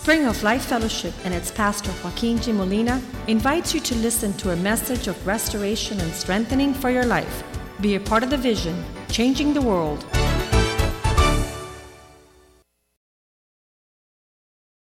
Spring 0.00 0.24
of 0.24 0.42
Life 0.42 0.64
Fellowship 0.64 1.12
and 1.26 1.34
its 1.34 1.50
pastor 1.50 1.92
Joaquin 2.02 2.38
G. 2.40 2.52
Molina 2.52 3.02
invites 3.28 3.74
you 3.74 3.80
to 3.80 3.94
listen 3.96 4.32
to 4.38 4.52
a 4.52 4.56
message 4.56 5.08
of 5.08 5.26
restoration 5.26 6.00
and 6.00 6.10
strengthening 6.14 6.72
for 6.72 6.88
your 6.88 7.04
life. 7.04 7.44
Be 7.82 7.96
a 7.96 8.00
part 8.00 8.22
of 8.22 8.30
the 8.30 8.38
vision, 8.38 8.82
changing 9.10 9.52
the 9.52 9.60
world. 9.60 10.02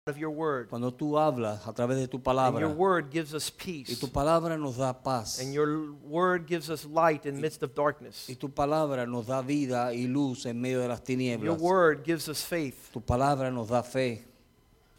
of 0.07 0.19
your 0.19 0.31
word. 0.31 0.69
Cuando 0.69 0.91
tú 0.91 1.19
hablas 1.19 1.67
a 1.67 1.73
través 1.73 1.97
de 1.97 2.07
tu 2.07 2.21
And 2.27 2.61
your 2.61 2.69
word 2.75 3.11
gives 3.11 3.33
us 3.35 3.51
y 3.51 3.65
peace. 3.65 3.99
tu 3.99 4.09
palabra 4.09 4.59
nos 4.59 4.77
da 4.77 4.93
paz 4.93 5.41
And 5.41 5.55
your 5.55 5.93
word 6.03 6.47
gives 6.47 6.69
us 6.69 6.85
light 6.85 7.25
in 7.25 7.37
the 7.37 7.41
midst 7.41 7.63
of 7.63 7.75
darkness. 7.75 8.27
y 8.29 8.35
tu 8.35 8.49
palabra 8.49 9.07
nos 9.07 9.27
da 9.27 9.41
vida 9.43 9.93
y 9.95 10.07
luz 10.07 10.45
en 10.45 10.61
medio 10.61 10.81
de 10.81 10.89
las 10.89 11.03
Your 11.09 11.59
word 11.59 12.05
gives 12.05 12.29
us 12.29 12.43
faith. 12.43 12.91
Tu 12.93 13.01
palabra 13.01 13.51
nos 13.51 13.69
da 13.69 13.83
fe, 13.83 14.29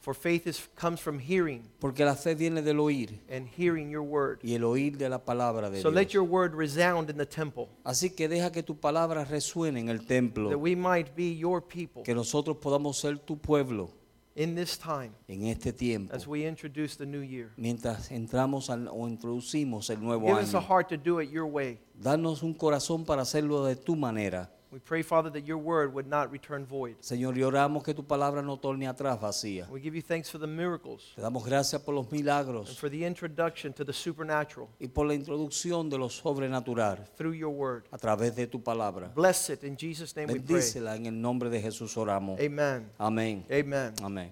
For 0.02 0.14
faith 0.14 0.48
is, 0.48 0.70
comes 0.76 1.02
from 1.02 1.20
hearing 1.20 1.64
porque 1.80 2.06
la 2.06 2.16
fe 2.16 2.34
viene 2.34 2.62
del 2.62 2.80
oír 2.80 3.20
and 3.30 3.48
hearing 3.48 3.90
your 3.90 4.02
word. 4.04 4.40
y 4.42 4.54
el 4.56 4.64
oír 4.64 4.98
de 4.98 5.10
la 5.10 5.20
palabra 5.26 5.70
de 5.70 5.82
So 5.82 5.90
let 5.90 6.04
Dios. 6.08 6.14
your 6.14 6.24
word 6.24 6.54
resound 6.56 7.10
in 7.10 7.18
the 7.18 7.26
temple 7.26 7.68
Así 7.84 8.10
que 8.16 8.30
deja 8.30 8.50
que 8.52 8.64
tu 8.64 8.76
palabra 8.80 9.26
resuene 9.26 9.80
en 9.82 9.90
el 9.90 10.06
templo, 10.06 10.50
that 10.50 10.58
we 10.58 10.74
might 10.76 11.14
be 11.16 11.36
your 11.36 11.62
people 11.62 12.04
que 12.04 12.16
nosotros 12.16 12.58
podamos 12.58 12.98
ser 12.98 13.18
tu 13.20 13.38
pueblo 13.38 13.92
in 14.36 14.56
this 14.56 14.78
time 14.78 15.12
en 15.28 15.48
este 15.48 15.74
tiempo, 15.74 16.16
as 16.16 16.26
we 16.26 16.48
introduce 16.48 16.96
the 16.96 17.06
new 17.06 17.22
year. 17.22 17.52
mientras 17.58 18.10
entramos 18.10 18.70
al- 18.70 18.88
o 18.88 19.06
introducimos 19.10 19.90
el 19.90 20.00
nuevo 20.02 20.28
Give 20.28 20.40
us 20.42 20.54
a 20.54 20.60
año. 20.60 20.66
heart 20.68 20.88
to 20.88 20.96
do 20.98 21.20
it 21.20 21.30
your 21.30 21.46
way. 21.46 21.78
Danos 22.02 22.42
un 22.42 22.54
corazón 22.54 23.04
para 23.04 23.24
hacerlo 23.24 23.66
de 23.66 23.76
tu 23.76 23.98
manera. 23.98 24.50
We 24.72 24.78
pray, 24.78 25.02
Father, 25.02 25.32
that 25.32 25.48
your 25.48 25.58
word 25.58 25.96
would 25.96 26.08
not 26.08 26.32
return 26.32 26.64
void. 26.64 26.98
Señor, 27.02 27.36
y 27.36 27.42
oramos 27.42 27.84
que 27.84 27.96
tu 27.96 28.04
palabra 28.04 28.44
no 28.44 28.58
torne 28.58 28.88
atrás 28.88 29.20
vacía. 29.20 29.68
We 29.70 29.82
give 29.82 29.96
you 29.96 30.04
thanks 30.04 30.30
for 30.30 30.38
the 30.38 30.46
miracles 30.46 31.12
Te 31.16 31.22
damos 31.22 31.44
gracias 31.44 31.82
por 31.82 31.96
los 31.96 32.12
milagros. 32.12 32.70
and 32.70 32.78
for 32.78 32.88
the 32.88 33.04
introduction 33.04 33.74
to 33.74 33.84
the 33.84 33.94
supernatural 33.94 34.68
y 34.80 34.88
por 34.88 35.08
la 35.08 35.16
introducción 35.16 35.90
de 35.90 35.98
lo 35.98 36.08
sobrenatural 36.08 37.00
through 37.18 37.34
your 37.34 37.50
word. 37.50 37.86
a 37.92 37.98
través 37.98 38.36
de 38.36 38.46
tu 38.46 38.62
palabra. 38.62 39.12
Bless 39.16 39.50
it 39.50 39.64
in 39.64 39.76
Jesus' 39.76 40.16
name 40.16 40.32
we 40.32 40.40
pray. 40.40 40.62
En 40.96 41.08
el 41.08 41.20
nombre 41.20 41.50
de 41.50 41.60
Jesús 41.60 41.98
oramos. 41.98 42.40
Amen. 42.40 42.92
Amén. 43.00 43.46
Amen. 43.52 43.94
Amén. 44.04 44.32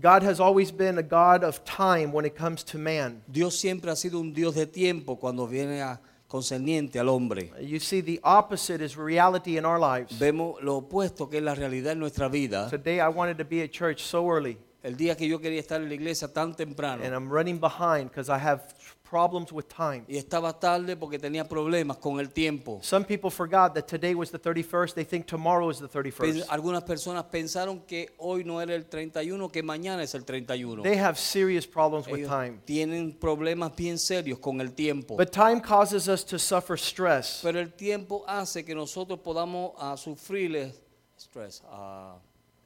God 0.00 0.22
has 0.22 0.40
always 0.40 0.72
been 0.72 0.98
a 0.98 1.02
God 1.02 1.44
of 1.44 1.64
time 1.64 2.12
when 2.12 2.24
it 2.24 2.36
comes 2.36 2.64
to 2.64 2.78
man. 2.78 3.22
Dios 3.30 3.56
siempre 3.56 3.90
ha 3.90 3.94
sido 3.94 4.20
un 4.20 4.32
Dios 4.32 4.54
de 4.56 4.66
tiempo 4.66 5.16
cuando 5.16 5.46
viene 5.46 5.80
a 5.80 6.00
concerniente 6.28 7.00
al 7.00 7.08
hombre. 7.08 7.50
You 7.60 7.80
see, 7.80 8.02
the 8.02 8.20
opposite 8.22 8.84
is 8.84 8.96
reality 8.96 9.56
in 9.56 9.64
our 9.64 9.80
lives. 9.80 10.18
Vemos 10.18 10.62
lo 10.62 10.76
opuesto 10.76 11.28
que 11.28 11.38
es 11.38 11.42
la 11.42 11.54
realidad 11.54 11.92
en 11.92 12.00
nuestra 12.00 12.28
vida. 12.28 12.68
Today, 12.70 13.00
I 13.00 13.08
wanted 13.08 13.38
to 13.38 13.44
be 13.44 13.62
at 13.62 13.70
church 13.72 14.02
so 14.02 14.30
early, 14.30 14.58
El 14.82 14.96
día 14.96 15.16
que 15.16 15.26
yo 15.26 15.40
quería 15.40 15.58
estar 15.60 15.80
en 15.82 15.88
la 15.88 15.94
iglesia 15.94 16.32
tan 16.32 16.54
temprano 16.54 17.02
and 17.04 17.12
I'm 17.12 17.28
running 17.28 17.58
behind 17.58 18.10
because 18.10 18.30
I 18.30 18.38
have 18.38 18.62
problems 19.02 19.50
with 19.50 19.64
time. 19.68 20.04
y 20.06 20.18
estaba 20.18 20.52
tarde 20.60 20.94
porque 20.96 21.18
tenía 21.18 21.48
problemas 21.48 21.96
con 21.96 22.20
el 22.20 22.30
tiempo. 22.30 22.78
Some 22.82 23.04
people 23.04 23.30
forgot 23.30 23.74
that 23.74 23.86
today 23.88 24.14
was 24.14 24.30
the 24.30 24.38
31st. 24.38 24.94
They 24.94 25.04
think 25.04 25.26
tomorrow 25.26 25.70
is 25.70 25.78
the 25.78 25.88
Pen- 25.88 26.12
31st. 26.12 26.46
Algunas 26.48 26.84
personas 26.84 27.24
pensaron 27.24 27.80
que 27.86 28.10
hoy 28.18 28.44
no 28.44 28.60
era 28.60 28.74
el 28.74 28.84
31, 28.86 29.48
que 29.48 29.62
mañana 29.62 30.02
es 30.02 30.14
el 30.14 30.24
31. 30.24 30.82
They 30.82 30.98
have 30.98 31.18
serious 31.18 31.66
problems 31.66 32.06
with 32.06 32.18
Ellos 32.20 32.30
time. 32.30 32.60
tienen 32.64 33.12
problemas 33.18 33.74
bien 33.74 33.98
serios 33.98 34.38
con 34.38 34.60
el 34.60 34.72
tiempo. 34.74 35.16
But 35.16 35.32
time 35.32 35.60
causes 35.60 36.06
us 36.06 36.24
to 36.26 36.38
suffer 36.38 36.76
stress. 36.78 37.40
Pero 37.42 37.58
el 37.58 37.72
tiempo 37.72 38.24
hace 38.28 38.64
que 38.64 38.74
nosotros 38.74 39.18
podamos 39.20 39.72
ah, 39.78 39.96
sufrir 39.96 40.72
stress, 41.18 41.62
ah, 41.66 42.18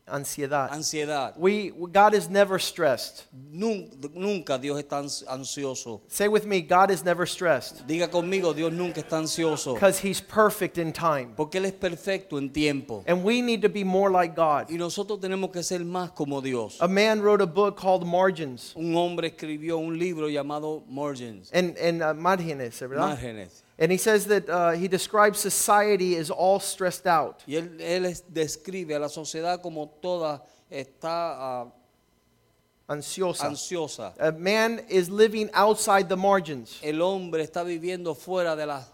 Ansiedad. 0.04 0.68
ansiedad. 0.72 1.32
We, 1.38 1.70
God 1.70 2.12
is 2.14 2.28
never 2.28 2.58
stressed. 2.58 3.24
Nun- 3.32 3.88
Nunca 4.14 4.58
Dios 4.58 4.78
está 4.82 4.98
ans- 4.98 5.24
ansioso. 5.28 6.00
Say 6.08 6.26
with 6.28 6.44
me, 6.44 6.60
God 6.60 6.90
is 6.90 7.04
never 7.04 7.24
stressed 7.24 7.86
Diga 7.86 8.08
conmigo, 8.10 8.52
Dios 8.54 8.72
nunca 8.72 9.00
está 9.00 9.18
ansioso. 9.18 9.74
because 9.74 10.00
He's 10.00 10.20
perfect 10.20 10.76
in 10.76 10.92
time. 10.92 11.34
Porque 11.36 11.54
Él 11.58 11.66
es 11.66 11.72
perfecto 11.72 12.36
en 12.38 12.50
tiempo. 12.52 13.04
And 13.06 13.22
we 13.24 13.40
need 13.40 13.62
to 13.62 13.68
be 13.68 13.84
more 13.84 14.10
like 14.10 14.34
God. 14.34 14.70
Y 14.70 14.76
nosotros 14.76 15.20
tenemos 15.20 15.50
que 15.52 15.62
ser 15.62 15.84
más 15.84 16.10
como 16.10 16.40
Dios. 16.40 16.78
A 16.80 16.88
man 16.88 17.20
wrote 17.22 17.40
a 17.40 17.46
book 17.46 17.76
called 17.76 18.04
Margins. 18.04 18.72
Un 18.74 18.96
hombre 18.96 19.28
escribió 19.28 19.78
un 19.78 19.96
libro 19.98 20.28
llamado 20.28 20.82
Margins. 20.88 21.48
And, 21.52 21.78
and 21.78 22.02
uh, 22.02 22.12
márgenes, 22.12 22.80
¿verdad? 22.80 23.16
Márgenes. 23.16 23.62
And 23.82 23.90
he 23.90 23.98
says 23.98 24.26
that 24.26 24.48
uh, 24.48 24.70
he 24.72 24.86
describes 24.86 25.40
society 25.40 26.14
as 26.16 26.30
all 26.30 26.60
stressed 26.60 27.04
out. 27.06 27.42
Y 27.48 27.54
él, 27.56 27.80
él 27.80 28.04
es- 28.06 28.22
describe 28.32 28.92
a 28.92 28.98
la 29.00 29.08
sociedad 29.08 29.60
como 29.60 29.88
toda 30.00 30.40
está 30.70 31.64
ah, 31.64 31.72
Ansiosa. 32.88 33.46
ansiosa. 33.46 34.14
A 34.20 34.30
man 34.30 34.84
is 34.88 35.10
living 35.10 35.50
outside 35.52 36.08
the 36.08 36.16
margins. 36.16 36.78
El 36.82 37.00
hombre 37.02 37.42
está 37.42 37.64
viviendo 37.64 38.14
fuera 38.14 38.54
de 38.54 38.66
las 38.66 38.86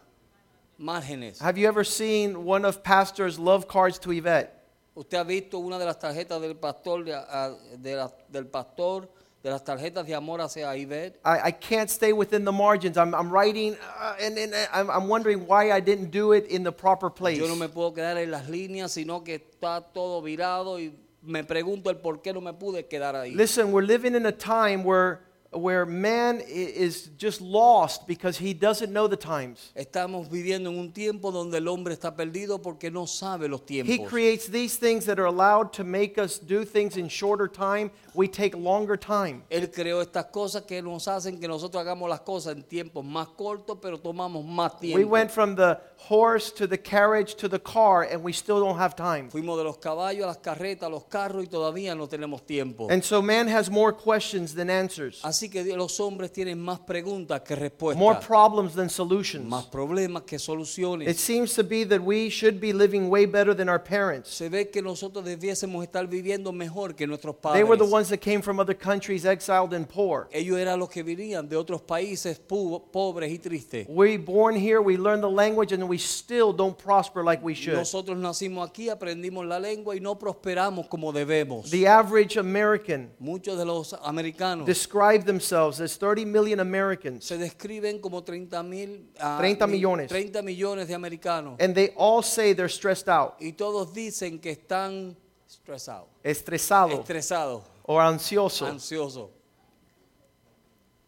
márgenes. 0.78 1.38
Have 1.40 1.58
you 1.58 1.68
ever 1.68 1.84
seen 1.84 2.44
one 2.46 2.64
of 2.64 2.82
Pastor's 2.82 3.38
love 3.38 3.68
cards 3.68 3.98
to 3.98 4.10
Yvette? 4.12 4.54
Usted 4.96 5.18
ha 5.18 5.24
visto 5.24 5.58
una 5.58 5.78
de 5.78 5.84
las 5.84 5.98
tarjetas 5.98 6.40
del 6.40 6.54
pastor, 6.56 7.04
de, 7.04 7.12
ah, 7.14 7.54
de 7.76 7.94
la- 7.94 8.10
del 8.30 8.46
pastor, 8.46 9.06
de 9.48 9.52
las 9.52 9.64
tarjetas 9.64 10.06
de 10.06 10.14
amor 10.14 10.40
hacia 10.40 10.76
Ivette. 10.76 11.18
I, 11.24 11.48
I 11.48 11.52
can't 11.52 11.90
stay 11.90 12.12
within 12.12 12.44
the 12.44 12.52
margins. 12.52 12.96
I'm, 12.96 13.14
I'm 13.14 13.30
writing, 13.30 13.76
uh, 13.98 14.14
and, 14.20 14.38
and 14.38 14.54
I'm, 14.72 14.90
I'm 14.90 15.08
wondering 15.08 15.46
why 15.46 15.72
I 15.72 15.80
didn't 15.80 16.10
do 16.10 16.32
it 16.32 16.46
in 16.48 16.62
the 16.62 16.72
proper 16.72 17.10
place. 17.10 17.38
Yo 17.38 17.48
no 17.48 17.56
me 17.56 17.68
puedo 17.68 17.94
quedar 17.94 18.18
en 18.18 18.30
las 18.30 18.48
líneas, 18.48 18.92
sino 18.92 19.24
que 19.24 19.36
está 19.36 19.80
todo 19.92 20.20
virado 20.22 20.78
y 20.78 20.92
me 21.22 21.44
pregunto 21.44 21.90
el 21.90 21.96
por 21.96 22.20
qué 22.22 22.32
no 22.32 22.40
me 22.40 22.52
pude 22.52 22.86
quedar 22.86 23.16
ahí. 23.16 23.34
Listen, 23.34 23.72
we're 23.72 23.86
living 23.86 24.14
in 24.14 24.26
a 24.26 24.32
time 24.32 24.84
where, 24.84 25.20
where 25.50 25.86
man 25.86 26.42
is 26.46 27.08
just 27.16 27.40
lost 27.40 28.06
because 28.06 28.36
he 28.36 28.52
doesn't 28.52 28.92
know 28.92 29.06
the 29.06 29.16
times. 29.16 29.72
Estamos 29.74 30.28
viviendo 30.28 30.70
en 30.70 30.78
un 30.78 30.92
tiempo 30.92 31.30
donde 31.30 31.56
el 31.56 31.68
hombre 31.68 31.94
está 31.94 32.14
perdido 32.14 32.60
porque 32.60 32.90
no 32.90 33.06
sabe 33.06 33.48
los 33.48 33.62
tiempos. 33.64 33.88
He 33.88 34.04
creates 34.04 34.46
these 34.46 34.76
things 34.76 35.06
that 35.06 35.18
are 35.18 35.26
allowed 35.26 35.72
to 35.72 35.84
make 35.84 36.18
us 36.18 36.38
do 36.38 36.64
things 36.64 36.96
in 36.96 37.08
shorter 37.08 37.48
time. 37.48 37.90
We 38.14 38.28
take 38.28 38.54
longer 38.54 38.96
time. 38.96 39.44
Él 39.50 39.70
creó 39.70 40.02
estas 40.02 40.26
cosas 40.26 40.62
que 40.66 40.82
nos 40.82 41.08
hacen 41.08 41.40
que 41.40 41.48
nosotros 41.48 41.80
hagamos 41.80 42.10
las 42.10 42.20
cosas 42.20 42.54
en 42.54 42.62
tiempos 42.64 43.04
más 43.04 43.28
cortos, 43.28 43.78
pero 43.80 43.98
tomamos 43.98 44.44
más 44.44 44.78
tiempo. 44.78 44.98
We 44.98 45.04
went 45.04 45.30
from 45.30 45.54
the 45.54 45.78
horse 45.96 46.50
to 46.52 46.66
the 46.66 46.78
carriage 46.78 47.36
to 47.36 47.48
the 47.48 47.60
car, 47.60 48.02
and 48.02 48.22
we 48.22 48.32
still 48.32 48.60
don't 48.60 48.78
have 48.78 48.94
time. 48.94 49.30
Fuimos 49.30 49.56
de 49.56 49.64
los 49.64 49.78
caballos 49.78 50.24
a 50.24 50.26
las 50.26 50.38
carretas, 50.38 50.88
a 50.88 50.90
los 50.90 51.04
carros 51.04 51.44
y 51.44 51.46
todavía 51.46 51.94
no 51.96 52.06
tenemos 52.06 52.42
tiempo. 52.44 52.88
And 52.90 53.02
so 53.02 53.22
man 53.22 53.48
has 53.48 53.70
more 53.70 53.92
questions 53.92 54.54
than 54.54 54.68
answers, 54.68 55.22
Así 55.22 55.37
que 55.48 55.62
los 55.76 56.00
hombres 56.00 56.32
tienen 56.32 56.58
más 56.60 56.80
preguntas 56.80 57.40
que 57.42 57.54
respuestas. 57.54 57.98
more 58.00 58.18
problems 58.18 58.74
than 58.74 58.90
solutions. 58.90 59.46
más 59.46 59.66
problemas 59.66 60.24
que 60.24 60.36
It 60.36 60.40
soluciones. 60.42 61.16
seems 61.20 61.54
to 61.54 61.62
be 61.62 61.84
that 61.84 62.00
we 62.00 62.28
should 62.28 62.58
be 62.60 62.72
living 62.72 63.08
way 63.08 63.24
better 63.26 63.54
than 63.54 63.68
our 63.68 63.78
parents. 63.82 64.30
Se 64.30 64.48
ve 64.48 64.70
que 64.70 64.82
nosotros 64.82 65.24
debiésemos 65.24 65.84
estar 65.84 66.06
viviendo 66.08 66.50
mejor 66.52 66.94
que 66.96 67.06
nuestros 67.06 67.36
They 67.36 67.42
padres. 67.62 67.68
were 67.68 67.76
the 67.78 67.84
ones 67.84 68.08
that 68.08 68.18
came 68.20 68.42
from 68.42 68.58
other 68.58 68.74
countries 68.76 69.24
exiled 69.24 69.72
and 69.74 69.86
poor. 69.88 70.28
Ellos 70.32 70.58
eran 70.58 70.80
los 70.80 70.88
que 70.88 71.02
venían 71.04 71.48
de 71.48 71.56
otros 71.56 71.80
países 71.82 72.38
pobres 72.38 73.30
y 73.30 73.38
tristes. 73.38 73.86
We 73.88 74.16
born 74.16 74.56
here, 74.56 74.80
we 74.80 74.96
learn 74.96 75.20
the 75.20 75.30
language, 75.30 75.72
and 75.72 75.84
we 75.88 75.98
still 75.98 76.52
don't 76.52 76.76
prosper 76.76 77.22
like 77.22 77.42
we 77.44 77.54
should. 77.54 77.76
Nosotros 77.76 78.16
nacimos 78.18 78.68
aquí, 78.68 78.88
aprendimos 78.88 79.46
la 79.46 79.58
lengua 79.58 79.94
y 79.94 80.00
no 80.00 80.18
prosperamos 80.18 80.86
como 80.88 81.12
debemos. 81.12 81.70
The 81.70 81.86
average 81.86 82.36
American 82.38 83.10
Muchos 83.18 83.58
de 83.58 83.64
los 83.64 83.92
americanos 84.02 84.66
describe 84.66 85.24
themselves 85.28 85.80
as 85.80 85.96
30 85.96 86.24
million 86.24 86.58
Americans, 86.58 87.24
se 87.24 87.38
describen 87.38 88.00
como 88.00 88.22
30 88.22 88.62
mil, 88.64 89.00
ah, 89.20 89.38
30 89.38 89.66
mi- 89.68 89.74
millones. 89.78 90.08
30 90.08 90.42
millones 90.42 90.88
de 90.88 90.94
americanos. 90.94 91.56
and 91.60 91.74
they 91.76 91.90
all 91.96 92.22
say 92.22 92.52
they're 92.52 92.68
stressed 92.68 93.08
out, 93.08 93.36
Y 93.40 93.52
todos 93.52 93.92
dicen 93.94 94.40
que 94.40 94.50
están 94.50 95.14
estresados, 95.48 96.08
estresado, 96.24 97.00
estresados, 97.00 97.62
or 97.84 98.00
ansioso. 98.02 99.30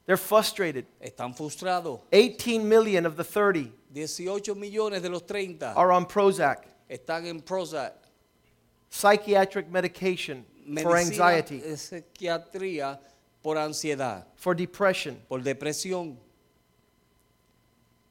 They're 0.06 0.16
frustrated. 0.16 0.86
están 1.00 1.34
frustrados. 1.36 2.00
18 2.12 2.68
million 2.68 3.06
of 3.06 3.16
the 3.16 3.24
30 3.24 3.72
18 3.92 4.54
millones 4.58 5.02
de 5.02 5.08
los 5.08 5.22
30 5.26 5.72
are 5.74 5.92
on 5.92 6.06
Prozac, 6.06 6.64
están 6.88 7.26
en 7.26 7.40
Prozac. 7.40 7.94
psychiatric 8.88 9.68
medication 9.68 10.44
for 10.82 10.96
anxiety, 10.96 11.60
psiquiatría 11.76 12.98
por 13.42 13.56
ansiedad, 13.56 14.26
for 14.36 14.54
depression. 14.54 15.16
por 15.28 15.40
depresión. 15.42 16.16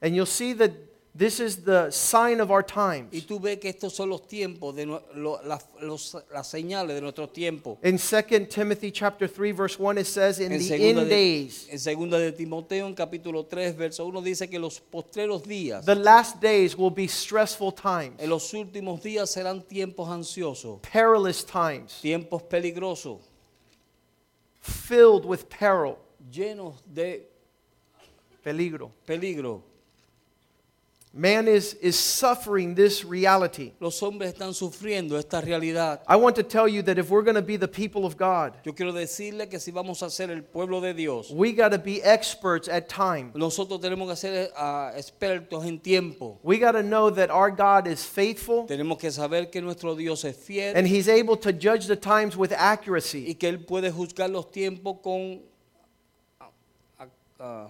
And 0.01 0.15
you'll 0.15 0.25
see 0.25 0.53
that 0.53 0.71
This 1.17 1.39
is 1.39 1.65
the 1.65 1.89
sign 1.91 2.39
of 2.39 2.49
our 2.51 2.61
times. 2.63 3.11
Y 3.11 3.21
tú 3.21 3.39
ves 3.41 3.57
que 3.59 3.67
estos 3.67 3.93
son 3.93 4.09
los 4.09 4.25
tiempos, 4.27 4.75
de 4.75 4.85
nue- 4.85 5.01
lo- 5.15 5.41
las, 5.43 5.65
los- 5.81 6.15
las 6.31 6.47
señales 6.47 6.93
de 6.95 7.01
nuestros 7.01 7.33
tiempos. 7.33 7.77
In 7.83 7.97
2 7.97 8.47
Timothy 8.47 8.91
chapter 8.91 9.27
3 9.27 9.51
verse 9.51 9.77
1 9.77 9.97
it 9.97 10.05
says 10.05 10.39
in 10.39 10.49
the 10.49 10.59
segunda, 10.59 11.01
end 11.01 11.09
de, 11.09 11.15
days 11.15 11.67
en 11.71 11.79
segunda 11.79 12.19
de 12.19 12.31
Timoteo, 12.31 12.85
en 12.87 12.93
capítulo 12.93 13.43
3, 13.47 13.75
verso 13.75 14.05
1, 14.05 14.21
dice 14.21 14.47
que 14.47 14.59
los 14.59 14.79
postreros 14.79 15.43
días, 15.43 15.83
the 15.83 15.95
last 15.95 16.39
days 16.39 16.77
will 16.77 16.91
be 16.91 17.07
stressful 17.07 17.73
times, 17.73 18.13
en 18.19 18.29
los 18.29 18.53
últimos 18.53 19.01
días 19.01 19.29
serán 19.31 19.63
tiempos 19.67 20.07
ansiosos, 20.09 20.79
perilous 20.93 21.43
times, 21.43 21.99
tiempos 22.01 22.43
peligrosos, 22.43 23.17
filled 24.69 25.25
with 25.25 25.49
peril, 25.49 25.97
llenos 26.31 26.81
de 26.85 27.23
peligro. 28.43 28.91
peligro. 29.05 29.63
Man 31.11 31.47
is 31.47 31.73
is 31.81 31.97
suffering 31.97 32.75
this 32.75 33.03
reality. 33.03 33.71
Los 33.79 33.99
hombres 33.99 34.31
están 34.31 34.53
sufriendo 34.53 35.17
esta 35.17 35.41
realidad. 35.41 36.01
I 36.07 36.15
want 36.17 36.35
to 36.35 36.43
tell 36.43 36.67
you 36.67 36.83
that 36.83 36.99
if 36.99 37.09
we're 37.09 37.23
going 37.23 37.35
to 37.35 37.41
be 37.41 37.57
the 37.57 37.67
people 37.67 38.05
of 38.05 38.15
God, 38.15 38.53
Yo 38.63 38.73
quiero 38.73 38.91
decirle 38.91 39.49
que 39.49 39.59
si 39.59 39.71
vamos 39.71 40.03
a 40.03 40.11
ser 40.11 40.29
el 40.29 40.43
pueblo 40.43 40.79
de 40.81 40.93
Dios, 40.93 41.31
we 41.31 41.51
got 41.51 41.69
to 41.69 41.79
be 41.79 41.99
experts 42.03 42.69
at 42.69 42.87
time. 42.89 43.31
nosotros 43.33 43.81
tenemos 43.81 44.07
que 44.07 44.15
ser 44.17 44.51
ah, 44.55 44.91
expertos 44.95 45.65
en 45.65 45.79
tiempo. 45.79 46.37
We 46.43 46.59
got 46.59 46.73
to 46.73 46.83
know 46.83 47.09
that 47.09 47.31
our 47.31 47.49
God 47.49 47.87
is 47.87 48.05
faithful 48.05 48.67
Tenemos 48.67 48.99
que 48.99 49.09
saber 49.09 49.49
que 49.49 49.61
nuestro 49.61 49.95
Dios 49.95 50.23
es 50.25 50.37
fiel 50.37 50.73
and 50.75 50.85
he's 50.85 51.09
able 51.09 51.37
to 51.37 51.51
judge 51.51 51.87
the 51.87 51.95
times 51.95 52.37
with 52.37 52.51
y 52.51 52.55
accuracy. 52.55 53.33
que 53.33 53.49
Él 53.49 53.65
puede 53.65 53.91
juzgar 53.91 54.29
los 54.29 54.51
tiempos 54.51 54.97
con 55.01 55.41
ah, 56.39 56.51
ah, 57.39 57.67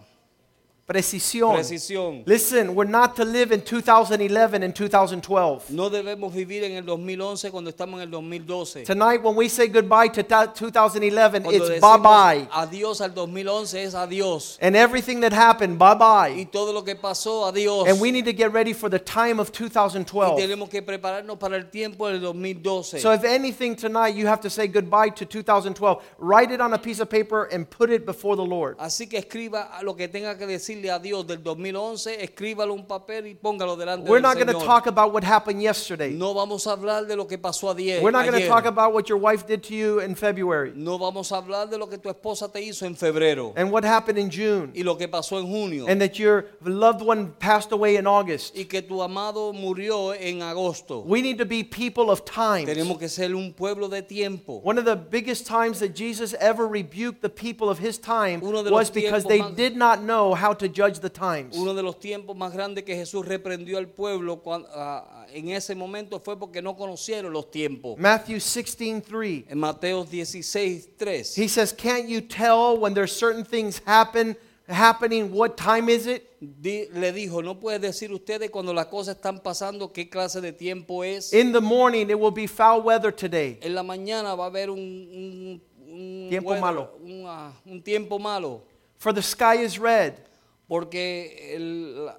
Precisión. 0.89 1.53
precisión. 1.53 2.23
Listen, 2.25 2.73
we're 2.73 2.83
not 2.89 3.15
to 3.15 3.23
live 3.23 3.51
in 3.51 3.61
2011 3.61 4.63
and 4.63 4.73
2012. 4.73 5.69
No 5.69 5.87
debemos 5.91 6.33
vivir 6.33 6.63
en 6.63 6.71
el 6.77 6.83
2011 6.83 7.51
cuando 7.51 7.69
estamos 7.69 8.01
en 8.01 8.07
el 8.07 8.09
2012. 8.09 8.85
Tonight, 8.85 9.21
when 9.21 9.35
we 9.35 9.47
say 9.47 9.67
goodbye 9.67 10.07
to 10.07 10.23
2011, 10.23 11.43
Cuando 11.43 11.63
it's 11.63 11.79
bye-bye. 11.79 12.47
adiós 12.51 13.01
al 13.01 13.11
2011 13.13 13.83
es 13.83 13.93
adiós. 13.93 14.57
And 14.63 14.75
everything 14.75 15.19
that 15.19 15.31
happened, 15.31 15.77
bye 15.77 15.93
Y 15.93 16.33
bye. 16.35 16.45
todo 16.51 16.73
lo 16.73 16.81
que 16.83 16.95
pasó, 16.95 17.45
adiós. 17.45 17.87
And 17.87 18.01
we 18.01 18.09
need 18.09 18.25
to 18.25 18.33
get 18.33 18.51
ready 18.51 18.73
for 18.73 18.89
the 18.89 18.97
time 18.97 19.39
of 19.39 19.49
Y 19.53 19.67
2012. 19.67 20.37
tenemos 20.41 20.71
que 20.71 20.81
prepararnos 20.81 21.37
para 21.37 21.55
el 21.57 21.69
tiempo 21.69 22.07
del 22.07 22.19
2012. 22.19 22.99
So, 22.99 23.11
if 23.13 23.23
anything 23.23 23.75
tonight, 23.75 24.15
you 24.15 24.25
have 24.25 24.41
to 24.41 24.49
say 24.49 24.65
goodbye 24.67 25.09
to 25.11 25.25
2012, 25.27 26.01
write 26.17 26.49
it 26.51 26.59
on 26.59 26.73
a 26.73 26.79
piece 26.79 26.99
of 26.99 27.11
paper 27.11 27.43
and 27.51 27.69
put 27.69 27.91
it 27.91 28.07
before 28.07 28.35
the 28.35 28.43
Lord. 28.43 28.75
Así 28.79 29.07
que 29.07 29.19
escriba 29.19 29.69
lo 29.83 29.93
que 29.95 30.07
tenga 30.07 30.35
que 30.35 30.47
decirle 30.79 30.91
a 30.91 30.99
Dios 30.99 31.25
del 31.27 31.43
2011, 31.43 32.23
escríbalo 32.23 32.73
un 32.73 32.85
papel 32.85 33.27
y 33.27 33.35
póngalo 33.35 33.75
delante 33.75 34.09
We're 34.09 34.21
del 34.21 34.23
not 34.23 34.35
going 34.35 34.47
to 34.47 34.53
Señor. 34.59 34.65
talk 34.65 34.87
about 34.87 35.13
what 35.13 35.23
happened 35.23 35.61
yesterday. 35.61 36.11
No 36.11 36.33
vamos 36.33 36.65
a 36.67 36.71
hablar 36.71 37.05
de 37.05 37.15
lo 37.15 37.27
que 37.27 37.37
pasó 37.37 37.69
ayer. 37.75 38.01
We're 38.01 38.11
not 38.11 38.23
going 38.25 38.33
to 38.33 38.37
ayer. 38.37 38.47
talk 38.47 38.65
about 38.65 38.93
what 38.93 39.09
your 39.09 39.17
wife 39.19 39.45
did 39.45 39.61
to 39.63 39.73
you 39.75 39.99
in 39.99 40.15
February 40.15 40.71
No 40.75 40.97
vamos 40.97 41.31
a 41.31 41.37
hablar 41.37 41.69
de 41.69 41.77
lo 41.77 41.87
que 41.87 41.97
tu 41.97 42.09
esposa 42.09 42.51
te 42.51 42.61
hizo 42.61 42.85
en 42.85 42.95
febrero 42.95 43.53
and 43.55 43.71
what 43.71 43.83
happened 43.83 44.17
in 44.17 44.29
June 44.29 44.71
y 44.75 44.83
lo 44.83 44.95
que 44.97 45.07
pasó 45.07 45.39
en 45.39 45.47
junio 45.47 45.85
and 45.87 46.01
that 46.01 46.17
your 46.17 46.45
loved 46.63 47.01
one 47.01 47.33
passed 47.39 47.71
away 47.71 47.97
in 47.97 48.07
August. 48.07 48.55
y 48.57 48.65
que 48.65 48.81
tu 48.81 49.01
amado 49.01 49.53
murió 49.53 50.13
en 50.13 50.41
agosto. 50.41 51.03
We 51.05 51.21
need 51.21 51.37
to 51.37 51.45
be 51.45 51.63
people 51.63 52.09
of 52.09 52.23
time. 52.25 52.65
Tenemos 52.65 52.97
que 52.99 53.09
ser 53.09 53.35
un 53.35 53.53
pueblo 53.53 53.87
de 53.89 54.01
tiempo. 54.01 54.61
One 54.63 54.77
of 54.77 54.85
the 54.85 54.95
biggest 54.95 55.45
times 55.45 55.79
that 55.79 55.93
Jesus 55.95 56.33
ever 56.39 56.67
rebuked 56.67 57.21
the 57.21 57.29
people 57.29 57.69
of 57.69 57.79
his 57.79 57.97
time 57.97 58.41
Uno 58.43 58.63
de 58.63 58.69
was 58.71 58.89
because 58.89 59.23
tiempos 59.23 59.27
they 59.27 59.39
más- 59.41 59.55
did 59.55 59.75
not 59.75 59.99
know 60.03 60.33
how 60.33 60.53
to 60.53 60.67
judge 60.73 60.99
the 60.99 61.09
times. 61.09 61.55
Uno 61.57 61.73
de 61.73 61.83
los 61.83 61.99
tiempos 61.99 62.35
más 62.35 62.53
grandes 62.53 62.83
que 62.83 62.95
Jesús 62.95 63.25
reprendió 63.25 63.77
al 63.77 63.87
pueblo 63.87 64.41
cuan- 64.43 64.65
ah, 64.73 65.25
en 65.33 65.49
ese 65.49 65.75
momento 65.75 66.19
fue 66.19 66.37
porque 66.37 66.61
no 66.61 66.75
conocieron 66.75 67.31
los 67.33 67.51
tiempos. 67.51 67.97
Matthew 67.97 68.37
16:3. 68.39 69.45
En 69.49 69.57
Mateo 69.59 70.03
16, 70.05 70.89
3. 70.97 71.37
He 71.37 71.47
says, 71.47 71.73
"Can't 71.73 72.07
you 72.07 72.21
tell 72.21 72.77
when 72.79 72.93
there's 72.93 73.11
certain 73.11 73.43
things 73.45 73.81
happen 73.85 74.35
happening 74.67 75.31
what 75.33 75.55
time 75.57 75.89
is 75.89 76.05
it? 76.07 76.23
Le 76.93 77.11
dijo, 77.11 77.41
no 77.43 77.59
puede 77.59 77.79
decir 77.79 78.11
ustedes 78.13 78.49
cuando 78.51 78.71
las 78.73 78.85
cosas 78.85 79.15
están 79.17 79.39
pasando 79.41 79.91
qué 79.91 80.09
clase 80.09 80.39
de 80.41 80.53
tiempo 80.53 81.03
es. 81.03 81.33
In 81.33 81.51
the 81.51 81.59
morning 81.59 82.07
it 82.09 82.15
will 82.19 82.31
be 82.31 82.47
foul 82.47 82.81
weather 82.81 83.11
today. 83.11 83.57
En 83.61 83.73
la 83.75 83.83
mañana 83.83 84.35
va 84.35 84.45
a 84.45 84.47
haber 84.47 84.69
un, 84.69 84.79
un- 84.79 85.61
un 85.91 86.27
Tiempo 86.29 86.49
weather, 86.51 86.61
malo. 86.61 86.91
un, 87.03 87.25
un 87.65 87.81
tiempo 87.81 88.19
malo, 88.19 88.61
For 88.99 89.11
the 89.13 89.21
sky 89.23 89.55
is 89.63 89.77
red." 89.79 90.13
Porque 90.69 91.55
el, 91.55 92.09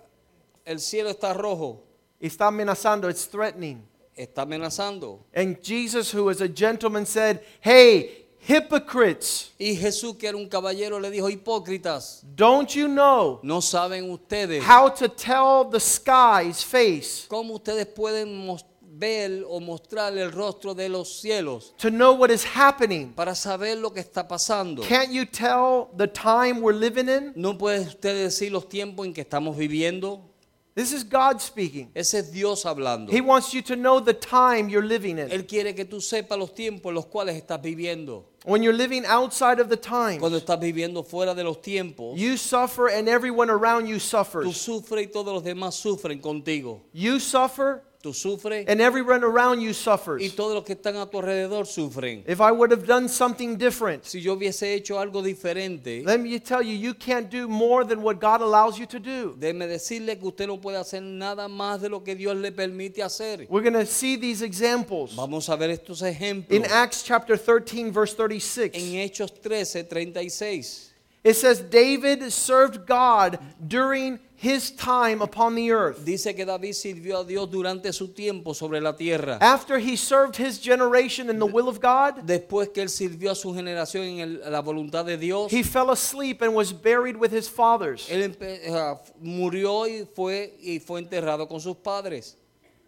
el 0.66 0.78
cielo 0.80 1.08
está 1.08 1.32
rojo, 1.32 1.84
Está 2.20 2.48
amenazando, 2.48 3.08
it's 3.08 3.26
threatening. 3.26 3.82
está 4.14 4.42
amenazando. 4.42 5.20
And 5.34 5.56
Jesus, 5.62 6.12
who 6.12 6.28
is 6.28 6.42
a 6.42 6.48
gentleman, 6.48 7.06
said, 7.06 7.40
Hey, 7.62 8.26
hypocrites, 8.46 9.52
Y 9.58 9.74
Jesús, 9.76 10.16
que 10.18 10.28
era 10.28 10.36
un 10.36 10.48
caballero, 10.48 10.98
le 11.00 11.10
dijo, 11.10 11.28
hipócritas, 11.30 12.22
don't 12.34 12.68
you 12.74 12.88
know 12.88 13.38
no 13.42 13.60
saben 13.60 14.10
ustedes 14.10 14.62
how 14.62 14.88
to 14.90 15.08
tell 15.08 15.64
the 15.70 15.80
sky's 15.80 16.62
face, 16.62 17.26
cómo 17.28 17.54
ustedes 17.54 17.86
pueden 17.86 18.46
mos- 18.46 18.64
ver 19.00 19.44
o 19.48 19.58
mostrar 19.58 20.16
el 20.16 20.30
rostro 20.30 20.74
de 20.74 20.88
los 20.88 21.20
cielos 21.20 21.74
to 21.78 21.90
know 21.90 22.12
what 22.12 22.30
is 22.30 22.44
happening? 22.44 23.12
para 23.14 23.34
saber 23.34 23.78
lo 23.78 23.90
que 23.92 24.00
está 24.00 24.28
pasando. 24.28 24.82
Can't 24.82 25.10
you 25.10 25.24
tell 25.24 25.88
the 25.96 26.06
time 26.06 26.60
we're 26.60 26.78
living 26.78 27.08
in? 27.08 27.32
¿No 27.34 27.56
puede 27.56 27.80
usted 27.80 28.14
decir 28.24 28.52
los 28.52 28.68
tiempos 28.68 29.06
en 29.06 29.14
que 29.14 29.22
estamos 29.22 29.56
viviendo? 29.56 30.30
This 30.76 30.92
is 30.92 31.02
God 31.02 31.40
speaking. 31.40 31.90
Ese 31.94 32.20
es 32.20 32.30
Dios 32.30 32.64
hablando. 32.64 33.10
He 33.12 33.20
wants 33.20 33.52
you 33.52 33.60
to 33.62 33.74
know 33.74 34.00
the 34.00 34.14
time 34.14 34.68
you're 34.70 34.86
living 34.86 35.18
in. 35.18 35.28
Él 35.30 35.46
quiere 35.46 35.74
que 35.74 35.84
tú 35.84 36.00
sepas 36.00 36.38
los 36.38 36.54
tiempos 36.54 36.94
los 36.94 37.06
cuales 37.06 37.36
estás 37.36 37.60
viviendo. 37.60 38.26
When 38.44 38.62
you're 38.62 38.76
living 38.76 39.04
outside 39.04 39.60
of 39.60 39.68
the 39.68 39.76
time, 39.76 40.20
Cuando 40.20 40.38
estás 40.38 40.58
viviendo 40.60 41.02
fuera 41.02 41.34
de 41.34 41.42
los 41.42 41.60
tiempos, 41.60 42.16
you 42.18 42.36
suffer 42.36 42.88
and 42.88 43.08
everyone 43.08 43.50
around 43.50 43.88
you 43.88 43.96
tú 43.96 44.00
suffers. 44.00 44.56
sufres 44.56 45.06
y 45.08 45.10
todos 45.10 45.34
los 45.34 45.42
demás 45.42 45.74
sufren 45.74 46.20
contigo. 46.20 46.80
You 46.92 47.18
suffer 47.18 47.82
Tú 48.02 48.14
sufres 48.14 48.66
and 48.66 48.80
everyone 48.80 49.22
around 49.22 49.60
you 49.60 49.70
y 49.70 49.74
suffers. 49.74 50.34
todos 50.34 50.54
los 50.54 50.64
que 50.64 50.72
están 50.74 50.96
a 50.96 51.04
tu 51.10 51.18
alrededor 51.18 51.66
sufren. 51.66 52.24
If 52.26 52.40
I 52.40 52.50
would 52.50 52.70
have 52.72 52.86
done 52.86 53.08
something 53.08 53.58
different, 53.58 54.06
Si 54.06 54.22
yo 54.22 54.36
hubiese 54.36 54.72
hecho 54.72 54.98
algo 54.98 55.22
diferente, 55.22 56.02
let 56.06 56.18
me 56.18 56.38
tell 56.40 56.62
you, 56.62 56.72
you 56.72 56.94
can't 56.94 57.30
do 57.30 57.46
more 57.46 57.84
than 57.84 58.02
what 58.02 58.18
God 58.18 58.40
allows 58.40 58.78
you 58.78 58.86
to 58.86 58.98
do. 58.98 59.36
déjeme 59.38 59.66
decirle 59.66 60.18
que 60.18 60.26
usted 60.26 60.46
no 60.46 60.58
puede 60.58 60.78
hacer 60.78 61.02
nada 61.02 61.46
más 61.46 61.82
de 61.82 61.90
lo 61.90 62.02
que 62.02 62.14
Dios 62.14 62.36
le 62.36 62.52
permite 62.52 63.02
hacer. 63.02 63.46
We're 63.50 63.62
going 63.62 63.74
to 63.74 63.84
see 63.84 64.16
these 64.16 64.40
examples 64.40 65.14
Vamos 65.14 65.50
a 65.50 65.56
ver 65.56 65.68
estos 65.68 66.00
ejemplos. 66.00 66.56
in 66.56 66.64
Acts 66.64 67.02
chapter 67.02 67.36
13, 67.36 67.92
verse 67.92 68.16
En 68.18 68.94
Hechos 68.96 69.30
13, 69.42 69.84
36. 69.84 70.89
It 71.22 71.34
says, 71.36 71.60
David 71.60 72.32
served 72.32 72.86
God 72.86 73.38
during 73.66 74.18
his 74.36 74.70
time 74.70 75.20
upon 75.20 75.54
the 75.54 75.70
earth. 75.70 76.02
Dice 76.02 76.34
que 76.34 76.46
David 76.46 76.72
sirvió 76.72 77.20
a 77.20 77.24
Dios 77.26 77.50
durante 77.50 77.92
su 77.92 78.08
tiempo 78.14 78.54
sobre 78.54 78.80
la 78.80 78.92
tierra. 78.96 79.36
After 79.42 79.78
he 79.78 79.96
served 79.96 80.36
his 80.36 80.58
generation 80.58 81.28
in 81.28 81.38
the 81.38 81.44
will 81.44 81.68
of 81.68 81.78
God, 81.78 82.26
Después 82.26 82.72
que 82.72 82.82
él 82.82 82.88
sirvió 82.88 83.32
a 83.32 83.34
su 83.34 83.52
generación 83.52 84.04
en 84.04 84.20
el- 84.20 84.50
la 84.50 84.62
voluntad 84.62 85.04
de 85.04 85.18
Dios, 85.18 85.52
he 85.52 85.62
fell 85.62 85.90
asleep 85.90 86.40
and 86.40 86.54
was 86.54 86.72
buried 86.72 87.18
with 87.18 87.32
his 87.32 87.50
fathers. 87.50 88.08
él 88.08 88.34
ah, 88.70 88.98
murió 89.20 89.86
y 89.86 90.06
fue, 90.14 90.56
y 90.62 90.78
fue 90.78 91.00
enterrado 91.00 91.46
con 91.46 91.60
sus 91.60 91.76
padres. 91.76 92.38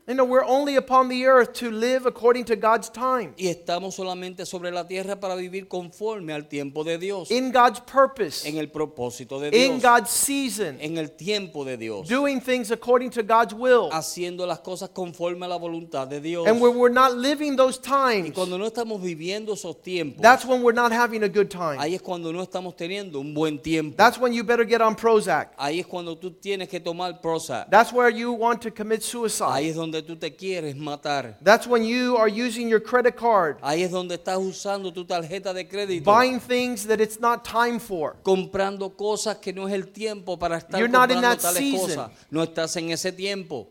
You 0.09 0.15
know, 0.15 0.25
we're 0.25 0.45
only 0.45 0.75
upon 0.75 1.09
the 1.09 1.27
earth 1.27 1.53
to 1.61 1.71
live 1.71 2.07
according 2.07 2.47
to 2.47 2.57
God's 2.57 2.91
time, 2.91 3.35
Y 3.37 3.47
estamos 3.47 3.95
solamente 3.95 4.45
sobre 4.45 4.73
la 4.73 4.85
tierra 4.85 5.21
para 5.21 5.37
vivir 5.37 5.69
conforme 5.69 6.33
al 6.33 6.49
tiempo 6.49 6.83
de 6.83 6.99
Dios, 6.99 7.31
in 7.31 7.53
God's 7.53 7.79
purpose, 7.81 8.45
en 8.45 8.59
el 8.59 8.69
propósito 8.69 9.39
de 9.39 9.53
Dios. 9.53 9.63
in 9.65 9.79
God's 9.81 10.11
season, 10.11 10.77
en 10.81 10.99
el 10.99 11.13
tiempo 11.13 11.65
de 11.65 11.77
Dios, 11.77 12.09
doing 12.09 12.41
things 12.41 12.73
according 12.73 13.11
to 13.11 13.23
God's 13.23 13.55
will. 13.55 13.91
haciendo 13.93 14.45
las 14.45 14.59
cosas 14.59 14.89
conforme 14.89 15.47
a 15.47 15.49
la 15.49 15.57
voluntad 15.57 16.09
de 16.09 16.21
Dios. 16.21 16.49
And 16.49 16.61
when 16.61 16.77
we're 16.77 16.93
not 16.93 17.17
living 17.17 17.55
those 17.55 17.79
times. 17.79 18.27
Y 18.27 18.33
cuando 18.33 18.59
no 18.59 18.67
estamos 18.67 19.01
viviendo 19.01 19.53
esos 19.53 19.81
tiempos, 19.83 20.21
that's 20.21 20.45
when 20.45 20.65
we're 20.65 20.75
not 20.75 20.91
having 20.91 21.23
a 21.23 21.29
good 21.29 21.49
time. 21.49 21.79
ahí 21.79 21.95
es 21.95 22.03
cuando 22.03 22.33
no 22.33 22.43
estamos 22.43 22.75
teniendo 22.75 23.21
un 23.21 23.33
buen 23.33 23.57
tiempo. 23.57 23.97
That's 23.97 24.19
when 24.19 24.33
you 24.33 24.43
better 24.43 24.67
get 24.67 24.81
on 24.81 24.97
Prozac. 24.97 25.53
Ahí 25.57 25.79
es 25.79 25.87
cuando 25.87 26.19
tú 26.19 26.33
tienes 26.33 26.69
que 26.69 26.81
tomar 26.81 27.21
Prozac. 27.21 27.71
That's 27.71 27.93
where 27.93 28.11
you 28.11 28.33
want 28.33 28.61
to 28.63 28.73
commit 28.73 29.03
suicide. 29.03 29.53
Ahí 29.53 29.69
es 29.69 29.77
donde 29.77 29.92
tú 30.01 30.17
te 30.17 30.31
quieres 30.37 30.77
matar. 30.77 31.37
That's 31.43 31.67
when 31.67 31.83
you 31.85 32.17
are 32.17 32.29
using 32.29 32.69
your 32.69 32.81
credit 32.81 33.17
card, 33.17 33.59
Ahí 33.61 33.83
es 33.83 33.91
donde 33.91 34.15
estás 34.15 34.39
usando 34.39 34.93
tu 34.93 35.05
tarjeta 35.05 35.53
de 35.53 35.67
crédito. 35.69 36.05
buying 36.05 36.39
things 36.39 36.87
that 36.87 37.01
it's 37.01 37.19
not 37.19 37.45
time 37.45 37.81
for. 37.81 38.15
comprando 38.23 38.89
cosas 38.97 39.39
que 39.39 39.53
no 39.53 39.67
es 39.67 39.75
el 39.75 39.89
tiempo 39.93 40.39
para 40.39 40.59
estar 40.59 40.79
You're 40.79 40.89
not 40.89 41.11
in 41.11 41.21
that 41.21 41.41
tales 41.41 41.59
season. 41.59 41.97
cosas. 41.97 42.11
No 42.31 42.43
estás 42.45 42.77
en 42.77 42.91
ese 42.93 43.11
tiempo. 43.13 43.69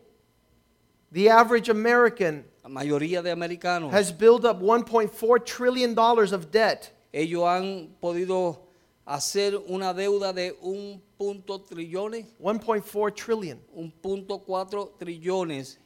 The 1.10 1.28
average 1.30 1.68
American 1.70 2.44
La 2.62 2.68
mayoría 2.68 3.22
de 3.22 3.30
americanos, 3.32 3.92
has 3.92 4.12
built 4.12 4.44
up 4.44 4.60
1.4 4.62 5.44
trillion 5.44 5.94
dollars 5.94 6.32
of 6.32 6.50
debt. 6.52 6.92
ellos 7.12 7.42
han 7.44 7.88
podido 8.00 8.60
hacer 9.04 9.56
una 9.66 9.92
deuda 9.92 10.32
de 10.32 10.56
un 10.62 11.02
punto 11.18 11.60
trillones, 11.60 12.24
1.4 12.40 13.14
trillion. 13.14 13.58
un 13.74 13.90
punto 13.90 14.38
cuatro 14.38 14.94
trillones. 14.96 15.78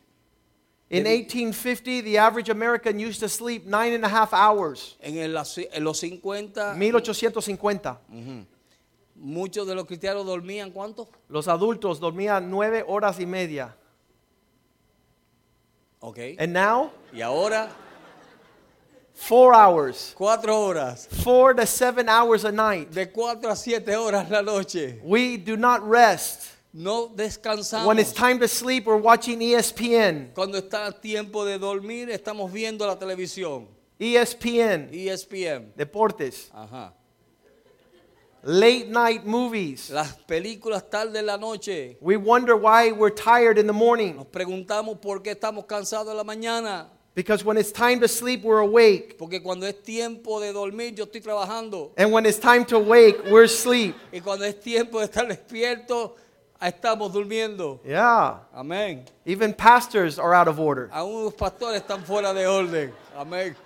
In 0.89 1.05
1850, 1.05 2.01
the 2.03 2.19
average 2.19 2.49
American 2.49 3.01
used 3.01 3.19
to 3.21 3.29
sleep 3.29 3.67
nine 3.67 3.93
and 3.93 4.05
a 4.05 4.09
half 4.09 4.33
hours. 4.33 4.97
En, 5.03 5.17
el- 5.19 5.37
en 5.73 5.85
los 5.85 5.99
50, 5.99 6.75
1850. 6.77 7.99
muchos 9.17 9.67
de 9.67 9.75
los 9.75 9.85
cristianos 9.87 10.25
dormían 10.27 10.71
¿cuánto? 10.71 11.09
Los 11.29 11.49
adultos 11.49 11.99
dormían 11.99 12.49
nueve 12.51 12.85
horas 12.87 13.19
y 13.19 13.27
media. 13.27 13.75
Ok. 16.01 16.19
And 16.39 16.53
now, 16.53 16.93
Y 17.13 17.21
ahora, 17.23 17.69
four 19.15 19.55
hours. 19.55 20.15
cuatro 20.17 20.55
horas. 20.57 21.09
Four 21.25 21.55
to 21.55 21.67
seven 21.67 22.09
hours 22.09 22.45
a 22.45 22.53
night. 22.53 22.91
De 22.93 23.07
cuatro 23.11 23.51
a 23.51 23.57
siete 23.57 23.97
horas 23.97 24.31
la 24.31 24.43
noche. 24.43 25.01
We 25.03 25.37
do 25.37 25.57
not 25.57 25.83
rest. 25.83 26.53
No 26.77 27.09
descansamos. 27.09 27.87
When 27.87 27.99
it's 27.99 28.13
time 28.13 28.39
to 28.41 28.47
sleep, 28.47 28.85
we're 28.85 29.01
watching 29.01 29.41
ESPN. 29.41 30.35
Cuando 30.35 30.59
está 30.59 30.93
tiempo 30.93 31.47
de 31.47 31.59
dormir, 31.59 32.11
estamos 32.11 32.53
viendo 32.53 32.87
la 32.87 32.99
televisión. 32.99 33.67
ESPN. 33.99 34.91
ESPN. 34.93 35.73
Deportes. 35.75 36.51
Ajá. 36.53 36.93
Late 38.43 38.89
night 38.91 39.25
movies. 39.25 39.89
Las 39.89 40.19
películas 40.27 40.91
tarde 40.91 41.21
en 41.21 41.25
la 41.25 41.39
noche. 41.39 41.97
We 42.03 42.19
wonder 42.19 42.55
why 42.55 42.93
we're 42.93 43.11
tired 43.11 43.57
in 43.57 43.67
the 43.67 43.73
morning. 43.73 44.17
Nos 44.17 44.27
preguntamos 44.27 45.01
por 45.01 45.23
qué 45.23 45.31
estamos 45.31 45.65
cansados 45.65 46.11
en 46.11 46.19
la 46.19 46.25
mañana. 46.25 46.91
Because 47.15 47.43
when 47.43 47.57
it's 47.57 47.73
time 47.73 48.01
to 48.01 48.07
sleep, 48.07 48.45
we're 48.45 48.61
awake. 48.61 49.17
Porque 49.17 49.43
cuando 49.43 49.67
es 49.67 49.83
tiempo 49.83 50.39
de 50.39 50.53
dormir, 50.53 50.95
yo 50.95 51.05
estoy 51.07 51.23
trabajando. 51.23 51.95
And 51.97 52.13
when 52.13 52.27
it's 52.27 52.39
time 52.39 52.67
to 52.67 52.79
wake, 52.79 53.25
we're 53.31 53.45
asleep. 53.45 53.95
Y 54.13 54.21
cuando 54.21 54.45
es 54.45 54.61
tiempo 54.61 54.99
de 54.99 55.07
estar 55.07 55.27
despierto, 55.27 56.17
estamos 56.61 57.13
durmiendo. 57.13 57.81
Yeah. 57.85 58.41
Amén. 58.55 59.05
Even 59.25 59.53
pastors 59.53 60.19
are 60.19 60.35
out 60.35 60.49
of 60.49 60.59
order. 60.59 60.89
Aún 60.93 61.25
los 61.25 61.35
pastores 61.35 61.83
están 61.83 62.03
fuera 62.05 62.33
de 62.33 62.47
orden. 62.47 62.93
Amén. 63.17 63.57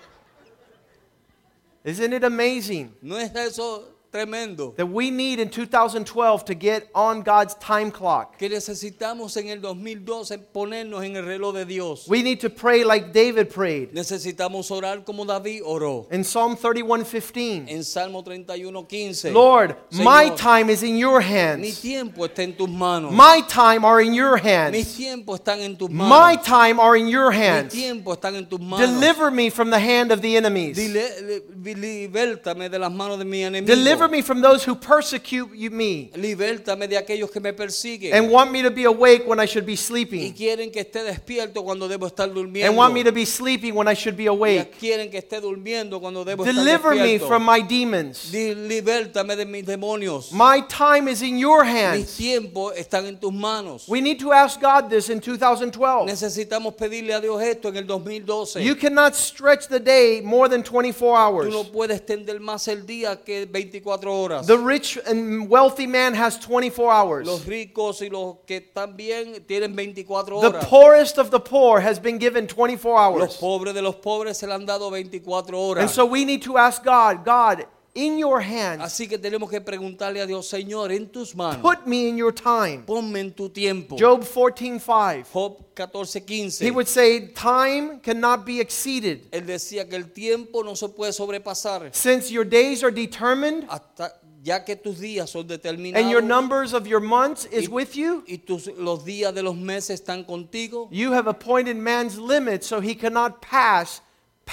Isn't 1.83 2.13
it 2.13 2.25
amazing 2.25 2.95
¿No 3.01 3.17
es 3.17 3.35
eso 3.35 3.89
tremendo? 4.13 4.75
that 4.77 4.87
we 4.87 5.11
need 5.11 5.39
in 5.39 5.49
2012 5.49 6.45
to 6.45 6.55
get 6.55 6.89
on 6.95 7.23
God's 7.23 7.55
time 7.57 7.91
clock? 7.91 8.39
Que 8.39 8.49
necesitamos 8.49 9.37
en 9.37 9.49
el 9.49 9.61
2012 9.61 10.39
ponernos 10.53 11.05
en 11.05 11.17
el 11.17 11.25
reloj 11.25 11.55
de 11.55 11.65
Dios. 11.65 12.07
We 12.09 12.23
need 12.23 12.41
to 12.41 12.51
pray 12.51 12.85
like 12.85 13.13
David 13.13 13.49
prayed. 13.51 13.93
Necesitamos 13.93 14.71
orar 14.71 15.05
como 15.05 15.25
David 15.25 15.63
oró. 15.65 16.07
In 16.11 16.25
Psalm 16.25 16.57
31:15, 16.57 17.67
En 17.69 17.85
Salmo 17.85 18.23
31, 18.23 18.85
15. 18.87 19.33
Lord, 19.33 19.77
Señor, 19.91 20.05
my 20.05 20.31
time 20.37 20.71
is 20.71 20.83
in 20.83 20.97
your 20.97 21.21
hands. 21.21 21.61
Mi 21.61 21.73
tiempo 21.73 22.25
está 22.27 22.43
en 22.43 22.55
tus 22.57 22.69
manos. 22.69 23.13
My 23.13 23.43
time 23.49 23.85
are 23.85 24.01
in 24.03 24.15
your 24.15 24.35
Mis 24.37 24.45
hands. 24.45 24.97
tiempos 24.97 25.39
están 25.41 25.61
en 25.61 25.77
tus 25.77 25.91
manos. 25.91 26.09
My 26.11 26.37
time 26.37 26.81
are 26.81 26.97
in 26.97 27.09
your 27.09 27.31
Mis 27.31 27.39
hands. 27.41 27.75
tiempos 27.75 28.17
están 28.19 28.35
en 28.37 28.47
tus 28.47 28.61
manos. 28.61 28.81
Deliver 29.01 29.31
me 29.31 29.51
from 29.51 29.71
the 29.71 29.79
hand 29.79 30.11
of 30.13 30.21
the 30.21 30.37
enemies. 30.37 30.77
Dile- 30.77 31.01
eh, 31.21 31.43
libértame 31.77 32.69
de 32.71 32.79
las 32.79 32.91
manos 32.93 33.19
de 33.19 33.25
mi 33.25 33.43
enemigo. 33.43 33.67
Deliver 33.67 34.00
me 34.09 34.23
from 34.23 34.41
those 34.41 34.65
who 34.65 34.75
persecute 34.75 35.51
me 35.71 36.11
Libértame 36.15 36.89
de 36.89 36.97
aquellos 36.97 37.31
que 37.31 37.41
me 37.41 37.53
persiguen. 37.53 38.13
and 38.15 38.31
want 38.31 38.51
me 38.53 38.63
to 38.63 38.71
be 38.71 38.85
awake 38.85 39.27
when 39.27 39.39
I 39.41 39.47
should 39.47 39.67
be 39.67 39.73
y 39.73 39.77
sleeping 39.77 40.33
quieren 40.35 40.71
que 40.71 40.81
esté 40.83 41.03
despierto 41.03 41.63
cuando 41.65 41.89
debo 41.89 42.07
estar 42.07 42.33
durmiendo. 42.33 42.69
and 42.69 42.77
want 42.77 42.95
me 42.95 43.03
to 43.05 43.13
be 43.13 43.25
sleeping 43.25 43.75
when 43.75 43.89
I 43.89 43.95
should 43.95 44.17
be 44.17 44.25
Y 44.25 44.29
awake. 44.29 44.79
quieren 44.79 45.11
que 45.11 45.19
esté 45.19 45.41
durmiendo 45.41 46.01
cuando 46.01 46.25
debo 46.25 46.45
estar 46.45 46.55
Deliver 46.55 46.95
me 46.95 47.19
from 47.19 47.45
my 47.45 47.61
demons. 47.61 48.31
Libértame 48.33 49.37
de 49.37 49.45
mis 49.47 49.65
demonios. 49.65 50.33
My 50.33 50.61
time 50.69 51.09
is 51.09 51.23
in 51.23 51.39
your 51.39 51.65
Mis 51.65 51.73
hands. 51.75 52.17
tiempos 52.17 52.75
están 52.77 53.07
en 53.07 53.19
tus 53.19 53.33
manos. 53.33 53.89
We 53.89 54.01
need 54.01 54.19
to 54.21 54.33
ask 54.33 54.61
God 54.61 54.89
this 54.91 55.09
in 55.11 55.21
2012. 55.21 56.07
Necesitamos 56.07 56.75
pedirle 56.77 57.15
a 57.15 57.21
Dios 57.21 57.41
esto 57.43 57.69
en 57.69 57.77
el 57.77 57.87
2012. 57.87 58.63
You 58.63 58.75
cannot 58.77 59.15
stretch 59.15 59.67
the 59.69 59.81
day 59.81 60.21
more 60.21 60.49
than 60.49 60.63
24 60.63 61.45
Tú 61.45 61.51
no 61.51 61.59
hours. 61.61 61.69
puedes 61.73 61.97
extender 62.01 62.41
más 62.41 62.69
el 62.69 62.87
día 62.87 63.17
que 63.25 63.47
24 63.47 63.90
horas. 63.91 64.47
The 64.47 64.59
rich 64.59 64.99
and 65.07 65.49
wealthy 65.49 65.87
man 65.87 66.15
has 66.15 66.39
24 66.39 66.91
hours. 66.91 67.27
Los 67.27 67.45
ricos 67.47 68.01
y 68.03 68.09
los 68.09 68.37
que 68.47 68.61
están 68.61 68.97
bien 68.97 69.45
tienen 69.47 69.75
24 69.75 70.39
horas. 70.39 70.53
The 70.53 70.67
poorest 70.67 71.19
of 71.19 71.31
the 71.31 71.41
poor 71.41 71.81
has 71.81 71.99
been 71.99 72.19
given 72.19 72.47
24 72.47 72.99
hours. 72.99 73.21
Los 73.21 73.37
pobres 73.37 73.75
de 73.75 73.83
los 73.83 73.97
pobres 73.97 74.39
se 74.39 74.47
le 74.47 74.55
han 74.55 74.67
dado 74.67 74.91
24 74.91 75.59
horas. 75.59 75.83
And 75.83 75.91
so 75.91 76.05
we 76.05 76.25
need 76.25 76.43
to 76.43 76.57
ask 76.57 76.85
God, 76.85 77.25
God, 77.25 77.67
in 77.95 78.19
your 78.19 78.41
hands, 78.41 78.83
Así 78.83 79.09
que 79.09 79.19
tenemos 79.19 79.51
que 79.51 79.61
preguntarle 79.61 80.21
a 80.21 80.27
Dios, 80.27 80.49
Señor, 80.49 80.93
en 80.93 81.09
tus 81.09 81.35
manos, 81.35 81.61
put 81.63 81.87
me 81.87 82.09
in 82.09 82.17
your 82.17 82.33
time. 82.33 82.83
ponme 82.87 83.21
en 83.21 83.33
tu 83.33 83.49
tiempo. 83.49 83.97
Job 83.99 84.23
14:5. 84.23 85.25
Job 85.33 85.75
14, 85.75 86.21
15. 86.21 86.65
He 86.67 86.71
would 86.71 86.87
say, 86.87 87.29
Time 87.35 88.01
cannot 88.01 88.45
be 88.45 88.61
exceeded. 88.61 89.29
Él 89.33 89.47
decía 89.47 89.89
que 89.89 89.97
el 89.97 90.13
tiempo 90.13 90.63
no 90.63 90.75
se 90.75 90.89
puede 90.89 91.13
sobrepasar 91.13 91.95
Since 91.95 92.31
your 92.31 92.45
days 92.45 92.83
are 92.85 92.93
determined 92.93 93.65
hasta 93.69 94.15
ya 94.43 94.65
que 94.65 94.75
tus 94.77 94.99
días 95.01 95.29
son 95.29 95.47
determinados 95.47 96.03
and 96.03 96.11
your 96.11 96.23
numbers 96.23 96.73
of 96.73 96.87
your 96.87 97.01
months 97.01 97.47
is 97.53 97.69
y, 97.69 97.73
with 97.73 97.95
you, 97.95 98.25
y 98.27 98.39
tus, 98.39 98.69
los 98.79 99.05
días 99.05 99.35
de 99.35 99.43
los 99.43 99.55
meses 99.55 100.01
están 100.01 100.25
contigo. 100.25 100.89
you 100.91 101.13
have 101.13 101.27
appointed 101.29 101.77
man's 101.77 102.19
limit 102.19 102.65
so 102.65 102.81
he 102.81 102.95
cannot 102.95 103.43
pass 103.43 104.01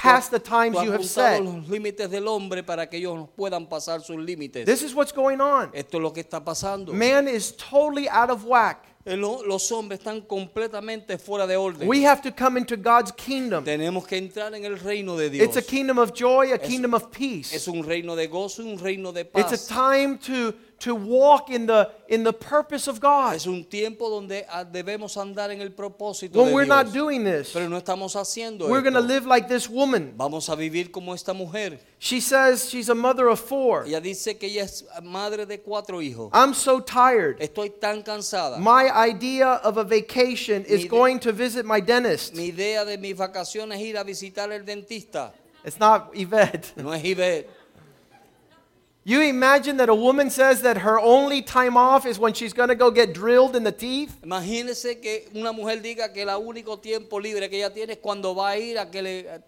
past 0.02 0.32
the 0.32 0.40
times 0.40 0.78
you 0.84 0.92
have 0.92 1.04
set. 1.04 1.42
los 1.42 1.68
límites 1.68 2.10
del 2.10 2.28
hombre 2.28 2.64
para 2.64 2.88
que 2.88 2.98
ellos 2.98 3.16
no 3.16 3.28
puedan 3.28 3.68
pasar 3.68 4.02
sus 4.02 4.18
límites. 4.18 4.66
This 4.66 4.82
is 4.84 4.94
what's 4.94 5.14
going 5.14 5.40
on. 5.40 5.72
Esto 5.74 5.98
es 5.98 6.04
lo 6.04 6.14
que 6.14 6.22
está 6.22 6.44
pasando. 6.44 6.94
Man 6.94 7.28
is 7.28 7.56
totally 7.56 8.08
out 8.10 8.30
of 8.30 8.46
whack. 8.46 8.86
Los 9.16 9.72
hombres 9.72 10.00
están 10.00 10.22
completamente 10.22 11.18
fuera 11.18 11.48
de 11.48 11.56
orden. 11.56 11.88
We 11.88 12.06
have 12.06 12.22
to 12.22 12.32
come 12.32 12.60
into 12.60 12.76
God's 12.76 13.14
kingdom. 13.14 13.64
Tenemos 13.64 14.06
que 14.06 14.18
entrar 14.18 14.54
en 14.54 14.66
el 14.66 14.78
reino 14.78 15.16
de 15.16 15.30
Dios. 15.30 15.48
It's 15.48 15.56
a 15.56 15.62
kingdom 15.62 15.98
of 15.98 16.12
joy, 16.14 16.52
a 16.52 16.58
kingdom 16.58 16.94
of 16.94 17.10
peace. 17.10 17.56
Es 17.56 17.70
un 17.70 17.84
reino 17.84 18.18
de 18.18 18.28
gozo 18.28 18.64
un 18.64 18.78
reino 18.78 19.14
de 19.14 19.22
It's 19.36 19.54
a 19.54 19.74
time 19.74 20.18
to, 20.18 20.54
to 20.80 20.94
walk 20.94 21.50
in 21.50 21.66
the, 21.66 21.90
in 22.08 22.24
the 22.24 22.34
purpose 22.34 22.88
of 22.88 23.00
God. 23.00 23.36
Es 23.36 23.48
un 23.48 23.64
tiempo 23.66 24.10
donde 24.10 24.46
ah, 24.50 24.64
debemos 24.64 25.18
andar 25.18 25.50
en 25.52 25.62
el 25.62 25.72
propósito 25.72 26.36
When 26.36 26.50
de 26.50 26.54
we're 26.54 26.66
Dios. 26.66 26.86
not 26.86 26.94
doing 26.94 27.24
this, 27.24 27.52
Pero 27.52 27.68
no 27.68 27.78
estamos 27.78 28.16
haciendo 28.16 28.68
we're 28.70 28.82
going 28.82 28.94
to 28.94 29.02
live 29.02 29.26
like 29.26 29.48
this 29.48 29.68
woman. 29.70 30.14
Vamos 30.16 30.50
a 30.50 30.56
vivir 30.56 30.92
como 30.92 31.14
esta 31.14 31.34
mujer. 31.34 31.80
She 32.00 32.22
says 32.22 32.70
she's 32.70 32.90
a 32.90 32.96
mother 32.96 33.28
of 33.28 33.40
four. 33.40 33.86
Ella 33.86 34.00
dice 34.00 34.38
que 34.38 34.48
ella 34.48 34.64
es 34.64 34.86
madre 35.02 35.46
de 35.46 35.60
cuatro 35.60 36.00
hijos. 36.02 36.30
I'm 36.34 36.54
so 36.54 36.80
tired. 36.80 37.40
Estoy 37.40 37.72
tan 37.80 38.04
cansada. 38.04 38.60
My 38.60 38.90
idea 38.90 39.54
of 39.64 39.78
a 39.78 39.84
vacation 39.84 40.64
is 40.66 40.86
going 40.86 41.20
to 41.20 41.32
visit 41.32 41.66
my 41.66 41.80
dentist. 41.80 42.36
Mi 42.36 42.50
idea 42.50 42.86
de 42.86 42.98
mis 42.98 43.16
vacaciones 43.16 43.80
es 43.80 43.86
ir 43.86 43.98
a 43.98 44.04
visitar 44.04 44.52
al 44.52 44.64
dentista. 44.64 45.32
It's 45.66 45.80
not 45.80 46.12
Yvette. 46.14 46.74
No 46.78 46.92
es 46.94 47.04
Ivette. 47.04 47.50
You 49.08 49.22
imagine 49.22 49.78
that 49.78 49.88
a 49.88 49.96
woman 49.96 50.30
says 50.30 50.64
that 50.64 50.80
her 50.80 51.00
only 51.00 51.42
time 51.42 51.78
off 51.78 52.06
is 52.06 52.20
when 52.20 52.34
she's 52.34 52.52
going 52.52 52.68
to 52.68 52.76
go 52.76 52.92
get 52.92 53.14
drilled 53.14 53.56
in 53.56 53.64
the 53.64 53.72
teeth? 53.72 54.20
Imagínese 54.22 55.02
que 55.02 55.30
una 55.34 55.54
mujer 55.54 55.82
diga 55.82 56.12
que 56.14 56.24
el 56.24 56.28
único 56.28 56.82
tiempo 56.82 57.18
libre 57.18 57.48
que 57.48 57.60
ella 57.60 57.74
tiene 57.74 57.94
es 57.94 58.00
cuando 58.00 58.36
va 58.36 58.50
a 58.50 58.58
ir 58.58 58.78
a 58.78 58.92
que 58.92 59.02
le 59.02 59.20
eh, 59.20 59.40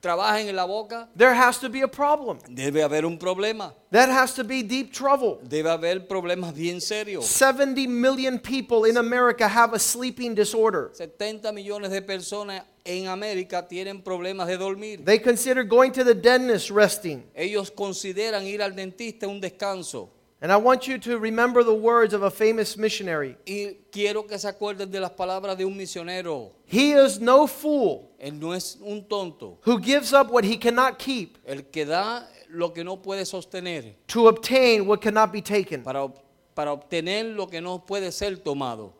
trabajen 0.00 0.48
en 0.48 0.54
la 0.54 0.64
boca. 0.64 1.08
There 1.16 1.34
has 1.34 1.58
to 1.58 1.68
be 1.68 1.80
a 1.80 1.88
problem. 1.88 2.38
Debe 2.48 2.84
haber 2.84 3.04
un 3.04 3.18
problema. 3.18 3.74
That 3.90 4.10
has 4.10 4.32
to 4.36 4.44
be 4.44 4.62
deep 4.62 4.92
trouble. 4.92 5.40
Debe 5.42 5.70
haber 5.70 6.06
problemas 6.06 6.54
bien 6.54 6.80
serios. 6.80 7.24
70 7.24 7.88
million 7.88 8.38
people 8.38 8.84
in 8.88 8.96
America 8.96 9.48
have 9.48 9.74
a 9.74 9.80
sleeping 9.80 10.36
disorder. 10.36 10.90
70 10.92 11.50
millones 11.50 11.90
de 11.90 12.00
personas 12.00 12.62
en 12.84 13.08
América 13.08 13.66
tienen 13.66 14.02
problemas 14.02 14.46
de 14.46 14.56
dormir. 14.58 15.04
They 15.04 15.18
consider 15.18 15.64
going 15.64 15.90
to 15.92 16.04
the 16.04 16.14
dentist 16.14 16.70
resting. 16.70 17.24
Ellos 17.34 17.70
consideran 17.70 18.46
ir 18.46 18.62
al 18.62 18.74
dentista 18.76 19.26
un 19.26 19.40
descanso. 19.40 20.10
And 20.40 20.52
I 20.52 20.56
want 20.56 20.86
you 20.86 20.98
to 20.98 21.18
remember 21.18 21.64
the 21.64 21.72
words 21.72 22.12
of 22.12 22.22
a 22.22 22.30
famous 22.30 22.76
missionary. 22.76 23.36
Y 23.46 23.78
quiero 23.90 24.26
que 24.26 24.38
se 24.38 24.46
acuerden 24.46 24.90
de 24.90 25.00
las 25.00 25.12
palabras 25.12 25.56
de 25.56 25.64
un 25.64 25.74
misionero. 25.74 26.52
He 26.66 26.92
is 26.92 27.18
no 27.18 27.46
fool 27.46 28.10
Él 28.18 28.38
no 28.38 28.52
es 28.52 28.76
un 28.82 29.02
tonto. 29.08 29.58
who 29.64 29.78
gives 29.80 30.12
up 30.12 30.30
what 30.30 30.44
he 30.44 30.58
cannot 30.58 30.98
keep 30.98 31.38
El 31.46 31.62
que 31.70 31.86
da 31.86 32.28
lo 32.50 32.74
que 32.74 32.84
no 32.84 33.00
puede 33.00 33.24
sostener 33.24 33.94
to 34.08 34.28
obtain 34.28 34.86
what 34.86 35.00
cannot 35.00 35.32
be 35.32 35.40
taken. 35.40 35.82
para, 35.82 36.06
para 36.54 36.72
obtener 36.72 37.24
lo 37.34 37.46
que 37.46 37.62
no 37.62 37.78
puede 37.86 38.12
ser 38.12 38.36
tomado. 38.36 38.92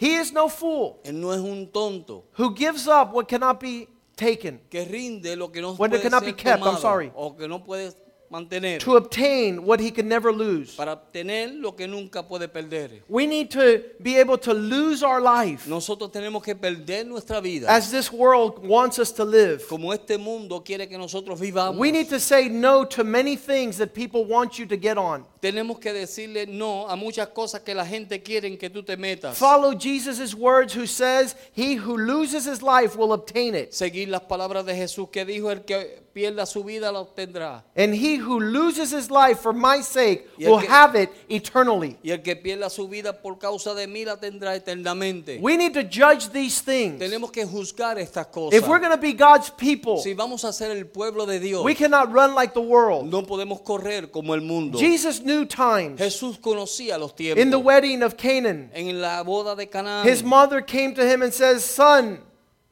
He 0.00 0.14
is 0.20 0.32
no 0.32 0.48
fool 0.48 0.98
Él 1.04 1.20
no 1.20 1.32
es 1.32 1.40
un 1.40 1.66
tonto 1.70 2.24
who 2.38 2.54
gives 2.54 2.86
up 2.88 3.12
what 3.12 3.26
cannot 3.28 3.60
be 3.60 3.86
taken. 4.16 4.60
que 4.70 4.84
rinde 4.84 5.36
lo 5.36 5.50
que 5.52 5.60
no 5.60 5.74
When 5.74 5.92
it 5.92 6.00
cannot 6.02 6.22
ser 6.24 6.26
be 6.26 6.32
kept, 6.32 6.62
I'm 6.64 6.78
sorry. 6.78 7.12
o 7.14 7.36
que 7.36 7.46
no 7.48 7.62
puede 7.62 7.92
mantener, 8.30 8.78
to 8.78 8.96
obtain 8.96 9.64
what 9.64 9.80
he 9.80 9.90
could 9.90 10.06
never 10.06 10.32
lose. 10.32 10.74
para 10.76 10.92
obtener 10.92 11.52
lo 11.60 11.72
que 11.72 11.86
nunca 11.86 12.22
puede 12.22 12.48
perder. 12.48 13.02
We 13.08 13.26
need 13.26 13.50
to 13.50 13.82
be 14.00 14.16
able 14.18 14.38
to 14.38 14.54
lose 14.54 15.02
our 15.02 15.20
life 15.20 15.66
Nosotros 15.66 16.10
tenemos 16.12 16.42
que 16.42 16.54
perder 16.54 17.04
nuestra 17.06 17.40
vida 17.40 17.66
as 17.68 17.90
this 17.90 18.12
world 18.12 18.64
wants 18.66 18.98
us 18.98 19.12
to 19.12 19.24
live. 19.24 19.66
como 19.68 19.92
este 19.92 20.16
mundo 20.18 20.62
quiere 20.64 20.88
que 20.88 20.96
nosotros 20.96 21.40
vivamos. 21.40 21.76
We 21.78 21.90
need 21.90 22.08
to 22.08 22.20
say 22.20 22.48
no 22.48 22.84
to 22.84 23.04
many 23.04 23.36
things 23.36 23.76
that 23.78 23.94
people 23.94 24.24
want 24.24 24.58
you 24.58 24.66
to 24.66 24.76
get 24.76 24.96
on. 24.96 25.24
Tenemos 25.40 25.80
que 25.80 25.92
decirle 25.92 26.46
no 26.46 26.86
a 26.86 26.96
muchas 26.96 27.28
cosas 27.28 27.62
que 27.62 27.74
la 27.74 27.86
gente 27.86 28.22
quiere 28.22 28.56
que 28.58 28.68
tú 28.70 28.82
te 28.84 28.96
metas. 28.96 29.36
Follow 29.36 29.74
Jesus' 29.74 30.34
words, 30.34 30.74
who 30.74 30.86
says, 30.86 31.34
He 31.52 31.76
who 31.76 31.96
loses 31.96 32.44
his 32.46 32.62
life 32.62 32.96
will 32.96 33.12
obtain 33.12 33.54
it. 33.54 33.72
Seguir 33.72 34.08
las 34.08 34.22
palabras 34.22 34.66
de 34.66 34.74
Jesús 34.74 35.08
que 35.10 35.24
dijo 35.24 35.50
el 35.50 35.64
que 35.64 36.02
pierda 36.12 36.46
su 36.46 36.64
vida 36.64 36.90
la 36.90 37.00
obtendrá. 37.00 37.62
And 37.76 37.94
he 37.94 38.16
who 38.16 38.40
loses 38.40 38.90
his 38.92 39.10
life 39.10 39.40
for 39.40 39.52
my 39.52 39.82
sake 39.82 40.26
Y 40.38 40.44
el 40.44 40.50
will 40.52 40.60
que- 40.60 40.68
have 40.68 40.96
it 41.00 41.10
eternally. 41.28 41.96
Y 42.02 42.10
el 42.10 42.22
que 42.22 42.34
pierda 42.36 42.68
su 42.70 42.88
vida 42.88 43.12
por 43.22 43.38
causa 43.38 43.74
de 43.74 43.86
mí 43.86 44.04
la 44.04 44.16
tendrá 44.16 44.56
eternamente. 44.56 45.38
We 45.40 45.56
need 45.56 45.74
to 45.74 45.82
judge 45.82 46.30
these 46.32 46.60
things. 46.60 46.98
Tenemos 46.98 47.30
que 47.30 47.44
juzgar 47.46 47.98
estas 47.98 48.26
cosas. 48.26 48.58
If 48.58 48.66
we're 48.66 48.80
going 48.80 48.90
to 48.92 48.98
be 49.00 49.12
God's 49.12 49.50
people, 49.50 49.98
Si 49.98 50.14
vamos 50.14 50.44
a 50.44 50.52
ser 50.52 50.70
el 50.72 50.86
pueblo 50.86 51.26
de 51.26 51.38
Dios, 51.38 51.64
we 51.64 51.74
cannot 51.74 52.12
run 52.12 52.34
like 52.34 52.54
the 52.54 52.60
world. 52.60 53.10
no 53.10 53.22
podemos 53.22 53.60
correr 53.62 54.10
como 54.10 54.34
el 54.34 54.40
mundo. 54.40 54.78
Jesus 54.78 55.20
knew 55.20 55.44
times. 55.44 55.98
Jesús 56.00 56.38
conocía 56.38 56.98
los 56.98 57.14
In 57.20 57.50
the 57.50 57.58
wedding 57.58 58.02
of 58.02 58.16
Canaan, 58.16 58.70
En 58.72 59.00
la 59.00 59.22
boda 59.22 59.54
de 59.54 59.68
Canaán, 59.68 60.06
his 60.06 60.22
mother 60.22 60.62
came 60.62 60.94
to 60.94 61.02
him 61.02 61.22
and 61.22 61.32
says, 61.32 61.62
Son, 61.64 62.20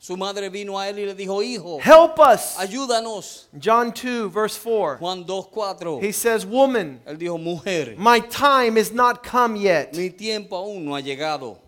su 0.00 0.16
madre 0.16 0.48
vino 0.48 0.78
a 0.78 0.88
él 0.88 1.00
y 1.00 1.06
le 1.06 1.14
dijo, 1.14 1.42
hijo, 1.42 1.78
help 1.80 2.18
us. 2.20 2.56
ayúdanos. 2.56 3.48
John 3.60 3.92
2, 3.92 4.28
verse 4.32 4.56
4. 4.56 4.98
Juan 4.98 5.24
2.4. 5.24 6.00
He 6.00 6.12
says, 6.12 6.46
Woman, 6.46 7.00
Él 7.04 7.18
dijo, 7.18 7.36
mujer, 7.38 7.96
my 7.98 8.20
time 8.20 8.76
is 8.78 8.92
not 8.92 9.22
come 9.24 9.56
yet. 9.56 9.94
mi 9.94 10.10
tiempo 10.10 10.56
aún 10.56 10.84
no 10.84 10.94
ha 10.94 11.00
llegado. 11.00 11.58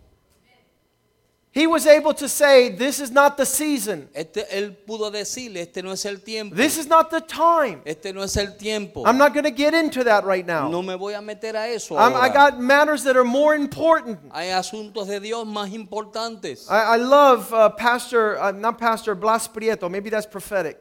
He 1.52 1.66
was 1.66 1.84
able 1.84 2.14
to 2.14 2.28
say, 2.28 2.68
This 2.68 3.00
is 3.00 3.10
not 3.10 3.36
the 3.36 3.44
season. 3.44 4.08
Este, 4.14 4.46
él 4.52 4.76
pudo 4.86 5.10
decirle, 5.10 5.56
este 5.56 5.82
no 5.82 5.90
es 5.90 6.04
el 6.04 6.18
tiempo. 6.18 6.54
This 6.54 6.78
is 6.78 6.86
not 6.86 7.10
the 7.10 7.20
time. 7.20 7.82
Este 7.84 8.12
no 8.14 8.22
es 8.22 8.36
el 8.36 8.56
tiempo. 8.56 9.02
I'm 9.04 9.18
not 9.18 9.34
going 9.34 9.44
to 9.44 9.50
get 9.50 9.74
into 9.74 10.04
that 10.04 10.24
right 10.24 10.46
now. 10.46 10.68
No 10.68 10.80
me 10.80 10.94
voy 10.94 11.18
a 11.18 11.20
meter 11.20 11.56
a 11.56 11.74
eso 11.74 11.96
I 11.96 12.28
got 12.28 12.60
matters 12.60 13.02
that 13.02 13.16
are 13.16 13.24
more 13.24 13.56
important. 13.56 14.20
Hay 14.32 14.50
asuntos 14.50 15.08
de 15.08 15.18
Dios 15.18 15.44
más 15.44 15.72
importantes. 15.74 16.70
I, 16.70 16.94
I 16.94 16.96
love 16.96 17.52
uh, 17.52 17.68
Pastor, 17.70 18.38
uh, 18.40 18.52
not 18.52 18.78
Pastor, 18.78 19.16
Blas 19.16 19.48
Prieto. 19.48 19.90
Maybe 19.90 20.08
that's 20.08 20.26
prophetic. 20.26 20.78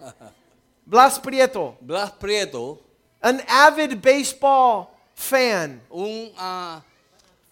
Blas 0.86 1.18
Prieto, 1.18 1.76
Blas 1.80 2.10
Prieto, 2.20 2.78
an 3.22 3.40
avid 3.48 4.02
baseball 4.02 4.90
fan, 5.14 5.80
un 5.90 6.30
ah, 6.36 6.82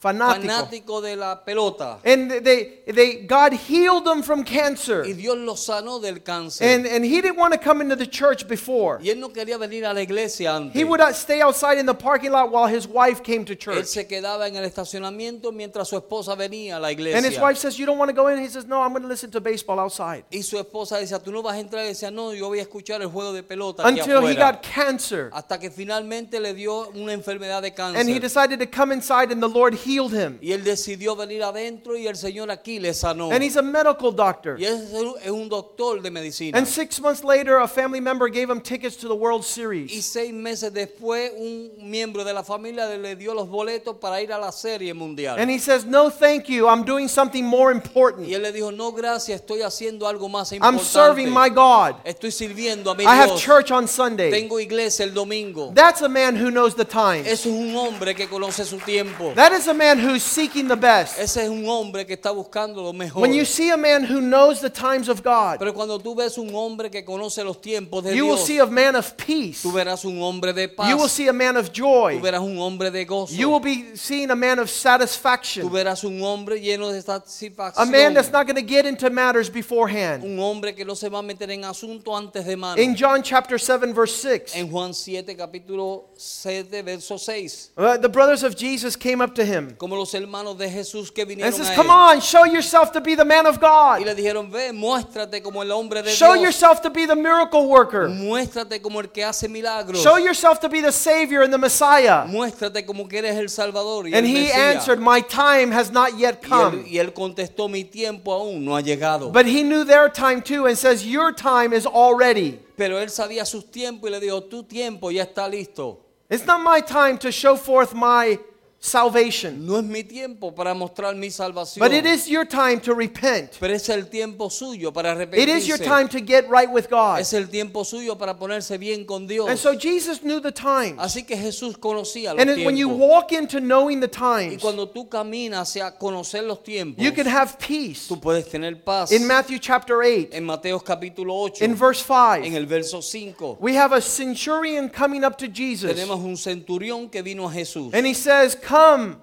fanático. 0.02 0.48
fanático 0.48 1.00
de 1.00 1.16
la 1.16 1.44
pelota. 1.44 2.00
And 2.04 2.30
they, 2.42 2.82
they, 2.86 3.24
God 3.24 3.52
healed 3.52 4.04
them 4.04 4.22
from 4.22 4.42
cancer. 4.42 5.04
Y 5.06 5.12
Dios 5.12 5.38
lo 5.38 5.54
sanó 5.54 6.00
del 6.00 6.22
cáncer. 6.22 6.66
And, 6.66 6.86
and 6.86 7.04
he 7.04 7.20
didn't 7.22 7.36
want 7.36 7.54
to 7.54 7.60
come 7.60 7.80
into 7.80 7.94
the 7.94 8.06
church 8.06 8.48
before. 8.48 8.98
y 9.00 9.10
él 9.10 9.20
no 9.20 9.28
quería 9.28 9.58
venir 9.58 9.86
a 9.86 9.94
la 9.94 10.00
iglesia 10.00 10.56
antes. 10.56 10.74
He 10.74 10.84
would 10.84 11.00
uh, 11.00 11.12
stay 11.12 11.40
outside 11.40 11.78
in 11.78 11.86
the 11.86 11.94
parking 11.94 12.32
lot 12.32 12.50
while 12.50 12.66
his 12.66 12.88
wife 12.88 13.22
came 13.22 13.44
to 13.44 13.54
church. 13.54 13.78
él 13.78 13.86
se 13.86 14.06
quedaba 14.06 14.48
en 14.48 14.56
el 14.56 14.64
estacionamiento 14.64 15.52
mientras 15.52 15.88
su 15.88 15.96
esposa 15.96 16.34
venía 16.34 16.78
a 16.78 16.80
la 16.80 16.90
iglesia. 16.90 17.16
And 17.16 17.24
his 17.24 17.38
wife 17.38 17.58
says, 17.58 17.78
You 17.78 17.86
don't 17.86 17.98
want 17.98 18.10
to 18.10 18.16
go 18.16 18.28
in? 18.28 18.40
He 18.40 18.48
says, 18.48 18.66
No, 18.66 18.82
I'm 18.82 18.90
going 18.90 19.02
to 19.02 19.08
listen 19.08 19.30
to 19.30 19.40
baseball 19.40 19.78
outside. 19.78 20.24
y 20.30 20.42
su 20.42 20.58
esposa 20.58 20.98
decía, 20.98 21.20
tú 21.20 21.30
no 21.30 21.42
vas 21.42 21.54
a 21.54 21.60
entrar. 21.60 21.84
Y 21.84 21.88
decía, 21.88 22.10
no, 22.10 22.34
yo 22.34 22.48
voy 22.48 22.58
a 22.58 22.62
escuchar 22.62 23.00
el 23.02 23.08
juego 23.08 23.32
de 23.32 23.42
pelota 23.42 23.86
aquí 23.86 24.00
Until 24.00 24.28
he 24.28 24.34
got 24.34 24.62
cancer. 24.62 25.30
Hasta 25.32 25.58
que 25.60 25.70
finalmente 25.70 26.40
le 26.40 26.54
dio 26.54 26.88
una 26.94 27.12
enfermedad 27.12 27.62
de 27.62 27.72
cáncer. 27.72 28.00
And 28.00 28.10
he 28.10 28.18
decided 28.18 28.58
to 28.58 28.66
come 28.66 28.92
inside, 28.92 29.32
and 29.32 29.40
the 29.40 29.48
Lord 29.48 29.74
healed 29.74 29.91
him. 30.00 30.38
y 30.40 30.52
él 30.52 30.64
decidió 30.64 31.14
venir 31.16 31.42
adentro 31.42 31.96
y 31.96 32.06
el 32.06 32.16
Señor 32.16 32.50
aquí 32.50 32.78
le 32.80 32.94
sanó. 32.94 33.30
And 33.30 33.42
he's 33.42 33.56
a 33.56 33.62
medical 33.62 34.14
doctor. 34.14 34.56
y 34.58 34.64
es, 34.64 34.92
un 35.30 35.48
doctor 35.48 36.00
de 36.02 36.10
medicina. 36.10 36.56
And 36.58 36.66
six 36.66 37.00
months 37.00 37.22
later, 37.24 37.56
a 37.56 37.68
family 37.68 38.00
member 38.00 38.28
gave 38.28 38.50
him 38.50 38.60
tickets 38.60 38.96
to 38.96 39.08
the 39.08 39.14
World 39.14 39.42
y 39.42 39.44
Series. 39.48 40.04
seis 40.04 40.32
meses 40.32 40.72
después, 40.72 41.32
un 41.36 41.70
miembro 41.90 42.24
de 42.24 42.32
la 42.32 42.42
familia 42.42 42.86
le- 42.96 43.16
dio 43.16 43.34
los 43.34 43.48
boletos 43.48 43.96
para 43.96 44.20
ir 44.22 44.32
a 44.32 44.38
la 44.38 44.52
serie 44.52 44.92
mundial. 44.94 45.38
And 45.38 45.50
he 45.50 45.58
says, 45.58 45.84
No, 45.84 46.10
thank 46.10 46.46
you. 46.48 46.66
I'm 46.68 46.84
doing 46.84 47.08
something 47.08 47.44
more 47.44 47.72
y 47.72 47.76
important. 47.76 48.28
él 48.28 48.42
le 48.42 48.52
dijo, 48.52 48.70
no, 48.72 48.92
gracias, 48.92 49.40
estoy 49.40 49.62
haciendo 49.62 50.06
algo 50.06 50.28
más 50.28 50.52
I'm 50.52 50.56
importante. 50.56 50.84
serving 50.90 51.30
my 51.30 51.48
God. 51.48 51.96
Estoy 52.04 52.30
sirviendo 52.30 52.90
a 52.90 52.94
mi 52.94 53.04
I 53.04 53.08
have 53.08 53.30
Dios. 53.30 53.42
church 53.42 53.70
on 53.70 53.86
Sunday. 53.86 54.30
Tengo 54.30 54.58
iglesia 54.60 55.04
el 55.04 55.12
domingo. 55.14 55.72
That's 55.74 56.02
a 56.02 56.08
man 56.08 56.36
who 56.36 56.50
knows 56.50 56.74
the 56.74 56.84
time. 56.84 57.26
Es 57.26 57.46
un 57.46 57.74
hombre 57.76 58.14
que 58.14 58.28
conoce 58.28 58.64
su 58.64 58.78
tiempo. 58.78 59.32
That 59.34 59.52
is 59.52 59.68
a 59.68 59.74
man 59.82 59.98
who's 59.98 60.22
seeking 60.22 60.68
the 60.68 60.76
best. 60.76 61.18
Ese 61.18 61.38
es 61.38 61.48
un 61.48 61.66
hombre 61.66 62.04
que 62.06 62.14
está 62.14 62.30
buscando 62.30 62.82
lo 62.82 62.92
mejor. 62.92 63.20
When 63.20 63.32
you 63.32 63.44
see 63.44 63.70
a 63.70 63.76
man 63.76 64.04
who 64.04 64.20
knows 64.20 64.60
the 64.60 64.70
times 64.70 65.08
of 65.08 65.22
God, 65.22 65.58
Pero 65.58 65.72
cuando 65.72 65.98
tú 65.98 66.14
ves 66.14 66.38
un 66.38 66.54
hombre 66.54 66.88
que 66.88 67.04
conoce 67.04 67.42
los 67.42 67.60
tiempos 67.60 68.04
de 68.04 68.14
you 68.14 68.26
will 68.26 68.36
Dios, 68.36 68.46
see 68.46 68.58
a 68.58 68.66
man 68.66 68.94
of 68.94 69.16
peace. 69.16 69.62
tú 69.62 69.72
verás 69.72 70.04
un 70.04 70.20
hombre 70.22 70.52
de 70.52 70.68
paz. 70.68 70.88
You 70.88 70.96
will 70.96 71.08
see 71.08 71.28
a 71.28 71.32
man 71.32 71.56
of 71.56 71.72
joy. 71.72 72.18
tú 72.18 72.22
verás 72.22 72.40
un 72.40 72.58
hombre 72.58 72.90
de 72.90 73.04
gozo. 73.04 73.34
You 73.34 73.50
will 73.50 73.60
be 73.60 73.96
seeing 73.96 74.30
a 74.30 74.36
man 74.36 74.58
of 74.60 74.70
satisfaction. 74.70 75.66
tú 75.66 75.70
verás 75.70 76.04
un 76.04 76.22
hombre 76.22 76.60
lleno 76.60 76.90
de 76.92 77.02
satisfacción. 77.02 77.82
A 77.82 77.90
man 77.90 78.14
that's 78.14 78.30
not 78.30 78.46
going 78.46 78.56
to 78.56 78.62
get 78.62 78.86
into 78.86 79.10
matters 79.10 79.50
beforehand. 79.50 80.22
un 80.22 80.38
hombre 80.38 80.74
que 80.74 80.84
no 80.84 80.94
se 80.94 81.08
va 81.08 81.18
a 81.18 81.22
meter 81.22 81.50
en 81.50 81.64
asunto 81.64 82.16
antes 82.16 82.44
de 82.46 82.56
mano. 82.56 82.80
In 82.80 82.94
John 82.94 83.22
chapter 83.22 83.58
7, 83.58 83.92
verse 83.92 84.14
6, 84.14 84.54
en 84.54 84.70
Juan 84.70 84.94
7, 84.94 85.34
capítulo 85.36 86.04
7, 86.16 86.82
verso 86.82 87.16
6. 87.16 87.70
uh, 87.76 87.96
the 87.96 88.08
brothers 88.08 88.44
of 88.44 88.56
Jesus 88.56 88.94
came 88.96 89.20
up 89.20 89.34
to 89.34 89.44
him 89.44 89.71
Como 89.78 89.96
los 89.96 90.12
hermanos 90.14 90.56
de 90.58 90.68
Jesús 90.68 91.10
que 91.10 91.22
and 91.22 91.30
vinieron 91.30 91.52
says, 91.52 91.70
a 91.70 91.74
Come 91.74 91.90
on, 91.90 92.20
show 92.20 92.44
yourself 92.44 92.92
to 92.92 93.00
be 93.00 93.14
the 93.14 93.24
man 93.24 93.46
of 93.46 93.58
God. 93.60 94.00
Y 94.00 94.04
le 94.04 94.14
dijeron, 94.14 94.50
ve, 94.50 94.72
muéstrate 94.72 95.42
como 95.42 95.62
el 95.62 95.70
hombre 95.70 96.02
de 96.02 96.10
Show 96.10 96.34
Dios. 96.34 96.42
yourself 96.44 96.80
to 96.82 96.90
be 96.90 97.06
the 97.06 97.16
miracle 97.16 97.66
worker. 97.66 98.08
Muéstrate 98.08 98.80
como 98.82 99.00
el 99.00 99.08
que 99.08 99.24
hace 99.24 99.48
milagros. 99.48 100.02
Show 100.02 100.16
yourself 100.18 100.60
to 100.60 100.68
be 100.68 100.80
the 100.80 100.92
Savior 100.92 101.42
and 101.42 101.52
the 101.52 101.58
Messiah. 101.58 102.24
Muéstrate 102.26 102.84
como 102.86 103.06
que 103.08 103.18
eres 103.18 103.36
el 103.36 103.48
Salvador 103.48 104.06
y 104.08 104.12
And 104.14 104.26
el 104.26 104.36
he 104.36 104.48
Mesías. 104.48 104.76
answered, 104.76 105.00
My 105.00 105.20
time 105.20 105.70
has 105.72 105.90
not 105.90 106.18
yet 106.18 106.40
y, 106.42 106.48
él, 106.48 106.70
come. 106.70 106.84
y 106.88 106.98
él 106.98 107.12
contestó, 107.12 107.68
mi 107.68 107.84
tiempo 107.84 108.32
aún 108.32 108.64
no 108.64 108.76
ha 108.76 108.80
llegado. 108.80 109.30
But 109.32 109.46
he 109.46 109.62
knew 109.62 109.84
their 109.84 110.08
time 110.08 110.42
too 110.42 110.66
and 110.66 110.76
says, 110.76 111.04
Your 111.06 111.32
time 111.32 111.72
is 111.72 111.86
already. 111.86 112.58
Pero 112.76 112.98
él 112.98 113.10
sabía 113.10 113.44
sus 113.44 113.70
tiempos 113.70 114.08
y 114.08 114.12
le 114.12 114.20
dijo, 114.20 114.42
tu 114.44 114.64
tiempo 114.64 115.10
ya 115.10 115.24
está 115.24 115.48
listo. 115.48 115.98
It's 116.30 116.46
not 116.46 116.60
my 116.62 116.80
time 116.80 117.18
to 117.18 117.30
show 117.30 117.56
forth 117.56 117.92
my 117.94 118.38
salvation, 118.82 119.64
No 119.64 119.78
es 119.78 119.84
mi 119.84 120.02
tiempo 120.02 120.52
para 120.52 120.74
mostrar 120.74 121.14
mi 121.14 121.30
salvación. 121.30 121.78
but 121.78 121.92
it 121.92 122.04
is 122.04 122.26
your 122.28 122.44
time 122.44 122.80
to 122.80 122.92
repent. 122.94 123.56
Pero 123.60 123.74
es 123.74 123.88
el 123.88 124.08
tiempo 124.08 124.50
suyo 124.50 124.92
para 124.92 125.12
It 125.32 125.48
is 125.48 125.66
your 125.68 125.78
time 125.78 126.08
to 126.08 126.18
get 126.20 126.48
right 126.50 126.68
with 126.68 126.88
God. 126.90 127.20
Es 127.20 127.32
el 127.32 127.48
tiempo 127.48 127.84
suyo 127.84 128.18
para 128.18 128.36
ponerse 128.36 128.78
bien 128.78 129.04
con 129.04 129.26
Dios. 129.28 129.48
And 129.48 129.56
so 129.58 129.76
Jesus 129.78 130.20
knew 130.22 130.40
the 130.40 130.50
times. 130.50 130.98
Así 130.98 131.22
que 131.24 131.36
Jesús 131.36 131.78
conocía 131.78 132.32
los 132.34 132.40
And 132.42 132.50
it- 132.58 132.66
when 132.66 132.76
you 132.76 132.88
tiempos. 132.88 133.08
walk 133.08 133.32
into 133.32 133.60
knowing 133.60 134.00
the 134.00 134.08
Y 134.08 134.48
times, 134.48 134.62
cuando 134.62 134.88
tú 134.88 135.08
caminas 135.08 135.60
hacia 135.68 135.92
conocer 135.96 136.42
los 136.42 136.62
tiempos, 136.64 137.02
you 137.02 137.12
can 137.12 137.26
have 137.26 137.56
peace. 137.58 138.08
tú 138.08 138.20
puedes 138.20 138.48
tener 138.50 138.82
paz. 138.82 139.12
In 139.12 139.26
Matthew 139.28 139.60
chapter 139.60 140.02
8, 140.02 140.30
en 140.32 140.44
Mateo 140.44 140.80
capítulo 140.80 141.34
8, 141.34 141.64
in 141.64 141.76
verse 141.76 142.02
en 142.02 142.44
5, 142.44 142.56
el 142.56 142.66
verso 142.66 143.00
5, 143.00 143.58
we 143.60 143.76
have 143.76 143.92
a 143.92 144.00
centurion 144.00 144.88
coming 144.88 145.22
up 145.24 145.36
to 145.38 145.46
Jesus. 145.46 145.92
tenemos 145.94 146.18
un 146.18 146.36
centurión 146.36 147.08
que 147.08 147.22
vino 147.22 147.46
a 147.48 147.52
Jesús. 147.52 147.94
And 147.94 148.04
he 148.06 148.14
says, 148.14 148.56
Come, 148.72 149.20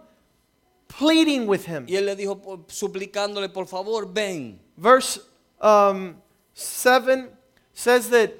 pleading 0.88 1.48
with 1.48 1.66
him. 1.66 1.88
Y 1.88 1.96
él 1.96 2.06
le 2.06 2.16
dijo, 2.16 2.66
suplicándole, 2.68 3.52
por 3.52 3.66
favor, 3.66 4.06
ven. 4.06 4.60
Verse 4.78 5.20
um, 5.60 6.18
7 6.54 7.30
says 7.74 8.12
that 8.12 8.32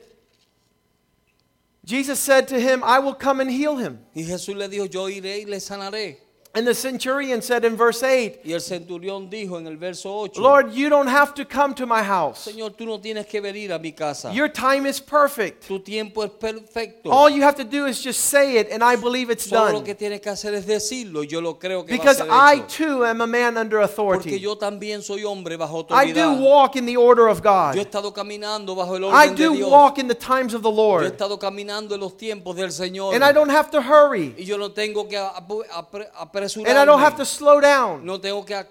Jesus 1.84 2.20
said 2.20 2.48
to 2.50 2.60
him, 2.60 2.84
I 2.84 3.00
will 3.00 3.16
come 3.16 3.40
and 3.40 3.50
heal 3.50 3.78
him. 3.78 3.98
Y 4.14 4.22
Jesús 4.22 4.56
le 4.56 4.70
dijo, 4.70 4.86
yo 4.86 5.08
iré 5.08 5.42
y 5.42 5.46
le 5.50 5.60
sanaré. 5.60 6.18
And 6.56 6.66
the 6.66 6.74
centurion 6.74 7.44
said 7.44 7.64
in 7.64 7.76
verse 7.78 8.02
8, 8.02 8.40
Y 8.44 8.54
el 8.54 8.60
centurión 8.60 9.30
dijo 9.30 9.60
en 9.60 9.68
el 9.68 9.78
verso 9.78 10.10
8, 10.12 10.40
Lord, 10.42 10.74
you 10.74 10.90
don't 10.90 11.08
have 11.08 11.36
to 11.36 11.46
come 11.46 11.76
to 11.76 11.86
my 11.86 12.02
house. 12.02 12.40
Señor, 12.44 12.72
tú 12.76 12.88
no 12.88 12.98
tienes 13.00 13.28
que 13.28 13.40
venir 13.40 13.72
a 13.72 13.78
mi 13.78 13.92
casa. 13.92 14.34
Your 14.34 14.50
time 14.50 14.88
is 14.88 15.00
perfect. 15.00 15.68
Tu 15.68 15.78
tiempo 15.80 16.24
es 16.24 16.32
perfecto. 16.32 17.12
All 17.12 17.30
you 17.30 17.44
have 17.44 17.56
to 17.58 17.64
do 17.64 17.86
is 17.86 18.02
just 18.04 18.22
say 18.22 18.58
it, 18.58 18.70
and 18.72 18.84
I 18.84 18.96
believe 18.96 19.30
it's 19.30 19.46
Solo 19.48 19.66
lo 19.66 19.72
done. 19.74 19.84
que 19.86 19.94
tienes 19.94 20.22
que 20.22 20.32
hacer 20.32 20.56
es 20.56 20.66
decirlo. 20.66 21.22
Yo 21.24 21.40
lo 21.40 21.54
creo 21.60 21.86
que 21.86 21.96
Because 21.96 22.20
va 22.20 22.26
a 22.26 22.50
ser 22.56 22.58
I 22.58 22.64
hecho. 22.66 22.68
too 22.98 23.06
am 23.06 23.22
a 23.22 23.28
man 23.28 23.56
under 23.56 23.78
Porque 23.78 23.92
authority. 23.92 24.40
yo 24.40 24.56
también 24.58 25.04
soy 25.04 25.24
hombre 25.24 25.56
bajo 25.56 25.86
I 25.92 26.12
do 26.12 26.20
autoridad. 26.20 26.40
walk 26.42 26.76
in 26.76 26.88
the 26.88 26.98
order 26.98 27.28
of 27.30 27.44
Yo 27.44 27.52
he 27.52 27.76
God. 27.76 27.78
estado 27.78 28.12
caminando 28.12 28.76
bajo 28.76 28.96
el 28.98 29.04
I 29.04 29.06
orden 29.28 29.36
de 29.36 29.44
do 29.46 29.54
Dios. 29.56 29.70
walk 29.72 30.00
in 30.00 30.08
the 30.08 30.16
times 30.16 30.56
of 30.56 30.64
the 30.64 30.70
Yo 30.72 30.74
he 30.74 30.78
Lord. 30.78 31.04
estado 31.06 31.38
caminando 31.38 31.94
en 31.94 32.00
los 32.02 32.18
tiempos 32.18 32.56
del 32.56 32.72
Señor. 32.72 33.14
And 33.14 33.24
I 33.24 33.32
don't 33.34 33.52
have 33.52 33.70
to 33.70 33.82
hurry. 33.84 34.34
y 34.36 34.46
yo 34.46 34.58
no 34.58 34.72
tengo 34.72 35.08
que 35.08 35.16
apre- 35.16 36.10
apresurarme. 36.44 36.70
And 36.70 36.80
I 36.80 36.86
don't 36.86 37.00
have 37.02 37.16
to 37.18 37.26
slow 37.26 37.60
down. 37.62 38.04
No 38.06 38.20
tengo 38.20 38.44
que 38.44 38.54
a- 38.54 38.62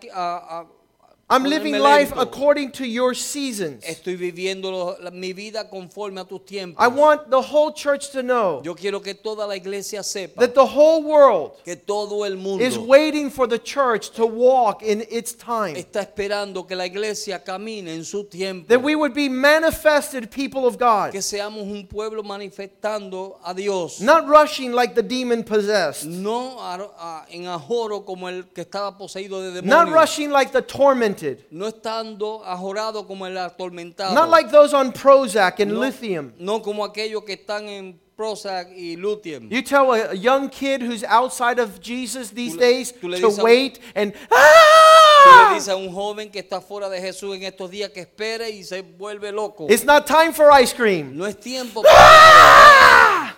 a- 0.61 0.67
I'm 1.31 1.45
living 1.45 1.79
life 1.79 2.11
according 2.17 2.73
to 2.73 2.87
your 2.87 3.13
seasons. 3.13 3.85
Estoy 3.85 4.17
viviendo 4.17 4.97
mi 5.13 5.35
vida 5.35 5.65
conforme 5.69 6.23
a 6.23 6.25
tus 6.25 6.41
tiempos. 6.41 6.77
I 6.79 6.89
want 6.89 7.29
the 7.29 7.43
whole 7.43 7.71
church 7.71 8.11
to 8.13 8.23
know 8.23 8.63
Yo 8.65 8.75
quiero 8.75 9.01
que 9.01 9.13
toda 9.13 9.47
la 9.47 9.55
iglesia 9.55 10.03
sepa 10.03 10.37
that 10.37 10.55
the 10.55 10.65
whole 10.65 11.03
world 11.03 11.53
que 11.67 11.77
todo 11.77 12.25
el 12.25 12.37
mundo 12.37 12.65
is 12.65 12.79
waiting 12.79 13.29
for 13.29 13.47
the 13.47 13.59
church 13.59 14.09
to 14.13 14.25
walk 14.25 14.83
in 14.83 15.05
its 15.11 15.35
time. 15.35 15.75
está 15.77 16.01
esperando 16.01 16.67
que 16.67 16.75
la 16.75 16.87
iglesia 16.87 17.45
camine 17.45 17.89
en 17.89 18.05
su 18.05 18.25
tiempo. 18.25 18.67
That 18.69 18.83
we 18.83 18.95
would 18.95 19.13
be 19.13 19.29
manifested 19.29 20.31
people 20.31 20.67
of 20.67 20.79
God, 20.79 21.13
Que 21.13 21.21
seamos 21.21 21.65
un 21.71 21.87
pueblo 21.87 22.23
manifestando 22.23 23.37
a 23.45 23.53
Dios. 23.53 24.01
not 24.01 24.27
rushing 24.27 24.73
like 24.73 24.95
the 24.95 25.03
demon 25.03 25.45
possessed, 25.45 26.07
No 26.07 26.57
en 27.31 27.49
ajoro 27.49 28.07
como 28.07 28.29
el 28.29 28.45
que 28.45 28.65
estaba 28.65 28.97
poseído 28.97 29.43
de 29.53 29.61
not 29.61 29.91
rushing 29.91 30.31
like 30.31 30.53
the 30.53 30.63
tormented, 30.63 31.18
No 31.51 31.69
estando 31.69 32.43
ajorado 32.45 33.07
como 33.07 33.27
el 33.27 33.37
atormentado. 33.37 34.15
not 34.15 34.31
like 34.31 34.51
those 34.51 34.75
on 34.75 34.93
Prozac 34.93 35.61
and 35.61 35.73
no, 35.73 35.81
lithium. 35.81 36.33
no 36.39 36.61
como 36.61 36.85
aquellos 36.85 37.25
que 37.25 37.35
están 37.35 37.69
en 37.69 37.99
Prozac 38.17 38.69
y 38.77 38.97
Lithium. 38.97 39.49
You 39.49 39.63
tell 39.63 39.93
a, 39.93 40.11
a 40.11 40.15
young 40.15 40.49
kid 40.49 40.83
who's 40.83 41.05
outside 41.05 41.61
of 41.61 41.81
Jesus 41.81 42.31
these 42.31 42.57
Tú 42.57 42.59
days 42.59 42.93
tú 42.93 43.37
to 43.37 43.43
wait 43.45 43.79
and 43.95 44.13
Tú 44.13 44.19
le 44.19 44.27
ah! 44.33 45.53
dices 45.55 45.69
a 45.69 45.77
un 45.77 45.93
joven 45.93 46.29
que 46.31 46.41
está 46.41 46.61
fuera 46.61 46.89
de 46.89 47.01
Jesús 47.01 47.37
en 47.37 47.45
estos 47.45 47.71
días 47.71 47.91
que 47.91 48.01
espere 48.01 48.51
y 48.51 48.65
se 48.65 48.83
vuelve 48.83 49.31
loco. 49.33 49.69
It's 49.69 49.85
not 49.85 50.07
time 50.09 50.33
for 50.33 50.51
ice 50.51 50.73
cream. 50.73 51.17
No 51.17 51.27
es 51.27 51.37
tiempo 51.37 51.83
para 51.83 53.37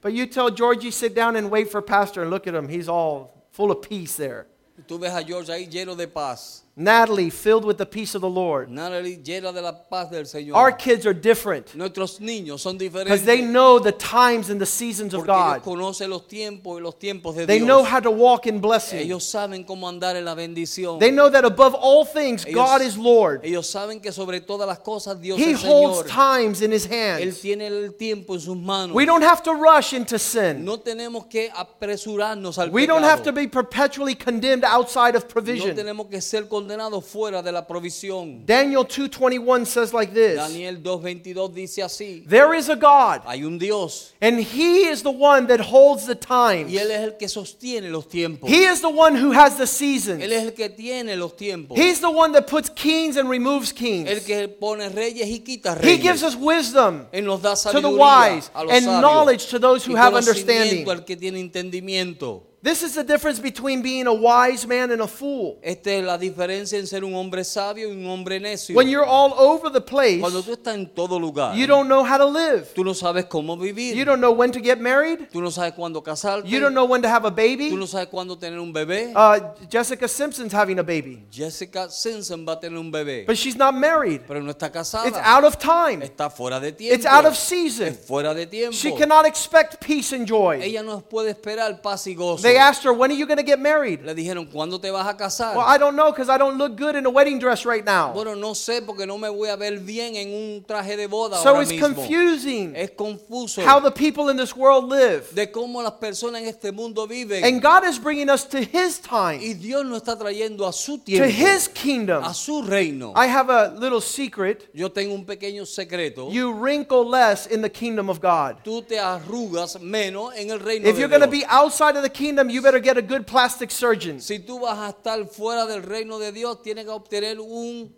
But 0.00 0.14
you 0.14 0.26
tell 0.26 0.50
Georgie 0.50 0.90
sit 0.90 1.14
down 1.14 1.36
and 1.36 1.50
wait 1.50 1.70
for 1.70 1.82
pastor 1.82 2.22
and 2.22 2.30
look 2.30 2.46
at 2.46 2.54
him. 2.54 2.68
He's 2.70 2.88
all 2.88 3.44
full 3.52 3.70
of 3.70 3.82
peace 3.82 4.16
there. 4.16 4.46
Tú 4.88 4.98
ves 4.98 5.12
a 5.14 5.22
George 5.22 5.50
ahí 5.50 5.68
lleno 5.68 5.94
de 5.94 6.06
paz. 6.08 6.62
Natalie 6.80 7.28
filled 7.28 7.66
with 7.66 7.76
the 7.76 7.84
peace 7.84 8.14
of 8.14 8.22
the 8.22 8.28
Lord. 8.28 8.70
Natalie 8.70 9.18
llena 9.22 9.52
de 9.52 9.60
la 9.60 9.72
paz 9.72 10.08
del 10.10 10.24
Señor. 10.24 10.54
Our 10.56 10.72
kids 10.72 11.04
are 11.04 11.12
different 11.12 11.74
Nuestros 11.74 12.18
niños 12.20 12.60
son 12.60 12.78
because 12.78 13.22
they 13.26 13.42
know 13.42 13.78
the 13.78 13.92
times 13.92 14.48
and 14.48 14.58
the 14.58 14.64
seasons 14.64 15.12
of 15.12 15.26
God. 15.26 15.60
conocen 15.62 16.08
los 16.08 16.22
tiempos 16.26 16.78
y 16.78 16.82
los 16.82 16.94
tiempos 16.98 17.34
de 17.36 17.44
They 17.46 17.58
Dios. 17.58 17.66
know 17.66 17.84
how 17.84 18.00
to 18.00 18.10
walk 18.10 18.46
in 18.46 18.60
blessing. 18.62 18.98
ellos 19.00 19.24
saben 19.30 19.64
cómo 19.66 19.88
andar 19.90 20.16
en 20.16 20.24
la 20.24 20.34
bendición. 20.34 20.98
They 20.98 21.10
know 21.10 21.28
that 21.28 21.44
above 21.44 21.74
all 21.74 22.06
things, 22.06 22.46
Ellos- 22.46 22.54
God 22.54 22.80
is 22.80 22.96
Lord. 22.96 23.42
Ellos 23.44 23.66
saben 23.70 24.00
que 24.00 24.10
sobre 24.10 24.40
todas 24.40 24.66
las 24.66 24.78
cosas 24.78 25.20
Dios 25.20 25.38
He 25.38 25.50
es 25.52 25.62
holds 25.62 25.98
Señor. 25.98 26.08
times 26.08 26.62
in 26.62 26.72
His 26.72 26.86
Él 26.86 26.92
hands. 27.28 27.40
tiene 27.42 27.66
el 27.66 27.92
tiempo 27.94 28.32
en 28.34 28.40
sus 28.40 28.56
manos. 28.56 28.96
We 28.96 29.04
don't 29.04 29.22
have 29.22 29.42
to 29.42 29.52
rush 29.52 29.92
into 29.92 30.18
sin. 30.18 30.64
no 30.64 30.78
tenemos 30.78 31.26
que 31.28 31.50
apresurarnos 31.54 32.56
al 32.58 32.70
We 32.70 32.86
don't 32.86 33.04
have 33.04 33.22
to 33.24 33.32
be 33.32 33.46
perpetually 33.46 34.14
condemned 34.14 34.64
outside 34.64 35.14
of 35.14 35.24
no 35.24 35.28
provision. 35.28 35.76
tenemos 35.76 36.06
que 36.08 36.22
ser 36.22 36.48
condenados 36.48 36.69
fuera 37.00 37.42
de 37.42 37.52
la 37.52 37.66
provisión. 37.66 38.44
Daniel 38.46 38.84
2:21 38.86 39.66
says 39.66 39.92
like 39.92 40.12
this. 40.12 40.36
Daniel 40.36 40.76
2.22 40.82 41.52
dice 41.52 41.82
así. 41.82 42.24
There 42.28 42.56
is 42.56 42.68
a 42.68 42.76
God, 42.76 43.22
Hay 43.26 43.44
un 43.44 43.58
Dios 43.58 44.14
and 44.20 44.38
he 44.40 44.88
is 44.90 45.02
the 45.02 45.10
one 45.10 45.46
that 45.46 45.60
holds 45.60 46.06
the 46.06 46.14
times. 46.14 46.70
y 46.70 46.78
Él 46.78 46.90
es 46.90 47.00
el 47.00 47.16
que 47.16 47.28
sostiene 47.28 47.90
los 47.90 48.08
tiempos. 48.08 48.48
He 48.48 48.64
is 48.64 48.80
the 48.80 48.88
one 48.88 49.16
who 49.16 49.32
has 49.32 49.56
the 49.56 49.66
seasons. 49.66 50.22
Él 50.22 50.32
es 50.32 50.42
el 50.42 50.52
que 50.52 50.68
tiene 50.68 51.16
los 51.16 51.36
tiempos. 51.36 51.78
He's 51.78 52.00
the 52.00 52.10
one 52.10 52.32
that 52.32 52.46
puts 52.46 52.70
kings 52.70 53.16
and 53.16 53.28
removes 53.28 53.70
el 53.70 53.76
kings. 53.76 54.24
que 54.24 54.48
pone 54.48 54.88
reyes 54.88 55.28
y 55.28 55.40
quita 55.40 55.78
He 55.82 55.96
gives 55.96 56.22
us 56.22 56.36
wisdom 56.36 57.06
Él 57.12 57.24
nos 57.24 57.40
da 57.42 57.54
to 57.54 57.80
the 57.80 57.88
wise 57.88 58.50
a 58.54 58.64
los 58.64 58.72
and 58.72 58.86
knowledge 59.00 59.46
to 59.48 59.58
those 59.58 59.84
who 59.84 59.94
y 59.94 59.98
have 59.98 60.14
understanding. 60.14 60.88
al 60.88 61.04
que 61.04 61.16
tiene 61.16 61.40
entendimiento. 61.40 62.49
This 62.62 62.82
is 62.82 62.94
the 62.94 63.02
difference 63.02 63.40
between 63.40 63.80
being 63.80 64.06
a 64.06 64.12
wise 64.12 64.66
man 64.66 64.90
and 64.90 65.00
a 65.00 65.06
fool. 65.06 65.58
Esta 65.62 65.92
es 65.92 66.04
la 66.04 66.18
diferencia 66.18 66.78
en 66.78 66.86
ser 66.86 67.04
un 67.04 67.14
hombre 67.14 67.42
sabio 67.42 67.88
y 67.88 67.92
un 67.92 68.06
hombre 68.06 68.38
necio. 68.38 68.76
When 68.76 68.86
you're 68.86 69.06
all 69.06 69.32
over 69.32 69.70
the 69.70 69.80
place, 69.80 70.20
Cuando 70.20 70.42
tú 70.42 70.52
estás 70.52 70.74
en 70.74 70.86
todo 70.86 71.18
lugar, 71.18 71.56
you 71.56 71.66
don't 71.66 71.88
know 71.88 72.04
how 72.04 72.18
to 72.18 72.26
live. 72.26 72.66
tú 72.74 72.84
no 72.84 72.92
sabes 72.92 73.24
cómo 73.24 73.56
vivir. 73.56 73.96
You 73.96 74.04
don't 74.04 74.20
know 74.20 74.32
when 74.32 74.52
to 74.52 74.60
get 74.60 74.78
married. 74.78 75.30
tú 75.32 75.40
no 75.40 75.50
sabes 75.50 75.72
cuándo 75.72 76.02
casarte. 76.02 76.46
You 76.46 76.60
don't 76.60 76.74
know 76.74 76.84
when 76.84 77.00
to 77.00 77.08
have 77.08 77.24
a 77.24 77.30
baby. 77.30 77.70
tú 77.70 77.78
no 77.78 77.86
sabes 77.86 78.08
cuándo 78.08 78.36
tener 78.36 78.60
un 78.60 78.74
bebé. 78.74 79.14
Uh, 79.16 79.40
Jessica 79.70 80.06
Simpson's 80.06 80.52
having 80.52 80.78
a 80.78 80.84
baby, 80.84 81.24
Jessica 81.32 81.88
Simpson 81.88 82.44
va 82.46 82.52
a 82.52 82.60
tener 82.60 82.78
un 82.78 82.92
bebé, 82.92 83.24
but 83.26 83.38
she's 83.38 83.56
not 83.56 83.74
married. 83.74 84.20
pero 84.28 84.42
no 84.42 84.50
está 84.50 84.70
casada. 84.70 85.08
It's 85.08 85.16
out 85.16 85.44
of 85.44 85.56
time. 85.56 86.04
está 86.04 86.28
fuera 86.28 86.60
de 86.60 86.72
tiempo. 86.72 86.94
It's 86.94 87.06
out 87.06 87.24
of 87.24 87.34
season. 87.36 87.88
Es 87.88 88.06
fuera 88.06 88.34
de 88.34 88.44
tiempo. 88.44 88.76
She 88.76 88.94
cannot 88.94 89.24
expect 89.24 89.80
peace 89.80 90.12
and 90.14 90.26
joy. 90.28 90.60
Ella 90.60 90.82
no 90.82 91.00
puede 91.00 91.30
esperar 91.30 91.80
paz 91.80 92.06
y 92.06 92.14
gozo. 92.14 92.49
They 92.49 92.49
asked 92.56 92.84
her, 92.84 92.92
When 92.92 93.10
are 93.10 93.14
you 93.14 93.26
going 93.26 93.38
to 93.38 93.44
get 93.44 93.58
married? 93.60 94.02
Le 94.04 94.14
dijeron, 94.14 94.46
¿cuándo 94.46 94.80
te 94.80 94.90
vas 94.90 95.06
a 95.06 95.16
casar? 95.16 95.56
Well, 95.56 95.66
I 95.66 95.78
don't 95.78 95.96
know 95.96 96.10
because 96.10 96.28
I 96.28 96.38
don't 96.38 96.58
look 96.58 96.76
good 96.76 96.96
in 96.96 97.06
a 97.06 97.10
wedding 97.10 97.38
dress 97.38 97.64
right 97.64 97.84
now. 97.84 98.12
Bueno, 98.12 98.34
no 98.34 98.54
sé 98.54 98.82
porque 98.84 99.06
no 99.06 99.18
me 99.18 99.28
voy 99.28 99.48
a 99.48 99.56
ver 99.56 99.78
bien 99.80 100.16
en 100.16 100.28
un 100.32 100.64
traje 100.64 100.96
de 100.96 101.06
boda 101.06 101.36
So 101.42 101.50
ahora 101.50 101.62
it's 101.62 101.72
mismo. 101.72 101.88
confusing 101.94 102.74
Es 102.76 102.90
confuso 102.92 103.62
how 103.64 103.80
the 103.80 103.90
people 103.90 104.28
in 104.30 104.36
this 104.36 104.54
world 104.56 104.88
live. 104.88 105.24
de 105.34 105.50
cómo 105.50 105.82
las 105.82 105.92
personas 105.94 106.42
en 106.42 106.48
este 106.48 106.72
mundo 106.72 107.06
viven. 107.06 107.44
And 107.44 107.60
God 107.62 107.84
is 107.84 107.98
bringing 107.98 108.30
us 108.30 108.44
to 108.48 108.58
His 108.58 109.00
y 109.00 109.38
time, 109.38 109.54
Dios 109.54 109.84
nos 109.84 110.02
está 110.02 110.16
trayendo 110.16 110.66
a 110.66 110.72
su 110.72 110.98
to 110.98 111.24
His 111.24 111.68
kingdom. 111.68 112.24
a 112.24 112.32
su 112.34 112.62
reino. 112.62 113.12
I 113.16 113.26
have 113.26 113.50
a 113.50 113.68
little 113.78 114.00
secret. 114.00 114.68
Yo 114.72 114.88
tengo 114.90 115.14
un 115.14 115.24
pequeño 115.24 115.66
secreto. 115.66 116.30
You 116.30 116.52
wrinkle 116.52 117.04
less 117.04 117.46
in 117.46 117.62
the 117.62 117.70
kingdom 117.70 118.08
of 118.08 118.20
God. 118.20 118.56
Tú 118.64 118.82
te 118.82 118.98
arrugas 118.98 119.80
menos 119.80 120.32
en 120.36 120.50
el 120.50 120.58
reino 120.60 120.88
If 120.88 120.94
de 120.94 121.00
you're 121.00 121.08
going 121.08 121.20
to 121.22 121.28
be 121.28 121.44
outside 121.48 121.96
of 121.96 122.02
the 122.02 122.10
kingdom, 122.10 122.39
you 122.48 122.62
better 122.62 122.80
get 122.80 122.96
a 122.96 123.02
good 123.02 123.26
plastic 123.26 123.70
surgeon, 123.70 124.20
Si 124.20 124.38
tú 124.38 124.60
vas 124.60 124.78
a 124.78 124.90
estar 124.90 125.26
fuera 125.26 125.66
del 125.66 125.82
reino 125.82 126.18
de 126.18 126.32
Dios, 126.32 126.62
tienes 126.62 126.84
que 126.84 126.90
obtener 126.90 127.38
un 127.40 127.94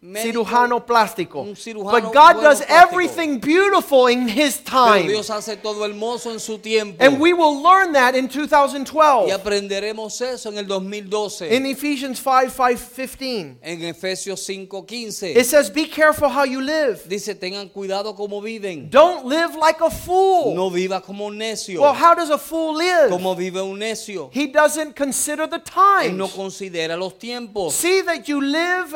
cirujano 0.00 0.86
plástico. 0.86 1.44
cirujano 1.56 1.90
But 1.90 2.12
God 2.12 2.34
bueno 2.36 2.42
does 2.42 2.60
plástico. 2.62 2.82
everything 2.92 3.38
beautiful 3.40 4.06
in 4.06 4.28
His 4.28 4.58
Pero 4.58 4.94
time. 4.94 5.08
Dios 5.08 5.28
hace 5.30 5.56
todo 5.56 5.84
hermoso 5.84 6.30
en 6.30 6.38
su 6.38 6.58
tiempo. 6.58 7.02
And 7.04 7.18
we 7.20 7.32
will 7.32 7.62
learn 7.62 7.92
that 7.94 8.14
in 8.14 8.26
y 8.26 8.46
2012 8.46 9.32
aprenderemos 9.32 10.20
eso 10.20 10.50
en 10.50 10.58
el 10.58 10.66
2012. 10.66 11.54
in 11.54 11.66
Ephesians 11.66 12.20
5 12.20 12.50
5 12.50 12.78
15. 13.18 13.58
en 13.62 13.84
Efesios 13.84 14.40
5:15 14.48 15.36
It 15.36 15.44
says, 15.46 15.70
Be 15.70 15.86
careful 15.88 16.28
how 16.28 16.44
you 16.44 16.60
live. 16.60 17.00
dice, 17.08 17.34
tengan 17.34 17.68
cuidado 17.68 18.14
como 18.14 18.40
viven. 18.40 18.88
Don't 18.90 19.26
live 19.26 19.56
like 19.56 19.80
a 19.80 19.90
fool. 19.90 20.54
No 20.54 20.70
viva 20.70 21.00
como 21.00 21.26
un 21.26 21.38
necio. 21.38 21.80
Well, 21.80 21.94
how 21.94 22.14
does 22.14 22.30
a 22.30 22.38
fool 22.38 22.76
live? 22.76 23.10
como 23.10 23.34
vive 23.34 23.60
un 23.60 23.78
necio. 23.78 24.30
He 24.32 24.46
doesn't 24.46 24.94
consider 24.94 25.48
the 25.48 25.58
Él 26.04 26.16
no 26.16 26.26
times. 26.26 26.34
considera 26.36 26.96
los 26.96 27.18
tiempos. 27.18 27.74
See 27.74 28.02
that 28.02 28.26
you 28.28 28.40
live 28.40 28.94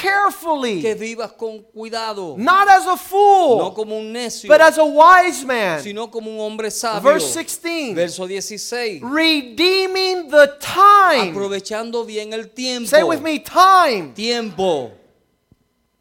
carefully, 0.00 0.80
Que 0.82 0.94
vivas 0.94 1.32
con 1.32 1.60
cuidado. 1.72 2.36
not 2.38 2.68
as 2.68 2.84
a 2.86 2.90
No 2.90 2.96
fool, 2.96 3.74
como 3.74 3.96
un 3.96 4.12
necio. 4.12 4.48
but 4.48 4.60
as 4.60 4.78
a 4.78 4.84
wise 4.84 5.44
man. 5.44 5.80
sino 5.82 6.10
como 6.10 6.30
un 6.30 6.40
hombre 6.40 6.70
sabio. 6.70 7.02
Verse 7.02 7.32
16. 7.38 7.94
Verso 7.94 8.26
16. 8.26 9.02
Redeeming 9.02 10.28
the 10.30 10.48
time. 10.60 11.30
Aprovechando 11.30 12.04
bien 12.04 12.32
el 12.32 12.50
tiempo. 12.50 12.88
Say 12.88 13.02
with 13.02 13.20
me, 13.20 13.38
time. 13.40 14.12
Tiempo. 14.14 14.90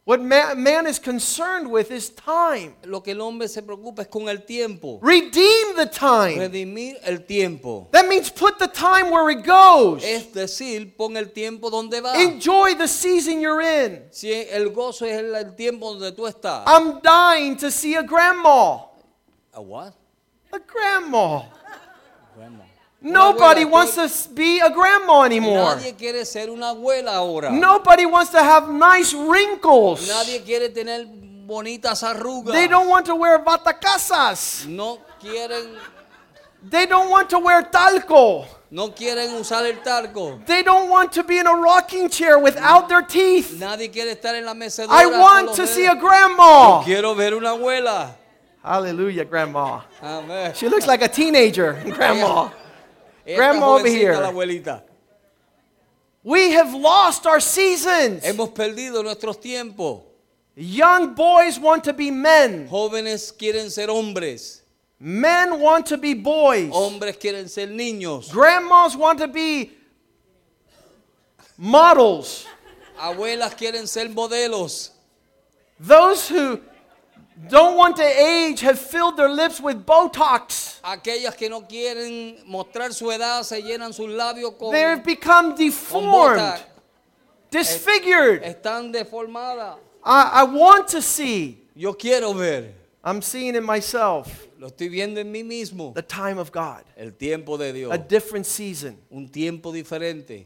What 0.05 0.19
man, 0.19 0.61
man 0.61 0.85
is 0.85 0.99
concerned 0.99 1.71
with 1.71 1.89
is 1.89 2.09
time. 2.09 2.75
Lo 2.83 3.01
que 3.01 3.13
el 3.13 3.21
hombre 3.21 3.47
se 3.47 3.61
preocupa 3.61 4.01
es 4.01 4.07
con 4.09 4.27
el 4.27 4.39
tiempo. 4.39 4.99
Redeem 5.01 5.77
the 5.77 5.85
time. 5.85 6.39
Redimir 6.39 6.97
el 7.03 7.19
tiempo. 7.25 7.87
That 7.91 8.09
means 8.09 8.29
put 8.29 8.59
the 8.59 8.67
time 8.67 9.09
where 9.09 9.29
it 9.29 9.45
goes. 9.45 10.03
Es 10.03 10.33
decir, 10.33 10.97
pon 10.97 11.15
el 11.15 11.31
tiempo 11.31 11.69
donde 11.69 12.01
va. 12.01 12.21
Enjoy 12.21 12.75
the 12.75 12.87
season 12.87 13.39
you're 13.39 13.61
in. 13.61 14.03
Si 14.11 14.29
el 14.29 14.71
gozo 14.73 15.05
es 15.05 15.19
el, 15.19 15.33
el 15.35 15.55
tiempo 15.55 15.93
donde 15.93 16.11
tú 16.11 16.27
estás. 16.27 16.65
I'm 16.67 16.99
dying 17.01 17.55
to 17.59 17.71
see 17.71 17.95
a 17.95 18.03
grandma. 18.03 18.89
¿A 19.53 19.61
what? 19.61 19.93
A 20.51 20.59
grandma. 20.59 21.45
Grandma. 22.35 22.72
Nobody 23.03 23.65
wants 23.65 23.95
to 23.95 24.29
be 24.33 24.59
a 24.59 24.69
grandma 24.69 25.23
anymore. 25.23 25.75
Nadie 25.75 25.93
quiere 25.97 26.23
ser 26.25 26.49
una 26.49 26.73
abuela 26.73 27.13
ahora. 27.15 27.51
Nobody 27.51 28.05
wants 28.05 28.31
to 28.31 28.41
have 28.41 28.69
nice 28.69 29.13
wrinkles. 29.13 30.07
Nadie 30.07 30.41
quiere 30.43 30.69
tener 30.69 31.05
bonitas 31.45 32.01
arrugas. 32.03 32.53
They 32.53 32.67
don't 32.67 32.87
want 32.87 33.05
to 33.07 33.15
wear 33.15 33.39
batacasas. 33.39 34.65
No 34.67 34.99
quieren, 35.21 35.75
They 36.69 36.85
don't 36.85 37.09
want 37.09 37.29
to 37.31 37.39
wear 37.39 37.61
talco. 37.63 38.45
no 38.71 38.87
quieren 38.91 39.33
usar 39.33 39.65
el 39.65 39.81
talco. 39.83 40.39
They 40.45 40.63
don't 40.63 40.89
want 40.89 41.11
to 41.11 41.23
be 41.23 41.37
in 41.39 41.45
a 41.45 41.53
rocking 41.53 42.07
chair 42.09 42.39
without 42.39 42.87
their 42.87 43.01
teeth. 43.01 43.59
Nadie 43.59 43.91
quiere 43.91 44.15
estar 44.15 44.33
en 44.35 44.45
la 44.45 44.53
mecedora. 44.53 44.93
I 44.93 45.07
want 45.07 45.53
to 45.55 45.67
see 45.67 45.85
a 45.85 45.95
grandma. 45.95 46.83
Quiero 46.85 47.13
ver 47.15 47.33
una 47.33 47.49
abuela. 47.49 48.15
Hallelujah, 48.63 49.25
grandma. 49.25 49.81
Amén. 50.01 50.53
She 50.55 50.69
looks 50.69 50.87
like 50.87 51.01
a 51.01 51.09
teenager, 51.09 51.73
grandma. 51.93 52.49
Grandma 53.25 53.75
over 53.75 53.87
here. 53.87 54.13
La 54.13 54.31
abuelita. 54.31 54.81
We 56.23 56.51
have 56.51 56.73
lost 56.73 57.25
our 57.25 57.39
seasons. 57.39 58.23
Hemos 58.23 58.49
perdido 58.49 59.03
nuestros 59.03 59.37
tiempos. 59.37 60.01
Young 60.55 61.13
boys 61.13 61.59
want 61.59 61.83
to 61.83 61.93
be 61.93 62.11
men. 62.11 62.67
Jóvenes 62.69 63.33
quieren 63.35 63.69
ser 63.69 63.87
hombres. 63.87 64.61
Men 64.99 65.59
want 65.59 65.85
to 65.87 65.97
be 65.97 66.13
boys. 66.13 66.71
Hombres 66.71 67.17
quieren 67.17 67.49
ser 67.49 67.67
niños. 67.67 68.31
Grandmas 68.31 68.95
want 68.95 69.19
to 69.19 69.27
be 69.27 69.71
models. 71.57 72.45
Abuelas 72.97 73.55
quieren 73.55 73.87
ser 73.87 74.07
modelos. 74.07 74.91
Those 75.79 76.29
who 76.29 76.61
don't 77.49 77.75
want 77.77 77.97
to 77.97 78.03
age 78.03 78.61
have 78.61 78.79
filled 78.79 79.17
their 79.17 79.29
lips 79.29 79.59
with 79.59 79.85
Botox. 79.85 80.79
Aquellas 80.83 81.35
que 81.35 81.49
no 81.49 81.61
quieren 81.61 82.45
mostrar 82.47 82.93
su 82.93 83.11
edad 83.11 83.43
se 83.43 83.61
llenan 83.61 83.93
sus 83.93 84.07
labios 84.07 84.57
con, 84.57 84.71
They 84.71 84.81
have 84.81 85.03
become 85.03 85.55
deformed, 85.55 86.61
disfigured. 87.49 88.43
Eh, 88.43 88.55
están 88.61 88.91
deformadas. 88.91 89.77
I, 90.03 90.41
I 90.41 90.43
want 90.43 90.87
to 90.89 91.01
see. 91.01 91.59
Yo 91.75 91.93
quiero 91.93 92.33
ver. 92.33 92.73
I'm 93.03 93.21
seeing 93.21 93.55
in 93.55 93.65
myself 93.65 94.47
Lo 94.57 94.69
estoy 94.69 94.89
viendo 94.89 95.19
en 95.19 95.29
mí 95.29 95.43
mismo. 95.43 95.93
the 95.93 96.01
time 96.01 96.37
of 96.37 96.51
God, 96.51 96.83
El 96.95 97.11
tiempo 97.11 97.57
de 97.57 97.73
Dios. 97.73 97.91
a 97.91 97.97
different 97.97 98.45
season, 98.45 98.97
Un 99.11 99.27
tiempo 99.27 99.73
diferente. 99.73 100.45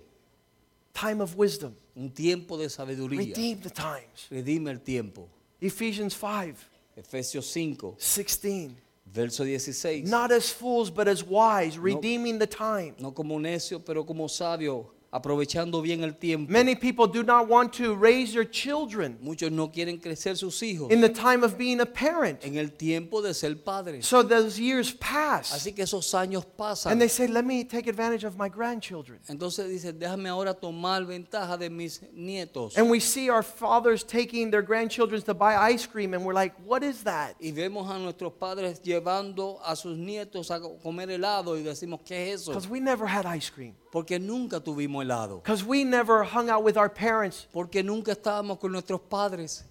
time 0.94 1.22
of 1.22 1.36
wisdom. 1.36 1.76
Un 1.96 2.10
tiempo 2.10 2.58
de 2.58 2.70
sabiduría. 2.70 3.20
Redeem 3.20 3.62
the 3.62 3.70
times. 3.70 4.28
Redime 4.32 4.70
el 4.72 4.80
tiempo. 4.80 5.28
Ephesians 5.62 6.16
5 6.16 6.56
Efesios 6.98 7.46
5, 7.52 7.96
16. 8.00 8.76
verso 9.06 9.44
16. 9.44 10.04
Not 10.10 10.32
as 10.32 10.50
fools, 10.50 10.90
but 10.90 11.08
as 11.08 11.24
wise, 11.24 11.78
redeeming 11.78 12.40
the 12.40 12.48
time. 12.48 12.96
No 13.00 13.12
como 13.12 13.40
necio, 13.40 13.80
pero 13.80 14.04
como 14.04 14.28
sabio, 14.28 14.92
aprovechando 15.12 15.82
bien 15.82 16.04
el 16.04 16.16
tiempo. 16.18 16.52
Many 16.52 16.76
people 16.76 17.08
do 17.08 17.24
not 17.24 17.48
want 17.48 17.74
to 17.74 17.96
raise 17.96 18.34
their 18.34 18.50
children 18.50 19.18
Muchos 19.22 19.52
no 19.52 19.70
quieren 19.72 20.00
crecer 20.00 20.36
sus 20.36 20.62
hijos 20.62 20.92
in 20.92 21.02
the 21.02 21.10
time 21.10 21.44
of 21.44 21.58
being 21.58 21.80
a 21.80 21.86
parent. 21.86 22.44
en 22.44 22.58
el 22.58 22.72
tiempo 22.72 23.22
de 23.22 23.34
ser 23.34 23.56
padres. 23.56 24.06
So 24.06 24.22
those 24.24 24.60
years 24.60 24.92
pass. 24.92 25.54
Así 25.54 25.74
que 25.74 25.84
esos 25.84 26.14
años 26.14 26.46
pasan. 26.46 26.92
And 26.92 27.02
they 27.02 27.08
say, 27.08 27.28
let 27.28 27.46
me 27.46 27.64
take 27.64 27.88
advantage 27.88 28.24
of 28.24 28.38
my 28.38 28.50
grandchildren. 28.50 29.20
Entonces 29.30 29.70
dice, 29.70 29.94
déjame 29.94 30.30
ahora 30.30 30.54
tomar 30.54 31.06
ventaja 31.06 31.58
de 31.58 31.70
mis 31.70 32.02
nietos. 32.14 32.78
And 32.78 32.90
we 32.90 33.00
see 33.00 33.30
our 33.30 33.44
fathers 33.44 34.04
taking 34.04 34.52
their 34.52 34.62
grandchildren 34.62 35.22
to 35.22 35.34
buy 35.34 35.56
ice 35.56 35.86
cream, 35.86 36.14
and 36.14 36.26
we're 36.26 36.34
like, 36.34 36.54
what 36.66 36.84
is 36.84 37.04
that? 37.04 37.36
Y 37.40 37.52
vemos 37.52 37.90
a 37.90 37.98
nuestros 37.98 38.34
padres 38.34 38.82
llevando 38.82 39.60
a 39.64 39.76
sus 39.76 39.98
nietos 39.98 40.52
a 40.52 40.60
comer 40.60 41.10
helado 41.10 41.58
y 41.58 41.64
decimos, 41.64 42.02
¿qué 42.06 42.34
es 42.34 42.42
eso? 42.42 42.52
Because 42.52 42.68
we 42.68 42.80
never 42.80 43.08
had 43.08 43.26
ice 43.26 43.50
cream. 43.50 43.74
Porque 43.92 44.20
nunca 44.20 44.60
tuvimos 44.60 44.97
helado. 45.02 45.42
Because 45.44 45.64
we 45.64 45.84
never 45.84 46.24
hung 46.24 46.50
out 46.50 46.64
with 46.64 46.78
our 46.78 46.90
parents 46.90 47.48
Porque 47.54 47.84
nunca 47.84 48.14
estábamos 48.14 48.60
con 48.60 48.72
nuestros 48.72 49.02
padres 49.10 49.64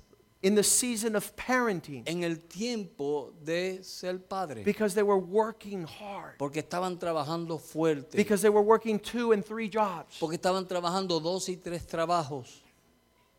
in 0.43 0.55
the 0.55 0.63
season 0.63 1.17
of 1.17 1.35
parenting 1.35 2.03
en 2.07 2.23
el 2.23 2.37
tiempo 2.37 3.33
de 3.43 3.83
ser 3.83 4.19
padre. 4.19 4.63
because 4.65 4.95
they 4.95 5.03
were 5.03 5.19
working 5.19 5.85
hard, 5.85 6.37
Porque 6.39 6.59
estaban 6.63 6.99
trabajando 6.99 7.59
fuerte. 7.59 8.17
because 8.17 8.43
they 8.43 8.51
were 8.51 8.63
working 8.63 8.99
two 8.99 9.33
and 9.33 9.45
three 9.45 9.69
jobs. 9.69 10.19
Porque 10.21 10.37
estaban 10.37 10.67
trabajando 10.69 11.21
dos 11.23 11.49
y 11.49 11.57
tres 11.57 11.87
trabajos. 11.87 12.63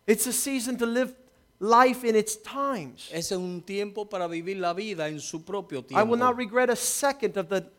It's 0.06 0.26
a 0.28 0.34
season 0.34 0.78
to 0.78 0.86
live 0.86 1.14
life 1.60 2.04
in 2.04 2.16
its 2.16 2.36
times. 2.38 3.10
Ese 3.12 3.32
es 3.34 3.38
un 3.38 3.62
tiempo 3.62 4.06
para 4.06 4.28
vivir 4.28 4.58
la 4.58 4.74
vida 4.74 5.08
en 5.08 5.20
su 5.20 5.44
propio 5.44 5.86
I 5.92 6.04
will 6.04 6.18
not 6.18 6.36
regret 6.38 6.70
a 6.70 6.76
second 6.76 7.38
of 7.38 7.50
the 7.50 7.70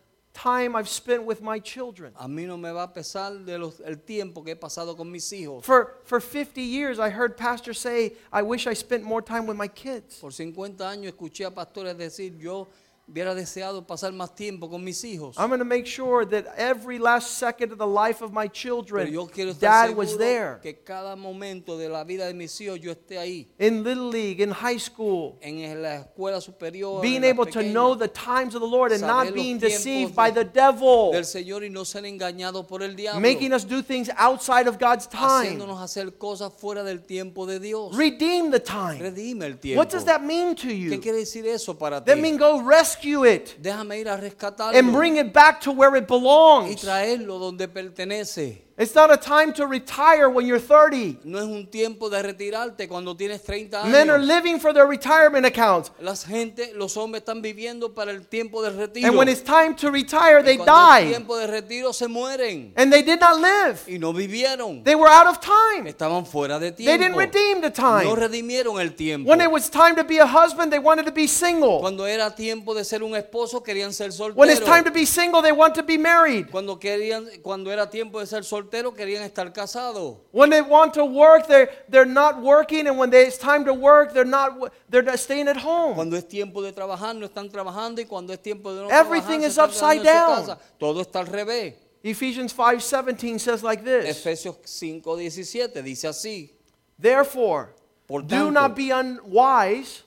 time 0.40 0.76
I've 0.76 0.88
spent 0.88 1.24
with 1.24 1.40
my 1.42 1.58
children. 1.58 2.12
A 2.16 2.28
mí 2.28 2.46
no 2.46 2.56
me 2.56 2.70
va 2.70 2.84
a 2.84 2.92
pesar 2.94 3.44
de 3.44 3.58
los- 3.58 3.80
el 3.80 3.96
tiempo 3.96 4.42
que 4.44 4.52
he 4.52 4.56
pasado 4.56 4.96
con 4.96 5.10
mis 5.10 5.32
hijos. 5.32 5.64
For, 5.64 5.96
for 6.04 6.20
50 6.20 6.60
years, 6.62 6.98
I 7.00 7.10
heard 7.10 7.36
pastors 7.36 7.78
say, 7.78 8.14
I 8.32 8.42
wish 8.42 8.66
I 8.66 8.74
spent 8.74 9.02
more 9.02 9.20
time 9.22 9.46
with 9.46 9.56
my 9.56 9.68
kids. 9.68 10.18
Por 10.20 10.30
50 10.30 10.88
años 10.88 11.12
escuché 11.12 11.44
a 11.44 11.50
pastores 11.50 11.96
decir, 11.96 12.36
yo 12.38 12.68
hubiera 13.10 13.34
deseado 13.34 13.86
pasar 13.86 14.12
más 14.12 14.34
tiempo 14.34 14.68
con 14.68 14.84
mis 14.84 15.02
hijos. 15.04 15.36
I'm 15.38 15.48
going 15.48 15.58
to 15.60 15.64
make 15.64 15.86
sure 15.86 16.26
that 16.26 16.44
every 16.58 16.98
last 16.98 17.38
second 17.38 17.72
of 17.72 17.78
the 17.78 17.86
life 17.86 18.22
of 18.22 18.32
my 18.32 18.48
Pero 18.48 18.52
children, 18.52 19.10
yo 19.12 19.26
quiero 19.26 19.52
estar 19.52 19.88
dad 19.88 19.96
was 19.96 20.10
seguro 20.10 20.24
there. 20.26 20.58
que 20.62 20.74
cada 20.84 21.16
momento 21.16 21.78
de 21.78 21.88
la 21.88 22.04
vida 22.04 22.26
de 22.26 22.34
mis 22.34 22.60
hijos 22.60 22.78
yo 22.80 22.92
esté 22.92 23.18
ahí. 23.18 23.48
In 23.58 23.82
Little 23.82 24.10
League, 24.10 24.40
in 24.42 24.50
high 24.50 24.78
school, 24.78 25.38
En 25.40 25.82
la 25.82 25.96
escuela 26.04 26.40
superior. 26.42 27.00
being 27.00 27.22
la 27.22 27.28
able 27.28 27.46
to 27.46 27.60
pequeña, 27.60 27.72
know 27.72 27.94
the 27.96 28.08
times 28.08 28.54
of 28.54 28.60
the 28.60 28.68
Lord 28.68 28.92
and 28.92 29.00
Saber 29.00 29.12
not 29.12 29.26
los 29.26 29.34
being 29.34 29.58
tiempos 29.58 29.72
deceived 29.78 30.10
de- 30.10 30.14
by 30.14 30.30
the 30.30 30.44
devil, 30.44 31.12
del 31.12 31.24
Señor 31.24 31.64
y 31.64 31.70
no 31.70 31.84
ser 31.84 32.04
engañados 32.04 32.66
por 32.66 32.82
el 32.82 32.94
diablo. 32.94 33.20
making 33.20 33.52
us 33.54 33.64
do 33.64 33.80
things 33.82 34.10
outside 34.18 34.68
of 34.68 34.78
God's 34.78 35.06
time. 35.08 35.46
haciéndonos 35.58 35.80
hacer 35.80 36.18
cosas 36.18 36.52
fuera 36.52 36.84
del 36.84 37.00
tiempo 37.06 37.46
de 37.46 37.58
Dios. 37.58 37.96
Redeem 37.96 38.50
the 38.50 38.60
time. 38.60 38.98
Redime 39.00 39.46
el 39.46 39.58
tiempo. 39.58 39.80
What 39.80 39.88
does 39.90 40.04
that 40.04 40.20
mean 40.22 40.54
to 40.56 40.68
¿Qué 40.68 40.90
you? 40.90 41.00
quiere 41.00 41.18
decir 41.18 41.46
eso 41.46 41.74
para 41.78 42.04
ti? 42.04 42.10
That 42.10 42.18
means 42.18 42.38
go 42.38 42.60
rescue 42.98 43.24
it 43.24 43.56
Déjame 43.60 43.98
ir 43.98 44.08
a 44.08 44.16
rescatarlo 44.16 44.78
and 44.78 44.92
bring 44.92 45.16
it 45.16 45.32
back 45.32 45.60
to 45.60 45.72
where 45.72 45.96
it 45.96 46.04
y 46.04 46.06
belongs. 46.06 46.80
traerlo 46.80 47.38
donde 47.38 47.68
pertenece. 47.68 48.67
It's 48.80 48.94
not 48.94 49.10
a 49.10 49.16
time 49.16 49.52
to 49.54 49.66
retire 49.66 50.28
when 50.28 50.46
you're 50.46 50.60
30. 50.60 51.18
No 51.24 51.38
es 51.38 51.44
un 51.46 51.66
tiempo 51.66 52.08
de 52.08 52.22
retirarte 52.22 52.86
cuando 52.86 53.16
tienes 53.16 53.42
30 53.42 53.82
Men 53.86 54.08
are 54.08 54.20
años. 54.20 54.26
living 54.28 54.60
for 54.60 54.72
their 54.72 54.86
retirement 54.86 55.44
accounts. 55.44 55.90
Las 56.00 56.24
gente, 56.24 56.72
los 56.76 56.96
hombres 56.96 57.22
están 57.24 57.42
viviendo 57.42 57.92
para 57.92 58.12
el 58.12 58.28
tiempo 58.28 58.62
de 58.62 58.70
retiro. 58.70 59.08
And 59.08 59.18
when 59.18 59.28
it's 59.28 59.42
time 59.42 59.74
to 59.74 59.90
retire, 59.90 60.38
Y 60.38 60.42
they 60.44 60.58
die. 60.58 61.08
tiempo 61.10 61.36
de 61.36 61.48
retiro 61.48 61.92
se 61.92 62.06
mueren 62.06 62.72
And 62.76 62.92
they 62.92 63.02
did 63.02 63.18
not 63.18 63.40
live. 63.40 63.80
y 63.88 63.98
no 63.98 64.12
vivieron. 64.12 64.84
They 64.84 64.94
were 64.94 65.08
out 65.10 65.26
of 65.26 65.40
time. 65.40 65.88
Estaban 65.88 66.24
fuera 66.24 66.60
de 66.60 66.70
They 66.70 66.84
didn't 66.84 67.14
tiempo. 67.14 67.18
redeem 67.18 67.60
the 67.60 67.70
No 67.70 67.74
time. 67.74 68.14
redimieron 68.14 68.80
el 68.80 68.94
tiempo. 68.94 69.28
When 69.28 69.40
it 69.40 69.50
was 69.50 69.68
time 69.68 69.96
to 69.96 70.04
be 70.04 70.18
a 70.20 70.26
husband, 70.26 70.70
they 70.70 70.78
wanted 70.78 71.04
to 71.06 71.12
be 71.12 71.26
single. 71.26 71.80
Cuando 71.80 72.06
era 72.06 72.32
tiempo 72.32 72.74
de 72.74 72.84
ser 72.84 73.02
un 73.02 73.16
esposo 73.16 73.60
querían 73.60 73.92
ser 73.92 74.10
When 74.36 74.48
it's 74.50 74.60
time 74.60 74.84
to 74.84 74.90
solteros. 74.90 74.94
be 74.94 75.04
single, 75.04 75.42
they 75.42 75.50
want 75.50 75.74
to 75.74 75.82
be 75.82 75.98
married. 75.98 76.48
Cuando 76.52 76.78
querían, 76.78 77.26
cuando 77.42 77.72
era 77.72 77.90
tiempo 77.90 78.20
de 78.20 78.26
ser 78.26 78.44
soltero 78.44 78.67
querían 78.70 79.22
estar 79.22 79.52
casados. 79.52 80.18
When 80.32 80.50
they 80.50 80.62
want 80.62 80.94
to 80.94 81.04
work, 81.04 81.46
they're, 81.46 81.68
they're 81.88 82.06
not 82.06 82.40
working. 82.42 82.86
And 82.86 82.98
when 82.98 83.10
they, 83.10 83.26
it's 83.26 83.38
time 83.38 83.64
to 83.64 83.74
work, 83.74 84.12
they're 84.12 84.24
not, 84.24 84.72
they're 84.88 85.02
not 85.02 85.18
staying 85.18 85.48
at 85.48 85.56
home. 85.56 85.94
Cuando 85.94 86.16
es 86.16 86.26
tiempo 86.26 86.62
de 86.62 86.72
trabajar 86.72 87.14
no 87.14 87.26
están 87.26 87.50
trabajando 87.50 88.00
y 88.00 88.04
cuando 88.04 88.32
es 88.32 88.40
tiempo 88.40 88.74
de 88.74 88.82
no 88.82 88.90
Everything 88.90 89.40
trabajar 89.40 89.48
is 89.48 89.58
upside 89.58 90.02
quedando 90.02 90.34
en 90.36 90.40
su 90.42 90.46
down. 90.46 90.46
casa. 90.56 90.58
Todo 90.78 91.00
está 91.02 91.20
al 91.20 91.26
revés. 91.26 91.74
Ephesians 92.02 92.54
5:17 92.54 93.38
says 93.40 93.62
like 93.62 93.82
this. 93.82 94.04
Efesios 94.06 94.56
5:17 94.64 95.82
dice 95.82 96.08
así. 96.08 96.52
Therefore, 96.98 97.74
Por 98.06 98.22
do 98.22 98.50
not 98.50 98.74
be 98.74 98.90
unwise, 98.90 100.02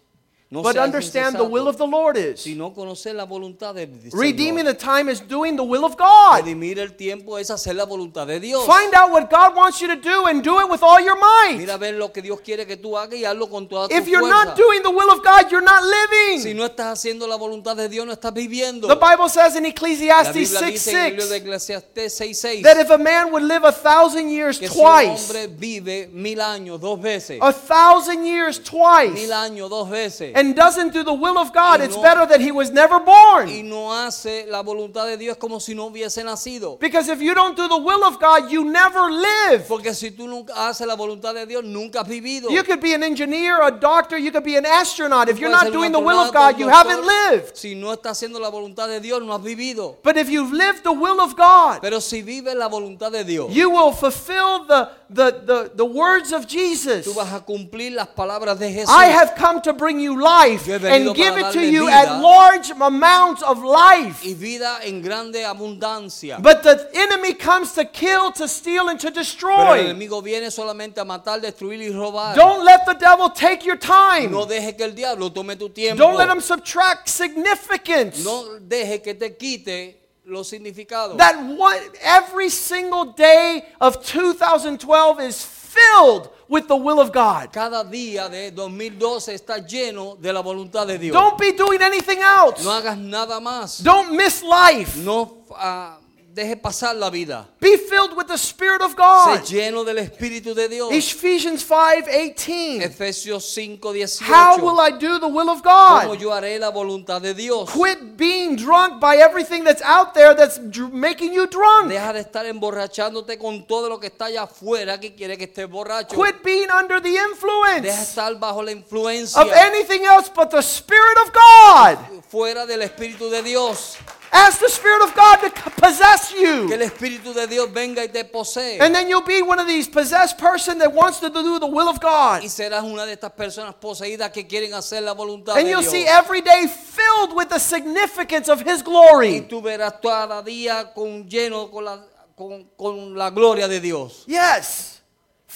No 0.53 0.61
but 0.61 0.75
understand 0.75 1.37
the 1.37 1.45
will 1.45 1.69
of 1.69 1.77
the 1.77 1.87
Lord 1.87 2.17
is. 2.17 2.41
sino 2.41 2.73
conocer 2.73 3.15
la 3.15 3.25
voluntad 3.25 3.73
Señor. 3.73 4.11
Redeeming 4.11 4.65
the 4.65 4.73
time 4.73 5.09
is 5.09 5.21
doing 5.21 5.55
the 5.55 5.63
will 5.63 5.85
of 5.85 5.95
God. 5.95 6.43
Redimir 6.43 6.77
el 6.77 6.93
tiempo 6.97 7.37
es 7.37 7.49
hacer 7.49 7.73
la 7.73 7.85
voluntad 7.85 8.27
de 8.27 8.37
Dios. 8.37 8.65
Find 8.65 8.93
out 8.93 9.11
what 9.11 9.29
God 9.29 9.55
wants 9.55 9.79
you 9.79 9.87
to 9.87 9.95
do 9.95 10.25
and 10.27 10.43
do 10.43 10.59
it 10.59 10.69
with 10.69 10.83
all 10.83 10.99
your 10.99 11.15
might. 11.17 11.57
Mira 11.57 11.77
ver 11.77 11.93
lo 11.93 12.11
que 12.11 12.21
Dios 12.21 12.41
quiere 12.41 12.65
que 12.67 12.75
tú 12.75 12.97
hagas 12.97 13.17
y 13.17 13.23
hazlo 13.23 13.49
con 13.49 13.69
toda 13.69 13.87
tu 13.87 13.95
If 13.95 14.09
you're 14.09 14.19
fuerza. 14.19 14.45
not 14.45 14.57
doing 14.57 14.83
the 14.83 14.89
will 14.89 15.09
of 15.09 15.23
God, 15.23 15.49
you're 15.49 15.63
not 15.63 15.83
si 15.83 16.43
living. 16.43 16.57
no 16.57 16.65
estás 16.65 16.87
haciendo 16.99 17.27
la 17.27 17.37
voluntad 17.37 17.77
de 17.77 17.87
Dios, 17.87 18.05
no 18.05 18.11
estás 18.11 18.33
viviendo. 18.33 18.89
The 18.89 18.95
Bible 18.95 19.29
says 19.29 19.55
in 19.55 19.65
Ecclesiastes 19.65 20.49
6 20.49 20.65
dice 20.65 20.91
en 20.91 20.97
el 20.97 21.29
libro 21.29 21.51
de 21.53 21.59
6 21.59 21.83
6:6 21.95 22.63
that 22.63 22.77
if 22.77 22.89
a 22.89 22.97
man 22.97 23.31
would 23.31 23.43
live 23.43 23.63
a 23.63 23.71
thousand 23.71 24.29
years 24.29 24.59
que 24.59 24.67
si 24.67 24.77
un 24.77 24.83
twice, 24.85 25.29
hombre 25.29 25.47
vive 25.47 26.09
mil 26.11 26.41
años 26.41 26.81
dos 26.81 26.99
veces, 26.99 27.39
a 27.41 27.53
thousand 27.53 28.25
years 28.25 28.59
mil 28.59 28.69
twice, 28.69 29.31
años 29.31 29.69
dos 29.69 29.89
veces, 29.89 30.33
and 30.41 30.55
doesn't 30.55 30.91
do 30.91 31.03
the 31.03 31.13
will 31.13 31.37
of 31.37 31.53
God, 31.53 31.79
Y 31.79 31.85
it's 31.85 31.95
better 31.97 32.25
that 32.25 32.41
he 32.41 32.51
was 32.51 32.71
never 32.71 32.97
y 32.97 33.05
born. 33.05 33.69
no 33.69 33.91
hace 33.91 34.45
la 34.47 34.63
voluntad 34.63 35.05
de 35.05 35.17
Dios 35.17 35.37
como 35.37 35.59
si 35.59 35.73
no 35.73 35.89
hubiese 35.89 36.23
nacido. 36.23 36.79
Because 36.79 37.07
if 37.09 37.21
you 37.21 37.33
don't 37.33 37.55
do 37.55 37.67
the 37.67 37.77
will 37.77 38.03
of 38.03 38.19
God, 38.19 38.51
you 38.51 38.63
never 38.63 39.11
live. 39.11 39.67
Porque 39.67 39.93
si 39.93 40.11
tú 40.11 40.27
nunca 40.27 40.53
haces 40.53 40.87
la 40.87 40.95
voluntad 40.95 41.33
de 41.33 41.45
Dios, 41.45 41.63
nunca 41.63 42.01
has 42.01 42.07
vivido. 42.07 42.49
You 42.49 42.63
could 42.63 42.81
be 42.81 42.93
an 42.93 43.03
engineer, 43.03 43.61
a 43.61 43.71
doctor, 43.71 44.17
you 44.17 44.31
could 44.31 44.43
be 44.43 44.57
an 44.57 44.65
astronaut. 44.65 45.29
If 45.29 45.39
you're 45.39 45.51
not 45.51 45.71
doing 45.71 45.91
the 45.91 45.99
will 45.99 46.17
of 46.19 46.33
God, 46.33 46.59
you 46.59 46.67
haven't 46.67 47.05
lived. 47.05 47.55
Si 47.55 47.75
no 47.75 47.93
estás 47.93 48.17
haciendo 48.17 48.39
la 48.39 48.49
voluntad 48.49 48.87
de 48.87 48.99
Dios, 48.99 49.21
no 49.21 49.33
has 49.33 49.41
vivido. 49.41 49.97
But 50.03 50.17
if 50.17 50.29
you've 50.29 50.51
lived 50.51 50.83
the 50.83 50.91
will 50.91 51.21
of 51.21 51.35
God, 51.35 51.81
Pero 51.81 51.99
si 51.99 52.21
vives 52.21 52.55
la 52.55 52.67
voluntad 52.67 53.11
de 53.11 53.23
Dios, 53.23 53.51
you 53.53 53.69
will 53.69 53.91
fulfill 53.91 54.65
the, 54.65 54.89
the, 55.09 55.31
the, 55.45 55.71
the 55.75 55.85
words 55.85 56.33
of 56.33 56.47
Jesus. 56.47 57.05
tú 57.05 57.13
vas 57.13 57.31
a 57.31 57.41
cumplir 57.41 57.93
las 57.93 58.07
palabras 58.07 58.57
de 58.57 58.71
Jesús. 58.71 58.89
I 58.89 59.05
have 59.05 59.35
come 59.35 59.61
to 59.61 59.73
bring 59.73 59.99
you 59.99 60.19
life 60.19 60.30
Venido 60.31 61.09
and 61.09 61.15
give 61.15 61.37
it 61.37 61.51
to 61.53 61.61
you 61.61 61.89
at 61.89 62.21
large 62.21 62.69
amounts 62.71 63.41
of 63.43 63.63
life. 63.63 64.23
y 64.23 64.33
vida 64.33 64.79
en 64.83 65.01
grande 65.01 65.43
abundancia. 65.45 66.41
But 66.41 66.63
the 66.63 66.89
enemy 66.93 67.33
comes 67.33 67.73
to 67.73 67.85
kill, 67.85 68.31
to 68.33 68.47
steal, 68.47 68.89
and 68.89 68.99
to 68.99 69.11
Pero 69.11 69.19
el 69.19 69.23
destroy. 69.23 69.79
enemigo 69.85 70.21
viene 70.21 70.49
solamente 70.51 70.99
a 70.99 71.05
matar, 71.05 71.41
destruir 71.41 71.81
y 71.81 71.91
robar. 71.91 72.35
Don't 72.35 72.63
let 72.63 72.85
the 72.85 72.93
devil 72.93 73.29
take 73.29 73.65
your 73.65 73.77
time. 73.77 74.31
no 74.31 74.45
deje 74.45 74.75
que 74.75 74.85
el 74.85 74.93
diablo 74.93 75.29
tome 75.31 75.55
tu 75.57 75.69
tiempo. 75.69 75.97
Don't 75.97 76.17
let 76.17 76.29
him 76.29 76.41
subtract 76.41 77.09
significance. 77.09 78.23
no 78.23 78.59
deje 78.59 79.01
que 79.01 79.13
te 79.13 79.31
quite. 79.31 79.97
That 80.23 81.55
one, 81.57 81.79
every 82.01 82.49
single 82.49 83.05
day 83.05 83.65
of 83.81 84.05
2012 84.05 85.19
is 85.19 85.43
filled 85.71 86.29
with 86.47 86.67
the 86.67 86.75
will 86.75 86.99
of 86.99 87.11
God. 87.11 87.51
Cada 87.51 87.83
día 87.83 88.29
de 88.29 88.51
2012 88.51 89.33
está 89.33 89.59
lleno 89.65 90.17
de 90.19 90.33
la 90.33 90.41
voluntad 90.41 90.85
de 90.85 90.97
Dios. 90.97 91.13
Don't 91.13 91.37
be 91.37 91.53
doing 91.53 91.81
anything 91.81 92.19
else. 92.19 92.63
no 92.63 92.71
hagas 92.71 92.97
nada 92.97 93.39
más. 93.39 93.81
Don't 93.83 94.11
miss 94.11 94.43
life. 94.43 94.97
No 94.97 95.45
ah, 95.55 95.97
deje 96.33 96.55
pasar 96.55 96.95
la 96.95 97.09
vida. 97.09 97.47
Be 97.59 97.77
filled 97.77 98.15
with 98.15 98.27
the 98.27 98.37
Spirit 98.37 98.81
of 98.81 98.95
God. 98.95 99.43
lleno 99.45 99.83
del 99.83 99.97
Espíritu 99.97 100.53
de 100.55 100.67
Dios. 100.69 100.91
Ephesians 100.91 101.63
5:18. 101.63 102.81
Efesios 102.81 103.43
5, 103.53 103.93
18. 103.93 104.25
How 104.25 104.57
will 104.57 104.79
I 104.79 104.91
do 104.91 105.19
the 105.19 105.27
will 105.27 105.49
of 105.49 105.61
¿Cómo 105.61 106.07
God? 106.09 106.19
yo 106.19 106.31
haré 106.31 106.57
la 106.59 106.69
voluntad 106.69 107.21
de 107.21 107.33
Dios? 107.33 107.69
Quit 107.69 108.17
being 108.17 108.55
drunk 108.55 108.99
by 108.99 109.17
everything 109.17 109.63
that's 109.63 109.81
out 109.83 110.13
there 110.13 110.33
that's 110.33 110.59
making 110.91 111.33
you 111.33 111.47
drunk. 111.47 111.89
Deja 111.89 112.13
de 112.13 112.21
estar 112.21 112.45
emborrachándote 112.45 113.37
con 113.37 113.65
todo 113.67 113.89
lo 113.89 113.99
que 113.99 114.07
está 114.07 114.25
allá 114.25 114.43
afuera 114.43 114.99
que 114.99 115.13
quiere 115.13 115.37
que 115.37 115.45
estés 115.45 115.69
borracho. 115.69 116.15
Quit 116.15 116.41
being 116.43 116.69
under 116.71 117.01
the 117.01 117.11
Deja 117.11 117.25
influence 117.27 117.89
estar 117.89 118.39
bajo 118.39 118.63
la 118.63 118.71
influencia 118.71 119.41
of 119.41 119.51
anything 119.51 120.05
else 120.05 120.29
but 120.33 120.49
the 120.49 120.61
Spirit 120.61 121.17
of 121.25 121.31
God. 121.33 122.23
fuera 122.29 122.65
del 122.65 122.81
Espíritu 122.81 123.29
de 123.29 123.41
Dios. 123.43 123.97
Ask 124.33 124.59
the 124.61 124.69
Spirit 124.69 125.03
of 125.03 125.13
God 125.13 125.39
to 125.41 125.49
possess 125.71 126.31
Que 126.31 126.41
you. 126.41 126.71
el 126.73 126.81
Espíritu 126.81 127.33
de 127.33 127.47
Dios 127.47 127.69
venga 127.73 128.01
y 128.01 128.07
te 128.07 128.23
posee. 128.23 128.79
And 128.79 128.95
then 128.95 129.09
you'll 129.09 129.25
be 129.25 129.41
one 129.41 129.59
of 129.59 129.67
these 129.67 129.89
possessed 129.89 130.37
person 130.37 130.77
that 130.79 130.93
wants 130.93 131.19
to 131.19 131.29
do 131.29 131.59
the 131.59 131.67
will 131.67 131.89
of 131.89 131.99
God. 131.99 132.41
Y 132.41 132.47
serás 132.47 132.83
una 132.83 133.05
de 133.05 133.11
estas 133.13 133.31
personas 133.33 133.75
poseídas 133.75 134.31
que 134.31 134.47
quieren 134.47 134.73
hacer 134.73 135.03
la 135.03 135.13
voluntad 135.13 135.57
And 135.57 135.65
de 135.65 135.71
you'll 135.71 135.83
see 135.83 136.05
every 136.07 136.39
day 136.41 136.65
filled 136.67 137.35
with 137.35 137.49
the 137.49 137.59
significance 137.59 138.47
of 138.49 138.61
His 138.61 138.79
Y 138.79 138.83
glory. 138.83 139.41
tú 139.41 139.61
verás 139.61 139.95
cada 140.01 140.41
día 140.41 140.93
con 140.93 141.27
lleno 141.29 141.69
con 141.69 141.83
la, 141.83 141.99
con, 142.35 142.69
con 142.77 143.17
la 143.17 143.29
gloria 143.31 143.67
de 143.67 143.81
Dios. 143.81 144.23
Yes. 144.27 145.00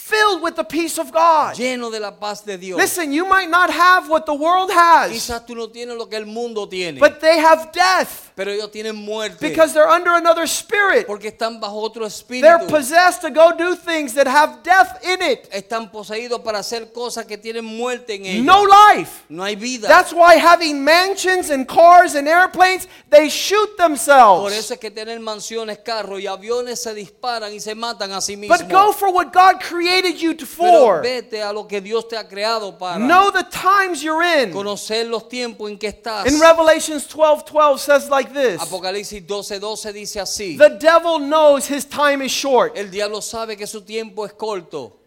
Filled 0.05 0.43
with 0.43 0.55
the 0.55 0.63
peace 0.63 0.99
of 0.99 1.11
God. 1.11 1.55
Lleno 1.55 1.89
de 1.89 1.99
la 1.99 2.11
paz 2.11 2.45
de 2.45 2.59
Dios. 2.59 2.77
Listen, 2.77 3.11
you 3.11 3.25
might 3.25 3.49
not 3.49 3.71
have 3.71 4.07
what 4.07 4.27
the 4.27 4.33
world 4.35 4.69
has, 4.69 5.11
Quizás 5.11 5.43
tú 5.47 5.55
no 5.55 5.65
tienes 5.65 5.97
lo 5.97 6.05
que 6.05 6.15
el 6.15 6.27
mundo 6.27 6.67
tiene. 6.67 6.99
but 6.99 7.19
they 7.19 7.39
have 7.39 7.71
death 7.71 8.31
pero 8.35 8.51
ellos 8.51 8.69
tienen 8.69 8.95
muerte. 8.95 9.39
because 9.39 9.73
they're 9.73 9.89
under 9.89 10.11
another 10.11 10.45
spirit. 10.45 11.07
porque 11.07 11.29
están 11.29 11.59
bajo 11.59 11.81
otro 11.81 12.07
They're 12.29 12.67
possessed 12.67 13.21
to 13.21 13.31
go 13.31 13.51
do 13.57 13.75
things 13.75 14.13
that 14.13 14.27
have 14.27 14.61
death 14.61 15.03
in 15.03 15.23
it. 15.23 15.49
Están 15.51 15.91
poseídos 15.91 16.39
para 16.41 16.59
hacer 16.59 16.93
cosas 16.93 17.25
que 17.25 17.39
tienen 17.39 17.65
muerte 17.65 18.13
en. 18.13 18.45
No 18.45 18.63
life. 18.63 19.23
No 19.27 19.41
hay 19.41 19.55
vida. 19.55 19.87
That's 19.87 20.13
why 20.13 20.35
having 20.35 20.83
mansions 20.83 21.49
and 21.49 21.67
cars 21.67 22.13
and 22.13 22.27
airplanes, 22.27 22.87
they 23.09 23.27
shoot 23.27 23.75
Por 23.75 23.87
themselves. 23.87 24.53
eso 24.53 24.75
es 24.75 24.79
que 24.79 24.91
tener 24.91 25.19
mansiones, 25.19 25.79
carros 25.79 26.21
y 26.21 26.27
aviones 26.27 26.79
se 26.79 26.93
disparan 26.93 27.51
y 27.51 27.59
se 27.59 27.73
matan 27.73 28.11
a 28.11 28.21
sí 28.21 28.37
mismos. 28.37 28.59
But 28.59 28.69
go 28.69 28.93
for 28.93 29.09
what 29.11 29.33
God 29.33 29.59
created 29.59 29.94
you 30.03 30.33
to- 30.33 30.45
Pero 30.45 30.79
for. 30.85 31.01
vete 31.01 31.41
a 31.41 31.51
lo 31.53 31.67
que 31.67 31.79
Dios 31.81 32.07
te 32.07 32.17
ha 32.17 32.27
creado 32.27 32.77
para 32.77 32.97
Know 32.97 33.31
the 33.31 33.43
times 33.51 34.01
you're 34.01 34.23
in. 34.23 34.51
conocer 34.51 35.07
los 35.07 35.27
tiempos 35.29 35.69
en 35.69 35.77
que 35.77 35.87
estás. 35.87 36.25
In 36.27 36.39
Revelations 36.39 37.07
12 37.07 37.43
12 37.45 37.79
says 37.81 38.09
like 38.09 38.31
this 38.33 38.59
Apocalipsis 38.61 39.21
12:12 39.25 39.59
12 39.59 39.93
dice 39.93 40.19
así. 40.19 40.57
The 40.57 40.77
devil 40.79 41.19
knows 41.19 41.67
his 41.69 41.85
time 41.85 42.21
is 42.23 42.31
short, 42.31 42.77
El 42.77 42.89
diablo 42.91 43.21
sabe 43.21 43.55
que 43.57 43.67
su 43.67 43.81
tiempo 43.81 44.25
es 44.25 44.33
corto, 44.33 44.97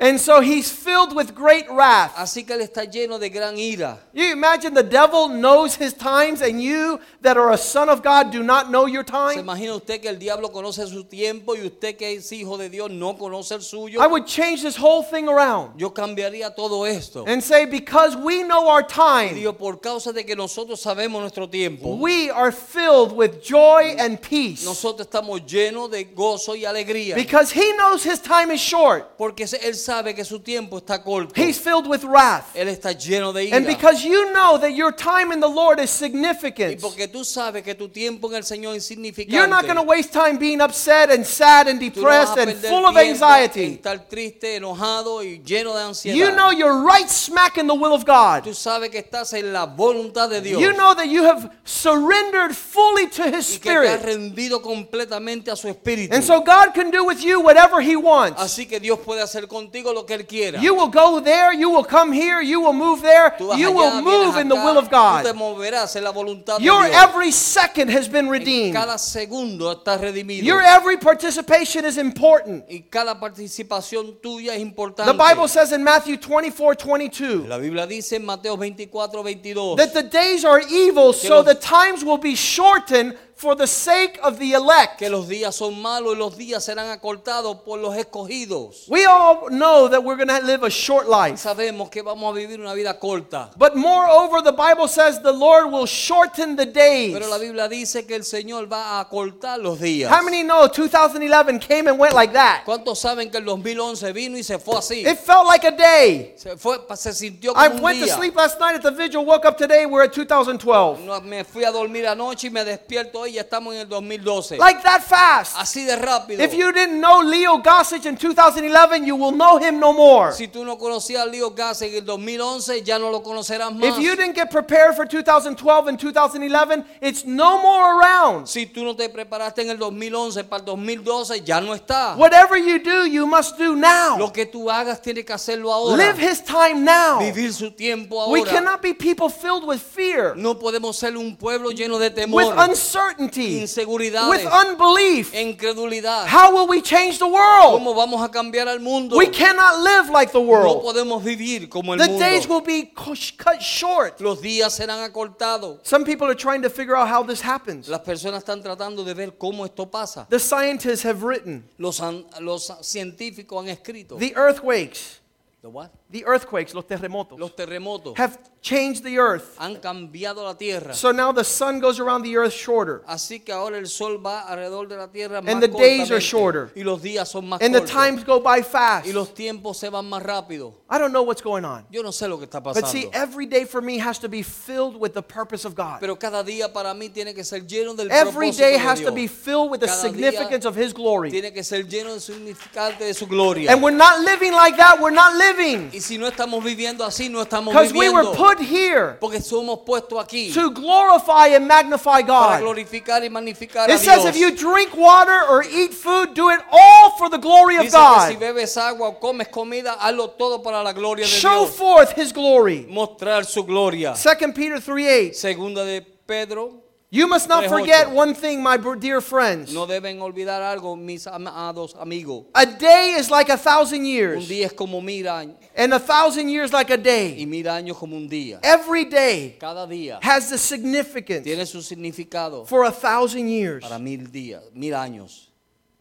and 0.00 0.18
so 0.18 0.40
he's 0.40 0.70
filled 0.72 1.14
with 1.14 1.34
great 1.34 1.68
wrath. 1.70 2.12
así 2.16 2.44
que 2.44 2.54
él 2.54 2.62
está 2.62 2.84
lleno 2.84 3.18
de 3.18 3.28
gran 3.28 3.56
ira. 3.58 3.98
You 4.14 4.32
imagine 4.32 4.72
the 4.74 4.82
devil 4.82 5.28
knows 5.28 5.74
his 5.76 5.92
times, 5.92 6.40
and 6.40 6.60
you 6.62 6.98
that 7.20 7.36
are 7.36 7.52
a 7.52 7.58
son 7.58 7.88
of 7.90 8.02
God 8.02 8.32
do 8.32 8.42
not 8.42 8.70
know 8.70 8.86
your 8.86 9.04
¿Se 9.04 9.12
time? 9.12 9.40
imagina 9.44 9.74
usted 9.76 10.00
que 10.00 10.08
el 10.08 10.16
diablo 10.18 10.48
conoce 10.50 10.86
su 10.88 11.04
tiempo 11.04 11.54
y 11.54 11.66
usted 11.66 11.96
que 11.98 12.14
es 12.16 12.32
hijo 12.32 12.56
de 12.56 12.70
Dios 12.70 12.90
no 12.90 13.16
conoce 13.18 13.52
el 13.56 13.60
suyo? 13.62 14.00
I 14.00 14.06
would 14.06 14.24
change 14.26 14.62
this 14.62 14.76
whole 14.76 15.02
thing 15.02 15.28
around 15.28 15.78
Yo 15.78 15.90
cambiaría 15.92 16.54
todo 16.56 16.86
esto. 16.86 17.24
and 17.26 17.42
say, 17.42 17.66
because 17.66 18.16
we 18.16 18.42
know 18.42 18.68
our 18.68 18.82
time, 18.82 19.34
Dios, 19.34 19.54
por 19.56 19.76
causa 19.80 20.12
de 20.14 20.24
que 20.24 20.34
nosotros 20.34 20.80
sabemos 20.80 21.20
nuestro 21.20 21.46
tiempo, 21.46 21.96
we 21.96 22.30
are 22.30 22.50
filled 22.52 23.12
with 23.12 23.42
joy 23.42 23.94
and 23.98 24.18
peace. 24.22 24.64
nosotros 24.64 25.06
estamos 25.06 25.42
llenos 25.46 25.90
de 25.90 26.04
gozo 26.04 26.54
y 26.56 26.64
alegría. 26.64 27.14
Because 27.14 27.50
he 27.52 27.74
knows 27.76 28.02
his 28.02 28.18
time 28.22 28.50
is 28.50 28.60
short, 28.62 29.18
Porque 29.18 29.44
él 29.44 29.74
sabe 29.74 29.89
que 30.14 30.24
su 30.24 30.40
tiempo 30.40 30.78
está 30.78 31.02
corto. 31.02 31.34
he's 31.34 31.58
filled 31.58 31.86
with 31.86 32.04
wrath. 32.04 32.54
Él 32.54 32.68
está 32.68 32.92
lleno 32.92 33.32
de 33.32 33.44
ira. 33.44 33.56
And 33.56 33.66
because 33.66 34.04
you 34.04 34.32
know 34.32 34.58
that 34.58 34.72
your 34.74 34.92
time 34.92 35.32
in 35.32 35.40
the 35.40 35.48
Lord 35.48 35.80
is 35.80 35.90
y 35.90 36.06
significant, 36.06 36.80
porque 36.80 37.08
tú 37.08 37.24
sabes 37.24 37.62
que 37.62 37.74
tu 37.74 37.88
tiempo 37.88 38.28
en 38.28 38.36
el 38.36 38.44
Señor 38.44 38.76
es 38.76 38.90
insignificante. 38.90 39.32
you're 39.32 39.48
not 39.48 39.64
going 39.64 39.76
to 39.76 39.82
waste 39.82 40.12
time 40.12 40.38
being 40.38 40.60
upset 40.60 41.10
and 41.10 41.24
sad 41.24 41.66
and 41.68 41.80
no 41.80 41.88
depressed 41.88 42.36
a 42.38 42.42
and 42.42 42.52
full 42.56 42.86
of 42.86 42.96
anxiety. 42.96 43.80
Estar 43.80 44.08
triste, 44.08 44.56
enojado 44.56 45.22
y 45.22 45.42
lleno 45.44 45.74
de 45.74 45.82
ansiedad. 45.82 46.16
You 46.16 46.32
know 46.32 46.50
you're 46.50 46.84
right 46.84 47.08
smack 47.08 47.58
in 47.58 47.66
the 47.66 47.74
will 47.74 47.92
of 47.92 48.04
God. 48.04 48.44
Tú 48.44 48.54
sabes 48.54 48.90
que 48.90 48.98
estás 48.98 49.32
en 49.32 49.52
la 49.52 49.66
voluntad 49.66 50.28
de 50.30 50.40
Dios. 50.40 50.60
You 50.60 50.72
know 50.72 50.94
that 50.94 51.08
you 51.08 51.24
have 51.24 51.50
surrendered 51.64 52.54
fully 52.54 53.08
to 53.08 53.24
His 53.24 53.56
y 53.56 53.58
que 53.58 53.72
te 53.72 53.88
has 53.88 54.00
Spirit. 54.00 54.02
rendido 54.02 54.62
completamente 54.62 55.50
a 55.50 55.56
su 55.56 55.68
espíritu. 55.68 56.14
And 56.14 56.22
so 56.22 56.40
God 56.40 56.74
can 56.74 56.90
do 56.90 57.04
with 57.04 57.22
you 57.22 57.40
whatever 57.40 57.80
He 57.80 57.96
wants. 57.96 58.40
Así 58.40 58.66
que 58.66 58.80
Dios 58.80 58.98
puede 59.00 59.22
hacer 59.22 59.48
contigo 59.48 59.79
lo 59.82 60.04
que 60.04 60.14
Él 60.14 60.26
quiera. 60.26 60.60
You 60.60 60.74
will 60.74 60.88
go 60.88 61.20
there, 61.20 61.52
you 61.52 61.70
will 61.70 61.84
come 61.84 62.12
here, 62.12 62.40
you 62.40 62.60
will 62.60 62.72
move 62.72 63.02
there, 63.02 63.30
Tú 63.38 63.48
vas 63.48 63.58
you 63.58 63.68
allá, 63.70 63.74
will 63.76 64.02
move 64.02 64.34
vienes 64.34 64.42
in 64.42 64.48
the 64.48 64.54
acá, 64.56 64.64
will 64.64 64.78
of 64.78 64.88
Tú 64.88 65.22
te 65.22 65.28
God. 65.32 65.36
moverás 65.36 65.96
en 65.96 66.04
la 66.04 66.12
voluntad 66.12 66.60
Your 66.60 66.82
de 66.82 66.90
Dios. 66.90 67.02
every 67.02 67.30
second 67.30 67.90
has 67.90 68.08
been 68.08 68.28
redeemed. 68.28 68.74
Cada 68.74 68.98
segundo 68.98 69.70
está 69.74 69.96
redimido. 69.98 70.44
Your 70.44 70.60
every 70.62 70.96
participation 70.96 71.84
is 71.84 71.98
important. 71.98 72.64
y 72.68 72.84
cada 72.90 73.18
participación 73.18 74.20
tuya 74.20 74.54
es 74.54 74.60
importante. 74.60 75.10
The 75.10 75.16
Bible 75.18 75.48
says 75.48 75.72
in 75.72 75.82
Matthew 75.82 76.16
24 76.18 76.74
22 76.76 77.46
la 77.48 77.58
Biblia 77.58 77.86
dice 77.86 78.16
en 78.16 78.24
Mateo 78.24 78.56
24, 78.56 79.22
22 79.22 79.76
that 79.76 79.92
the 79.92 80.02
days 80.02 80.44
are 80.44 80.60
evil, 80.70 81.12
so 81.12 81.42
the 81.42 81.54
times 81.54 82.04
will 82.04 82.18
be 82.18 82.34
shortened 82.34 83.16
for 83.40 83.56
the 83.56 83.66
sake 83.66 84.18
of 84.22 84.38
the 84.38 84.52
elect. 84.52 84.98
que 84.98 85.08
los 85.08 85.26
días 85.26 85.54
son 85.54 85.80
malos 85.80 86.14
y 86.14 86.18
los 86.18 86.36
días 86.36 86.62
serán 86.62 86.90
acortados 86.90 87.56
por 87.64 87.78
los 87.78 87.96
escogidos. 87.96 88.86
We 88.86 89.06
all 89.06 89.48
know 89.48 89.88
that 89.88 90.04
we're 90.04 90.16
going 90.16 90.28
to 90.28 90.44
live 90.44 90.62
a 90.62 90.68
short 90.68 91.08
life. 91.08 91.38
Sabemos 91.38 91.90
que 91.90 92.02
vamos 92.02 92.30
a 92.30 92.38
vivir 92.38 92.60
una 92.60 92.74
vida 92.74 92.98
corta. 92.98 93.50
But 93.56 93.76
moreover, 93.76 94.42
the 94.42 94.52
Bible 94.52 94.88
says 94.88 95.22
the 95.22 95.32
Lord 95.32 95.72
will 95.72 95.86
shorten 95.86 96.54
the 96.54 96.66
days. 96.66 97.14
Pero 97.14 97.28
la 97.28 97.38
Biblia 97.38 97.66
dice 97.66 98.06
que 98.06 98.14
el 98.14 98.24
Señor 98.24 98.70
va 98.70 98.98
a 98.98 99.00
acortar 99.00 99.58
los 99.58 99.80
días. 99.80 100.10
How 100.10 100.22
many 100.22 100.42
know 100.42 100.68
2011 100.68 101.60
came 101.60 101.88
and 101.88 101.98
went 101.98 102.14
like 102.14 102.34
that? 102.34 102.64
¿Cuántos 102.66 102.98
saben 102.98 103.30
que 103.30 103.38
el 103.38 103.46
2011 103.46 104.12
vino 104.12 104.36
y 104.36 104.42
se 104.42 104.58
fue 104.58 104.76
así? 104.76 105.06
It 105.06 105.16
felt 105.18 105.46
like 105.46 105.66
a 105.66 105.70
day. 105.70 106.34
Se, 106.36 106.58
fue, 106.58 106.78
se 106.94 107.14
sintió 107.14 107.54
como 107.54 107.64
I 107.64 107.68
un 107.68 107.80
went 107.80 108.00
to 108.00 108.06
sleep 108.06 108.36
last 108.36 108.60
night 108.60 108.74
at 108.74 108.82
the 108.82 108.90
vigil, 108.90 109.24
woke 109.24 109.46
up 109.46 109.56
today, 109.56 109.86
we're 109.86 110.04
at 110.04 110.12
2012. 110.12 111.22
Me 111.24 111.42
fui 111.42 111.64
a 111.64 111.72
dormir 111.72 112.06
anoche 112.06 112.48
y 112.48 112.50
me 112.50 112.64
despierto 112.64 113.20
hoy 113.20 113.29
y 113.30 113.34
ya 113.34 113.42
estamos 113.42 113.74
en 113.74 113.80
el 113.80 113.88
2012. 113.88 114.58
Like 114.58 114.82
that 114.82 115.02
fast. 115.02 115.56
Así 115.56 115.84
de 115.84 115.96
rápido. 115.96 116.42
If 116.42 116.52
you 116.52 116.72
didn't 116.72 117.00
know 117.00 117.22
Leo 117.22 117.58
Gossage 117.58 118.06
in 118.06 118.16
2011, 118.16 119.04
you 119.04 119.16
will 119.16 119.32
know 119.32 119.58
him 119.58 119.78
no 119.78 119.92
more. 119.92 120.32
si 120.32 120.48
tú 120.48 120.64
no 120.64 120.76
conocías 120.76 121.22
a 121.22 121.26
Leo 121.26 121.50
Gas 121.50 121.82
en 121.82 121.94
el 121.94 122.04
2011, 122.04 122.82
ya 122.82 122.98
no 122.98 123.10
lo 123.10 123.22
conocerás 123.22 123.72
más. 123.72 123.96
If 123.96 123.98
you 123.98 124.16
didn't 124.16 124.34
get 124.34 124.50
prepared 124.50 124.94
for 124.94 125.06
2012 125.06 125.88
and 125.88 125.98
2011, 125.98 126.84
it's 127.00 127.24
no 127.24 127.62
more 127.62 127.98
around. 127.98 128.46
si 128.46 128.66
tú 128.66 128.84
no 128.84 128.94
te 128.94 129.08
preparaste 129.08 129.62
en 129.62 129.70
el 129.70 129.78
2011 129.78 130.44
para 130.44 130.60
el 130.60 130.66
2012, 130.66 131.42
ya 131.44 131.60
no 131.60 131.74
está. 131.74 132.16
Whatever 132.16 132.56
you 132.58 132.78
do, 132.78 133.06
you 133.06 133.26
must 133.26 133.58
do 133.58 133.74
now. 133.74 134.18
Lo 134.18 134.32
que 134.32 134.46
tú 134.46 134.70
hagas 134.70 135.00
tienes 135.00 135.24
que 135.24 135.32
hacerlo 135.32 135.72
ahora. 135.72 135.96
Live 135.96 136.18
his 136.18 136.42
time 136.44 136.84
now. 136.84 137.20
Vivir 137.20 137.52
su 137.52 137.70
tiempo 137.70 138.20
ahora. 138.20 138.32
We 138.32 138.44
cannot 138.44 138.82
be 138.82 138.94
people 138.94 139.28
filled 139.28 139.64
with 139.64 139.80
fear, 139.80 140.34
no 140.36 140.54
podemos 140.54 140.96
ser 140.96 141.16
un 141.16 141.36
pueblo 141.36 141.70
lleno 141.70 141.98
de 141.98 142.10
temor, 142.10 142.36
with 142.36 142.58
uncertainty, 142.58 143.19
inseguridades, 143.28 144.28
with 144.30 144.46
unbelief. 144.46 145.32
incredulidad. 145.34 146.26
How 146.26 146.52
will 146.54 146.66
we 146.68 146.80
change 146.82 147.18
the 147.18 147.26
world? 147.26 147.80
¿Cómo 147.80 147.94
vamos 147.94 148.22
a 148.22 148.28
cambiar 148.30 148.68
al 148.68 148.80
mundo? 148.80 149.16
We 149.16 149.28
cannot 149.30 149.80
live 149.80 150.10
like 150.10 150.32
the 150.32 150.40
no 150.40 150.46
world. 150.46 150.82
podemos 150.82 151.22
vivir 151.22 151.68
como 151.68 151.92
el 151.94 151.98
The 151.98 152.08
mundo. 152.08 152.24
days 152.24 152.48
will 152.48 152.62
be 152.62 152.92
cut 152.94 153.60
short. 153.60 154.20
Los 154.20 154.40
días 154.40 154.72
serán 154.74 155.00
acortados. 155.02 155.80
Some 155.82 156.04
people 156.04 156.26
are 156.28 156.34
trying 156.34 156.62
to 156.62 156.70
figure 156.70 156.96
out 156.96 157.08
how 157.08 157.22
this 157.22 157.40
happens. 157.40 157.88
Las 157.88 158.00
personas 158.00 158.42
están 158.44 158.62
tratando 158.62 159.04
de 159.04 159.14
ver 159.14 159.36
cómo 159.38 159.64
esto 159.64 159.86
pasa. 159.90 160.26
The 160.30 160.38
scientists 160.38 161.02
have 161.04 161.22
written 161.22 161.64
Los, 161.78 162.00
los 162.40 162.72
científicos 162.82 163.62
han 163.62 163.68
escrito. 163.68 164.16
the 164.18 164.32
earthquakes, 164.36 165.19
The 165.62 165.68
what? 165.68 165.90
the 166.08 166.24
earthquakes, 166.26 166.72
los 166.74 166.86
terremotos, 166.86 167.38
Los 167.38 167.54
terremotos 167.54 168.16
have 168.16 168.38
changed 168.62 169.04
the 169.04 169.18
earth. 169.18 169.56
han 169.58 169.76
cambiado 169.76 170.42
la 170.42 170.54
tierra. 170.54 170.94
So 170.94 171.12
now 171.12 171.32
the 171.32 171.44
sun 171.44 171.80
goes 171.80 172.00
around 172.00 172.22
the 172.22 172.34
earth 172.38 172.54
shorter. 172.54 173.02
Así 173.06 173.44
que 173.44 173.52
ahora 173.52 173.76
el 173.76 173.86
sol 173.86 174.16
va 174.24 174.40
alrededor 174.48 174.88
de 174.88 174.96
la 174.96 175.08
tierra 175.08 175.42
más 175.42 175.52
And 175.52 175.62
the 175.62 175.68
days 175.68 176.10
are 176.10 176.18
cortamente, 176.18 176.20
shorter. 176.20 176.72
y 176.74 176.82
los 176.82 177.02
días 177.02 177.28
son 177.28 177.46
más 177.46 177.60
And 177.60 177.74
the 177.74 177.80
cortos 177.80 177.90
times 177.92 178.24
go 178.24 178.40
by 178.40 178.62
fast. 178.62 179.06
y 179.06 179.12
los 179.12 179.34
tiempos 179.34 179.76
se 179.76 179.90
van 179.90 180.08
más 180.08 180.22
rápido. 180.22 180.72
I 180.88 180.98
don't 180.98 181.12
know 181.12 181.22
what's 181.22 181.42
going 181.42 181.66
on. 181.66 181.84
Yo 181.90 182.02
no 182.02 182.10
sé 182.10 182.26
lo 182.26 182.38
que 182.38 182.46
está 182.46 182.60
But 182.62 182.76
pasando. 182.76 182.90
see, 182.92 183.10
every 183.12 183.44
day 183.44 183.66
for 183.66 183.82
me 183.82 183.98
has 183.98 184.18
to 184.20 184.30
be 184.30 184.42
filled 184.42 184.96
with 184.98 185.12
the 185.12 185.22
purpose 185.22 185.66
of 185.66 185.74
God. 185.74 186.00
Pero 186.00 186.16
cada 186.16 186.42
día 186.42 186.72
para 186.72 186.94
mí 186.94 187.10
tiene 187.12 187.34
que 187.34 187.44
ser 187.44 187.66
lleno 187.66 187.94
del 187.94 188.10
Every 188.10 188.48
propósito 188.50 188.58
day 188.64 188.72
de 188.72 188.78
has 188.78 188.98
Dios. 188.98 189.10
to 189.10 189.14
be 189.14 189.26
filled 189.26 189.70
with 189.70 189.80
the 189.80 189.86
Cada 189.88 190.08
día 190.08 190.10
significance 190.30 190.64
of 190.64 190.74
His 190.74 190.94
glory. 190.94 191.30
Tiene 191.30 191.52
que 191.52 191.62
ser 191.62 191.84
lleno 191.86 192.12
del 192.12 192.20
significante 192.22 193.04
de 193.04 193.12
su 193.12 193.26
gloria. 193.26 193.70
And 193.70 193.82
we're 193.82 193.94
not 193.94 194.20
living 194.20 194.52
like 194.52 194.76
that. 194.78 194.98
We're 194.98 195.10
not 195.14 195.34
y 195.34 195.49
living. 195.56 195.90
Y 195.92 196.00
si 196.00 196.18
no 196.18 196.26
estamos 196.28 196.62
viviendo 196.62 197.04
así, 197.04 197.28
no 197.28 197.42
estamos 197.42 197.72
Because 197.72 197.92
we 197.92 198.08
were 198.08 198.22
viviendo. 198.22 198.36
put 198.36 198.58
here 198.60 199.16
Porque 199.20 199.40
somos 199.40 199.80
puestos 199.84 200.18
aquí 200.22 200.52
to 200.52 200.70
glorify 200.70 201.54
and 201.54 201.66
magnify 201.66 202.22
para 202.22 202.58
God. 202.58 202.60
glorificar 202.60 203.24
y 203.24 203.30
magnificar 203.30 203.90
a 203.90 203.94
It 203.94 203.98
says 203.98 204.22
Dios. 204.22 204.34
if 204.34 204.36
you 204.36 204.50
drink 204.50 204.96
water 204.96 205.40
or 205.48 205.62
eat 205.64 205.92
food, 205.94 206.34
do 206.34 206.50
it 206.50 206.60
all 206.70 207.10
for 207.18 207.28
the 207.30 207.38
glory 207.38 207.76
of 207.76 207.84
Dice 207.84 207.92
que 207.94 208.26
si 208.28 208.34
God. 208.34 208.40
bebes 208.40 208.76
agua 208.76 209.08
o 209.08 209.18
comes 209.20 209.48
comida, 209.48 209.94
hazlo 210.00 210.30
todo 210.30 210.62
para 210.62 210.82
la 210.82 210.92
gloria 210.92 211.24
de 211.24 211.30
Show 211.30 211.64
Dios. 211.66 211.76
forth 211.76 212.16
His 212.16 212.32
glory. 212.32 212.86
Mostrar 212.88 213.44
su 213.44 213.64
gloria. 213.64 214.14
2 214.14 214.52
Peter 214.54 214.80
3 214.80 215.30
8. 215.30 215.34
Segunda 215.34 215.84
de 215.84 216.02
Pedro, 216.02 216.79
You 217.12 217.26
must 217.26 217.48
not 217.48 217.66
forget 217.66 218.08
one 218.08 218.34
thing, 218.34 218.62
my 218.62 218.76
dear 218.76 219.20
friends. 219.20 219.74
no 219.74 219.84
deben 219.84 220.20
olvidar 220.20 220.62
algo, 220.62 220.96
mis 220.96 221.26
amados 221.26 221.92
amigos. 221.98 222.44
A 222.54 222.64
day 222.64 223.16
is 223.18 223.28
like 223.28 223.48
a 223.48 223.56
thousand 223.56 224.02
Un 224.02 224.06
years, 224.06 224.48
día 224.48 224.66
es 224.66 224.72
como 224.72 225.00
mil 225.00 225.26
años 225.26 225.56
and 225.76 225.92
a 225.92 225.98
thousand 225.98 226.48
years 226.50 226.72
like 226.72 226.88
a 226.90 226.96
day. 226.96 227.34
Y 227.36 227.46
mil 227.46 227.64
años 227.66 227.96
como 227.98 228.16
un 228.16 228.28
día. 228.28 228.60
Every 228.62 229.06
day 229.06 229.56
Cada 229.58 229.88
día 229.88 230.20
has 230.22 230.50
the 230.50 230.58
significance 230.58 231.42
tiene 231.42 231.66
su 231.66 231.82
significado 231.82 232.64
for 232.64 232.84
a 232.84 232.92
thousand 232.92 233.48
years. 233.48 233.82
para 233.82 233.98
mil 233.98 234.30
días, 234.30 234.62
mil 234.72 234.94
años. 234.94 235.49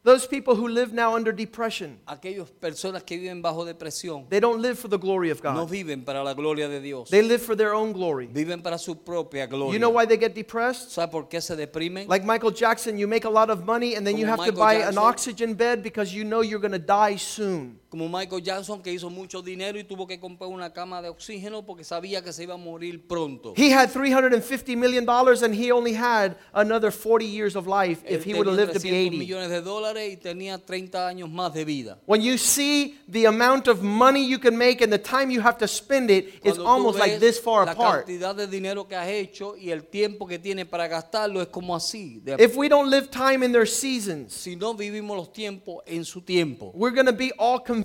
Those 0.02 0.26
people 0.26 0.56
who 0.56 0.70
live 0.70 0.94
now 0.94 1.16
under 1.16 1.34
depression, 1.34 2.00
Aquellas 2.08 2.50
personas 2.50 3.04
que 3.04 3.18
viven 3.18 3.42
bajo 3.42 3.66
depresión 3.66 4.30
they 4.30 4.40
don't 4.40 4.62
live 4.62 4.80
for 4.80 4.88
the 4.88 4.98
glory 4.98 5.30
of 5.30 5.42
God. 5.42 5.56
no 5.56 5.66
viven 5.66 6.06
para 6.06 6.24
la 6.24 6.34
gloria 6.34 6.70
de 6.70 6.80
Dios. 6.80 7.10
They 7.10 7.22
live 7.22 7.42
for 7.42 7.54
their 7.56 7.74
own 7.74 7.92
glory. 7.92 8.28
Viven 8.28 8.62
para 8.64 8.78
su 8.78 8.96
propia 8.96 9.46
gloria. 9.46 9.74
You 9.74 9.80
know 9.80 9.90
why 9.90 10.06
they 10.06 10.18
get 10.18 10.34
depressed? 10.34 10.92
¿Sabe 10.92 11.12
por 11.12 11.24
qué 11.28 11.42
se 11.42 11.56
deprimen? 11.56 12.08
Like 12.08 12.24
Michael 12.26 12.52
Jackson, 12.52 12.98
you 12.98 13.08
make 13.08 13.26
a 13.26 13.30
lot 13.30 13.50
of 13.50 13.66
money 13.66 13.96
and 13.96 14.08
then 14.08 14.18
you 14.18 14.26
Como 14.26 14.38
have 14.38 14.46
to 14.46 14.58
Michael 14.58 14.84
buy 14.84 14.88
an 14.90 14.98
oxygen 14.98 15.54
bed 15.54 15.84
because 15.84 16.14
you 16.14 16.24
know 16.24 16.40
you're 16.42 16.62
going 16.62 16.72
to 16.72 16.80
die 16.80 17.18
soon. 17.18 17.80
Como 17.90 18.08
Michael 18.08 18.44
Jackson 18.44 18.84
que 18.84 18.94
hizo 18.94 19.10
mucho 19.10 19.42
dinero 19.42 19.80
y 19.80 19.84
tuvo 19.84 20.06
que 20.06 20.20
comprar 20.20 20.48
una 20.50 20.72
cama 20.72 21.02
de 21.02 21.10
oxígeno 21.10 21.66
porque 21.66 21.84
sabía 21.84 22.24
que 22.24 22.32
se 22.32 22.44
iba 22.44 22.54
a 22.54 22.58
morir 22.58 23.08
pronto. 23.08 23.56
He 23.58 23.72
had 23.74 23.90
$350 23.90 24.78
million 24.78 25.10
and 25.10 25.56
he 25.56 25.72
only 25.72 25.96
had 25.96 26.36
another 26.54 26.92
40 26.92 27.26
years 27.26 27.56
of 27.56 27.66
life 27.66 28.04
if 28.08 28.24
he 28.24 28.36
would 28.36 28.46
have 28.46 28.56
lived 28.56 28.74
to 28.74 28.80
be 28.80 28.90
300 28.90 29.08
80. 29.08 29.18
millones 29.18 29.50
de 29.50 29.62
dólares 29.62 30.14
y 30.14 30.18
tenía 30.18 30.60
30 30.64 31.08
años 31.08 31.32
más 31.32 31.52
de 31.52 31.66
vida. 31.66 31.98
When 32.06 32.22
you 32.22 32.38
see 32.38 33.00
the 33.08 33.26
amount 33.26 33.68
of 33.68 33.82
money 33.82 34.24
you 34.24 34.38
can 34.38 34.56
make 34.56 34.84
and 34.84 34.94
the 34.94 35.00
time 35.00 35.32
you 35.32 35.42
have 35.42 35.58
to 35.58 35.68
spend 35.68 36.12
it, 36.12 36.36
it's 36.44 36.60
almost 36.60 37.00
like 37.00 37.20
this 37.20 37.40
far 37.40 37.66
la 37.66 37.72
apart. 37.72 38.06
cantidad 38.06 38.36
de 38.36 38.46
dinero 38.46 38.88
que 38.88 38.96
has 38.96 39.08
hecho 39.08 39.56
y 39.58 39.72
el 39.72 39.86
tiempo 39.86 40.28
que 40.28 40.38
tienes 40.38 40.68
para 40.68 40.88
gastarlo 40.88 41.42
es 41.42 41.48
como 41.48 41.76
así. 41.76 42.22
If 42.38 42.56
we 42.56 42.70
don't 42.70 42.92
live 42.92 43.10
time 43.10 43.44
in 43.44 43.52
their 43.52 43.68
seasons, 43.68 44.32
si 44.32 44.56
no 44.56 44.76
vivimos 44.76 45.18
los 45.18 45.34
tiempos 45.34 45.82
en 45.88 46.06
su 46.06 46.22
tiempo, 46.22 46.72
we're 46.76 46.94
going 46.94 47.08
to 47.08 47.14
be 47.14 47.32
all 47.40 47.58
confused. 47.60 47.79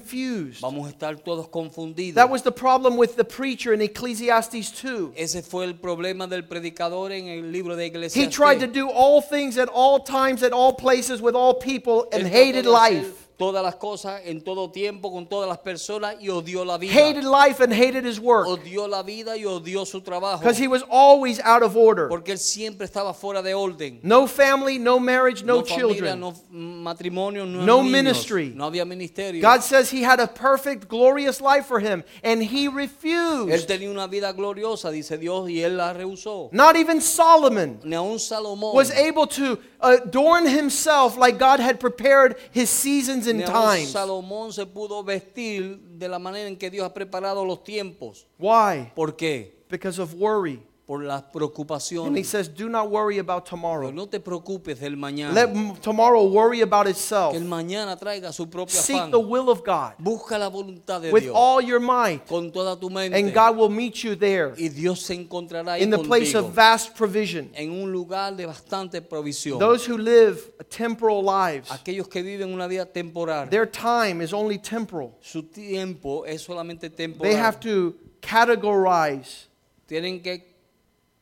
Vamos 0.60 0.86
a 0.86 0.90
estar 0.90 1.16
todos 1.16 1.48
confundidos. 1.48 2.14
That 2.14 2.30
was 2.30 2.42
the 2.42 2.52
problem 2.52 2.96
with 2.96 3.16
the 3.16 3.24
preacher 3.24 3.72
in 3.72 3.80
Ecclesiastes 3.80 4.70
2. 4.72 5.14
Ese 5.16 5.42
fue 5.42 5.64
el 5.64 5.74
problema 5.74 6.28
del 6.28 6.42
predicador 6.42 7.12
en 7.12 7.28
el 7.28 7.52
libro 7.52 7.76
de 7.76 7.84
He 8.14 8.28
tried 8.28 8.60
to 8.60 8.66
do 8.66 8.88
all 8.88 9.20
things 9.20 9.58
at 9.58 9.68
all 9.68 10.00
times, 10.00 10.42
at 10.42 10.52
all 10.52 10.72
places, 10.72 11.20
with 11.20 11.34
all 11.34 11.54
people, 11.54 12.06
and 12.12 12.26
hated 12.26 12.66
life. 12.66 13.23
Todas 13.36 13.64
las 13.64 13.74
cosas 13.74 14.20
en 14.24 14.42
todo 14.42 14.70
tiempo 14.70 15.10
con 15.10 15.26
todas 15.28 15.48
las 15.48 15.58
personas 15.58 16.14
y 16.20 16.28
odió 16.28 16.64
la 16.64 16.78
vida. 16.78 16.92
Hated 16.94 17.24
life 17.24 17.60
and 17.60 17.72
hated 17.72 18.04
his 18.06 18.20
work 18.20 18.46
Odió 18.46 18.86
la 18.86 19.02
vida 19.02 19.36
y 19.36 19.44
odió 19.44 19.84
su 19.84 20.00
trabajo. 20.02 20.38
because 20.38 20.56
he 20.56 20.68
was 20.68 20.84
always 20.88 21.40
out 21.40 21.62
of 21.64 21.76
order. 21.76 22.06
Porque 22.08 22.30
él 22.30 22.38
siempre 22.38 22.84
estaba 22.86 23.12
fuera 23.12 23.42
de 23.42 23.52
orden. 23.52 23.98
No 24.04 24.28
family, 24.28 24.78
no 24.78 25.00
marriage, 25.00 25.42
no 25.44 25.64
familia, 25.64 25.76
children. 25.94 26.20
no 26.20 26.32
matrimonio, 26.50 27.44
no, 27.44 27.64
No 27.64 27.82
niños, 27.82 27.90
ministry. 27.90 28.52
No 28.54 28.66
había 28.66 28.84
ministerio. 28.84 29.42
God 29.42 29.62
says 29.62 29.90
he 29.90 30.02
had 30.02 30.20
a 30.20 30.28
perfect, 30.28 30.88
glorious 30.88 31.40
life 31.40 31.66
for 31.66 31.80
him, 31.80 32.04
and 32.22 32.40
he 32.42 32.68
refused. 32.68 33.50
él 33.52 33.66
tenía 33.66 33.90
una 33.90 34.06
vida 34.06 34.32
gloriosa, 34.32 34.90
dice 34.90 35.18
Dios, 35.18 35.48
y 35.50 35.60
él 35.62 35.76
la 35.76 35.92
rehusó. 35.92 36.50
Not 36.52 36.76
even 36.76 37.00
Solomon 37.00 37.80
Ni 37.84 37.96
aun 37.96 38.18
Salomón. 38.18 38.74
was 38.74 38.90
able 38.92 39.26
to 39.26 39.58
adorn 39.80 40.46
himself 40.46 41.16
like 41.16 41.38
God 41.38 41.58
had 41.60 41.80
prepared 41.80 42.36
his 42.52 42.70
seasons 42.70 43.23
and 43.26 43.44
times. 43.44 43.90
Salomón 43.90 44.52
se 44.52 44.66
pudo 44.66 45.02
vestir 45.02 45.78
de 45.78 46.08
la 46.08 46.18
manera 46.18 46.48
en 46.48 46.56
que 46.56 46.70
Dios 46.70 46.86
ha 46.86 46.94
preparado 46.94 47.44
los 47.44 47.64
tiempos. 47.64 48.26
Why? 48.38 48.92
¿Por 48.94 49.16
qué? 49.16 49.64
Because 49.68 50.00
of 50.00 50.14
worry. 50.14 50.62
Por 50.86 51.02
las 51.02 51.22
And 51.32 52.14
he 52.14 52.22
says, 52.22 52.46
Do 52.46 52.68
not 52.68 52.90
worry 52.90 53.16
about 53.18 53.46
tomorrow. 53.46 53.90
no 53.90 54.04
te 54.06 54.20
preocupes 54.20 54.78
del 54.78 54.96
mañana. 54.96 55.32
Let 55.32 55.80
tomorrow 55.82 56.24
worry 56.24 56.60
about 56.60 56.86
itself. 56.86 57.32
que 57.32 57.38
el 57.40 57.46
mañana 57.46 57.96
traiga 57.98 58.30
su 58.34 58.50
propio 58.50 58.78
Seek 58.78 58.96
afán. 58.96 59.10
the 59.10 59.18
will 59.18 59.48
of 59.48 59.64
God 59.64 59.94
Busca 59.98 60.38
la 60.38 60.50
voluntad 60.50 61.00
de 61.00 61.10
with 61.10 61.22
Dios 61.22 61.34
all 61.34 61.62
your 61.62 61.80
might, 61.80 62.26
con 62.26 62.52
toda 62.52 62.78
tu 62.78 62.90
mente. 62.90 63.14
and 63.18 63.32
God 63.32 63.56
will 63.56 63.70
meet 63.70 64.04
you 64.04 64.14
there 64.14 64.52
y 64.58 64.68
Dios 64.68 65.00
se 65.00 65.14
encontrará 65.14 65.78
in 65.80 65.88
the 65.88 65.98
place 65.98 66.34
of 66.34 66.52
vast 66.52 66.94
provision. 66.94 67.50
en 67.54 67.70
un 67.70 67.90
lugar 67.90 68.36
de 68.36 68.44
bastante 68.44 69.00
provisión. 69.00 69.58
Those 69.58 69.86
who 69.86 69.96
live 69.96 70.52
temporal 70.68 71.22
lives, 71.24 71.70
Aquellos 71.70 72.08
que 72.08 72.22
viven 72.22 72.52
una 72.52 72.68
vida 72.68 72.84
temporal, 72.84 73.48
their 73.48 73.64
time 73.66 74.20
is 74.22 74.34
only 74.34 74.58
temporal. 74.58 75.16
su 75.22 75.44
tiempo 75.44 76.24
es 76.26 76.42
solamente 76.42 76.94
temporal. 76.94 77.32
They 77.32 77.40
have 77.40 77.58
to 77.60 77.94
categorize 78.20 79.48
tienen 79.86 80.22
que 80.22 80.53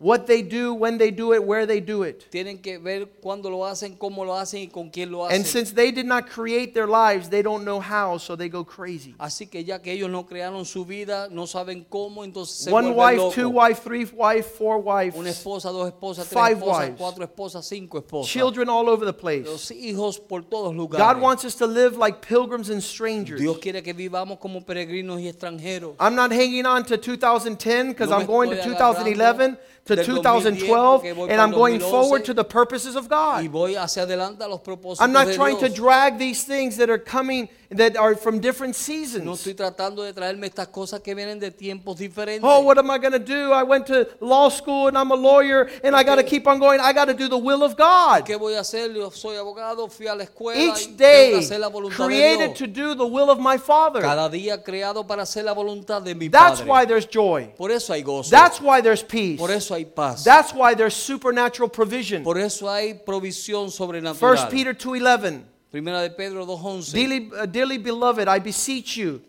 what 0.03 0.27
they 0.27 0.43
do, 0.43 0.75
when 0.75 0.99
they 0.99 1.13
do 1.13 1.33
it, 1.33 1.43
where 1.45 1.65
they 1.65 1.81
do 1.81 2.03
it. 2.03 2.29
tienen 2.31 2.61
que 2.61 2.79
ver 2.79 3.07
cuándo 3.23 3.49
lo 3.51 3.65
hacen, 3.65 3.97
cómo 3.97 4.25
lo 4.25 4.35
hacen 4.37 4.63
y 4.63 4.67
con 4.67 4.91
quién 4.91 5.11
lo 5.13 5.25
hacen. 5.25 5.37
And 5.37 5.47
since 5.47 5.71
they 5.73 5.93
did 5.93 6.07
not 6.07 6.29
create 6.29 6.75
their 6.75 6.89
lives, 6.89 7.29
they 7.29 7.41
don't 7.43 7.65
know 7.65 7.79
how, 7.81 8.19
so 8.19 8.35
they 8.37 8.49
go 8.49 8.65
crazy. 8.65 9.15
Así 9.19 9.49
que 9.49 9.63
ya 9.65 9.79
que 9.79 9.93
ellos 9.93 10.11
no 10.11 10.27
crearon 10.27 10.65
su 10.65 10.85
vida, 10.85 11.29
no 11.31 11.47
saben 11.47 11.85
cómo, 11.89 12.25
entonces 12.25 12.57
se 12.65 12.71
One 12.73 12.91
wife, 12.97 13.17
locos. 13.19 13.35
two 13.37 13.49
wife, 13.49 13.81
three 13.85 14.05
wife, 14.13 14.47
four 14.59 14.79
Una 14.79 14.95
wives, 14.97 15.27
esposa, 15.39 15.71
dos 15.71 15.87
esposas, 15.93 16.29
tres 16.29 16.33
Five 16.43 16.59
esposas, 16.59 16.79
wives. 16.81 16.97
cuatro 16.99 17.25
esposas, 17.25 17.65
cinco 17.65 17.99
esposas. 17.99 18.29
children 18.31 18.69
all 18.69 18.89
over 18.89 19.05
the 19.07 19.13
place. 19.13 19.47
Los 19.47 19.71
hijos 19.71 20.19
por 20.19 20.43
todos 20.43 20.75
lugares. 20.75 20.99
God 20.99 21.21
wants 21.23 21.45
us 21.45 21.55
to 21.55 21.67
live 21.67 21.97
like 21.97 22.21
pilgrims 22.21 22.71
and 22.71 22.83
strangers. 22.83 23.41
Dios 23.41 23.59
quiere 23.59 23.83
que 23.83 23.95
vivamos 23.95 24.39
como 24.41 24.63
peregrinos 24.63 25.21
y 25.21 25.29
extranjeros. 25.29 25.95
I'm 26.01 26.17
not 26.17 26.33
hanging 26.33 26.67
on 26.67 26.85
to 26.87 26.97
2010 26.97 27.89
because 27.91 28.11
No 28.11 28.19
I'm 28.19 28.27
going 28.27 28.51
to 28.51 28.57
2011 28.63 29.57
to 29.85 29.92
del 29.97 30.05
2012 30.05 31.05
and 31.31 31.41
I'm 31.41 31.53
going 31.53 31.81
forward 31.81 32.25
to 32.25 32.35
the 32.35 32.45
purposes 32.45 32.97
of 32.97 33.09
God. 33.09 33.47
voy 33.49 33.77
hacia 33.77 34.03
adelante 34.03 34.43
a 34.43 34.49
los 34.49 34.61
propósitos 34.61 35.01
I'm 35.01 35.13
not 35.13 35.33
trying 35.35 35.59
to 35.59 35.69
drag 35.69 36.19
these 36.19 36.45
things 36.45 36.77
that 36.77 36.91
are 36.91 36.99
coming 36.99 37.49
that 37.77 37.97
are 37.97 38.15
from 38.15 38.41
different 38.41 38.75
seasons. 38.75 39.25
No 39.25 39.35
estoy 39.35 39.55
tratando 39.55 40.03
de 40.03 40.13
traerme 40.13 40.47
estas 40.47 40.69
cosas 40.69 41.01
que 41.01 41.15
vienen 41.15 41.39
de 41.39 41.51
tiempos 41.51 41.99
diferentes. 41.99 42.43
Oh, 42.45 42.61
what 42.61 42.79
am 42.79 42.91
I 42.91 42.99
going 42.99 43.13
to 43.13 43.19
do? 43.19 43.53
I 43.53 43.63
went 43.63 43.87
to 43.87 44.09
law 44.21 44.49
school 44.49 44.89
and 44.89 44.97
I'm 44.97 45.11
a 45.11 45.17
lawyer 45.17 45.69
and 45.83 45.97
I 45.97 46.03
got 46.05 46.17
to 46.17 46.25
keep 46.25 46.47
on 46.47 46.59
going. 46.59 46.81
I 46.81 46.93
got 46.93 47.07
to 47.07 47.15
do 47.15 47.29
the 47.29 47.39
will 47.39 47.63
of 47.63 47.77
God. 47.77 48.25
¿Qué 48.25 48.37
voy 48.37 48.55
a 48.55 48.61
hacer? 48.61 48.93
Yo 48.95 49.11
soy 49.11 49.37
abogado, 49.37 49.89
fui 49.89 50.07
a 50.07 50.15
la 50.15 50.25
escuela 50.25 50.61
y 50.61 50.69
Each 50.69 50.87
tengo 50.87 50.97
que 50.97 51.05
day 51.05 51.35
hacer 51.39 51.61
la 51.61 51.69
voluntad 51.69 52.07
created 52.07 52.55
to 52.57 52.67
do 52.67 52.95
the 52.95 53.07
will 53.07 53.31
of 53.31 53.39
my 53.39 53.59
Father. 53.59 54.01
Cada 54.01 54.29
día 54.29 54.63
creado 54.63 55.07
para 55.07 55.23
hacer 55.23 55.45
la 55.45 55.53
voluntad 55.53 56.03
de 56.03 56.15
mi 56.15 56.29
That's 56.29 56.61
Padre. 56.61 56.71
why 56.71 56.87
there's 56.87 57.07
joy. 57.07 57.53
Por 57.57 57.71
eso 57.71 57.93
hay 57.93 58.03
gozo. 58.03 58.31
That's 58.31 58.61
why 58.61 58.81
there's 58.81 59.03
peace. 59.03 59.39
Por 59.39 59.51
eso 59.51 59.75
hay 59.75 59.85
paz. 59.85 60.25
That's 60.25 60.53
why 60.53 60.75
there's 60.75 60.95
supernatural 60.95 61.71
provision. 61.71 62.23
Por 62.23 62.39
eso 62.39 62.69
hay 62.69 62.95
provisión 62.95 63.63
1 63.63 63.71
sobrenatural. 63.71 64.49
Peter 64.51 64.75
2:11 64.75 65.52
Primera 65.73 66.03
de 66.03 66.11
Pedro 66.11 66.45
2.11. 66.45 66.93
Dearly, 66.93 67.31
uh, 67.35 67.47
dearly 67.47 67.79
beloved, 67.79 68.29
I 68.29 68.39
beseech 68.39 68.99
you 68.99 69.23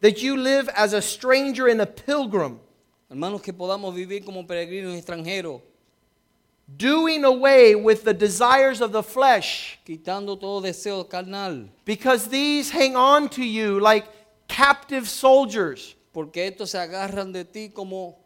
that 0.00 0.22
you 0.22 0.34
live 0.34 0.70
as 0.74 0.94
a 0.94 1.02
stranger 1.02 1.68
and 1.68 1.82
a 1.82 1.86
pilgrim, 1.86 2.58
Hermanos, 3.10 3.42
que 3.42 3.52
podamos 3.52 3.94
vivir 3.94 4.24
como 4.24 4.46
peregrinos 4.46 4.96
extranjeros, 4.96 5.60
doing 6.74 7.24
away 7.24 7.74
with 7.74 8.02
the 8.04 8.14
desires 8.14 8.80
of 8.80 8.92
the 8.92 9.02
flesh, 9.02 9.78
quitando 9.84 10.40
todo 10.40 10.62
deseo 10.62 11.04
carnal. 11.06 11.68
because 11.84 12.28
these 12.28 12.70
hang 12.70 12.96
on 12.96 13.28
to 13.28 13.44
you 13.44 13.78
like 13.78 14.06
captive 14.48 15.06
soldiers. 15.06 15.96
Porque 16.14 16.46
estos 16.46 16.70
se 16.70 16.78
agarran 16.78 17.30
de 17.30 17.44
ti 17.44 17.68
como... 17.68 18.16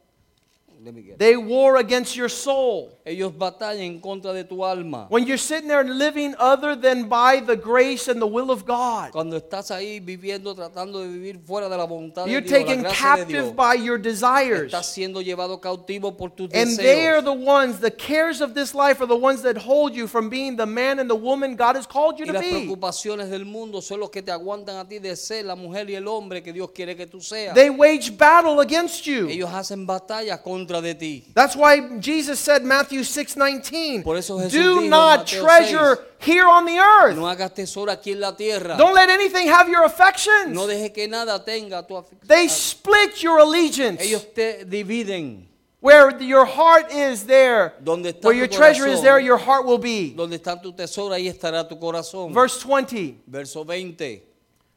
Let 0.85 0.93
me 0.95 1.01
get. 1.03 1.19
They 1.19 1.35
war 1.37 1.79
against 1.79 2.15
your 2.15 2.29
soul. 2.29 2.99
Ellos 3.07 3.33
batallan 3.33 3.81
en 3.83 4.01
contra 4.01 4.35
de 4.35 4.45
tu 4.45 4.63
alma. 4.65 5.07
When 5.09 5.27
you're 5.27 5.39
sitting 5.39 5.67
there 5.69 5.83
living 5.83 6.35
other 6.39 6.77
than 6.77 7.09
by 7.09 7.41
the 7.41 7.57
grace 7.57 8.07
and 8.09 8.21
the 8.21 8.27
will 8.27 8.51
of 8.51 8.67
God, 8.67 9.11
Cuando 9.13 9.39
estás 9.39 9.71
ahí 9.71 10.01
viviendo, 10.01 10.55
tratando 10.55 11.01
de 11.01 11.09
vivir 11.09 11.39
fuera 11.43 11.71
de 11.71 11.77
la 11.79 11.87
voluntad 11.87 12.27
you're 12.27 12.43
de 12.43 12.49
Dios, 12.49 12.61
la 12.61 12.67
taken 12.67 12.83
gracia 12.83 13.17
de 13.17 13.25
Dios, 13.25 13.43
captive 13.45 13.57
by 13.57 13.75
your 13.77 13.97
desires. 13.99 14.67
estás 14.67 14.93
siendo 14.93 15.23
llevado 15.23 15.59
cautivo 15.59 16.17
por 16.17 16.31
tus 16.31 16.53
And 16.53 16.77
they 16.77 17.07
are 17.09 17.23
the 17.23 17.33
ones, 17.33 17.81
the 17.81 17.91
cares 17.91 18.43
of 18.43 18.53
this 18.55 18.75
life 18.75 19.01
are 19.01 19.07
the 19.09 19.17
ones 19.17 19.41
that 19.43 19.57
hold 19.57 19.95
you 19.95 20.07
from 20.07 20.29
being 20.29 20.57
the 20.57 20.67
man 20.67 20.99
and 20.99 21.09
the 21.09 21.17
woman 21.17 21.57
God 21.57 21.77
has 21.77 21.87
called 21.87 22.19
you 22.19 22.27
Y 22.27 22.29
to 22.29 22.33
las 22.35 22.43
be. 22.43 22.51
preocupaciones 22.51 23.31
del 23.31 23.47
mundo 23.47 23.81
son 23.81 24.01
los 24.01 24.11
que 24.11 24.21
te 24.21 24.33
aguantan 24.33 24.77
a 24.77 24.87
ti 24.87 24.99
de 24.99 25.17
ser 25.17 25.47
la 25.47 25.57
mujer 25.57 25.89
y 25.89 25.95
el 25.95 26.07
hombre 26.09 26.43
que 26.43 26.53
Dios 26.53 26.71
quiere 26.73 26.95
que 26.95 27.07
tú 27.07 27.23
seas. 27.23 27.55
They 27.55 27.71
wage 27.71 28.11
battle 28.19 28.61
against 28.61 29.05
you. 29.07 29.29
Ellos 29.31 29.51
hacen 29.51 29.87
batalla 29.87 30.43
contra 30.43 30.74
contra 30.75 30.81
de 30.81 30.95
ti. 30.95 31.25
That's 31.35 31.57
why 31.57 31.99
Jesus 31.99 32.39
said 32.39 32.63
Matthew 32.63 33.01
6:19, 33.01 34.03
Por 34.03 34.17
eso 34.17 34.39
Jesús 34.39 34.53
"Do 34.53 34.81
dijo 34.81 34.89
not 34.89 35.21
Mateo 35.21 35.45
treasure 35.45 35.99
here 36.19 36.47
on 36.47 36.67
the 36.67 36.79
earth. 36.79 37.17
No 37.17 37.27
hagas 37.27 37.55
tesoro 37.55 37.91
aquí 37.91 38.13
en 38.13 38.21
la 38.21 38.33
tierra. 38.33 38.77
Don't 38.77 38.95
let 38.95 39.11
anything 39.11 39.49
have 39.49 39.69
your 39.69 39.85
affections. 39.85 40.55
No 40.55 40.67
deje 40.67 40.93
que 40.93 41.09
nada 41.09 41.43
tenga 41.45 41.87
tu 41.87 41.95
afección. 41.95 42.27
They 42.27 42.49
split 42.49 43.23
your 43.23 43.39
allegiance. 43.39 44.03
Ellos 44.03 44.27
te 44.35 44.65
dividen. 44.65 45.49
Where 45.81 46.19
your 46.23 46.47
heart 46.47 46.91
is 46.91 47.27
there, 47.27 47.75
Donde 47.79 48.07
está 48.07 48.25
where 48.25 48.35
your 48.35 48.49
treasure 48.49 48.87
is 48.87 49.03
there, 49.03 49.21
your 49.21 49.37
heart 49.37 49.67
will 49.67 49.79
be. 49.79 50.15
Donde 50.17 50.37
está 50.37 50.59
tu 50.61 50.73
tesoro, 50.73 51.13
ahí 51.13 51.29
estará 51.29 51.69
tu 51.69 51.79
corazón. 51.79 52.33
Verse 52.33 52.59
20, 52.59 53.21
Verso 53.27 53.65
20. 53.65 54.34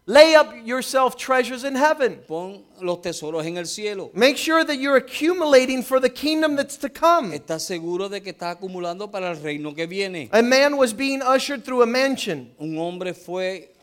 Lay 0.07 0.35
up 0.35 0.53
yourself 0.65 1.15
treasures 1.15 1.63
in 1.63 1.75
heaven. 1.75 2.19
Pon 2.27 2.63
los 2.81 2.99
tesoros 3.01 3.45
en 3.45 3.57
el 3.57 3.65
cielo. 3.65 4.09
Make 4.13 4.37
sure 4.37 4.63
that 4.63 4.77
you're 4.77 4.97
accumulating 4.97 5.83
for 5.83 5.99
the 5.99 6.09
kingdom 6.09 6.55
that's 6.55 6.77
to 6.77 6.89
come. 6.89 7.33
Estás 7.33 7.61
seguro 7.61 8.09
de 8.09 8.21
que 8.21 8.33
estás 8.33 8.57
acumulando 8.57 9.11
para 9.11 9.29
el 9.29 9.35
reino 9.35 9.73
que 9.73 9.85
viene. 9.85 10.29
A 10.31 10.41
man 10.41 10.77
was 10.77 10.93
being 10.93 11.21
ushered 11.21 11.63
through 11.63 11.83
a 11.83 11.85
mansion, 11.85 12.51
Un 12.57 12.77
hombre 12.77 13.13
fue 13.13 13.73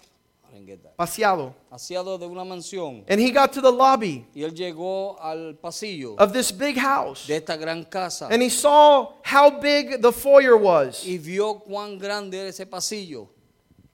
paseado, 0.96 1.54
aseado 1.70 2.18
de 2.18 2.26
una 2.26 2.44
mansión 2.44 3.04
and 3.08 3.20
he 3.20 3.30
got 3.30 3.52
to 3.52 3.60
the 3.60 3.70
lobby 3.70 4.24
y 4.34 4.42
él 4.42 4.54
llegó 4.54 5.20
al 5.20 5.54
pasillo 5.56 6.14
of 6.18 6.32
this 6.32 6.52
big 6.52 6.76
house, 6.76 7.26
de 7.26 7.36
esta 7.36 7.56
gran 7.56 7.84
casa 7.84 8.28
and 8.30 8.42
he 8.42 8.48
saw 8.48 9.12
how 9.24 9.50
big 9.50 10.00
the 10.00 10.12
foyer 10.12 10.56
was, 10.56 11.04
y 11.04 11.18
vio 11.18 11.58
cuán 11.58 11.98
grande 11.98 12.38
era 12.38 12.48
ese 12.48 12.66
pasillo, 12.66 13.28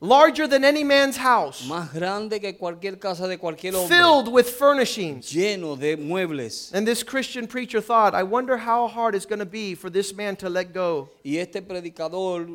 larger 0.00 0.46
than 0.46 0.64
any 0.64 0.82
man's 0.82 1.16
house, 1.16 1.62
más 1.68 1.92
grande 1.92 2.40
que 2.40 2.54
cualquier 2.54 2.98
casa 2.98 3.28
de 3.28 3.36
cualquier 3.36 3.74
hombre, 3.74 3.96
filled 3.96 4.28
with 4.28 4.48
furnishings. 4.48 5.32
lleno 5.32 5.78
de 5.78 5.96
muebles. 5.96 6.72
And 6.72 6.86
this 6.86 7.02
Christian 7.02 7.46
preacher 7.46 7.80
thought, 7.80 8.14
I 8.14 8.22
wonder 8.22 8.56
how 8.56 8.88
hard 8.88 9.14
it's 9.14 9.26
going 9.26 9.40
to 9.40 9.46
be 9.46 9.74
for 9.74 9.90
this 9.90 10.14
man 10.14 10.36
to 10.36 10.48
let 10.48 10.72
go. 10.72 11.08
Y 11.24 11.36
este 11.36 11.62
predicador 11.62 12.46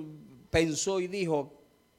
pensó 0.51 0.99
y 0.99 1.07
dijo, 1.07 1.51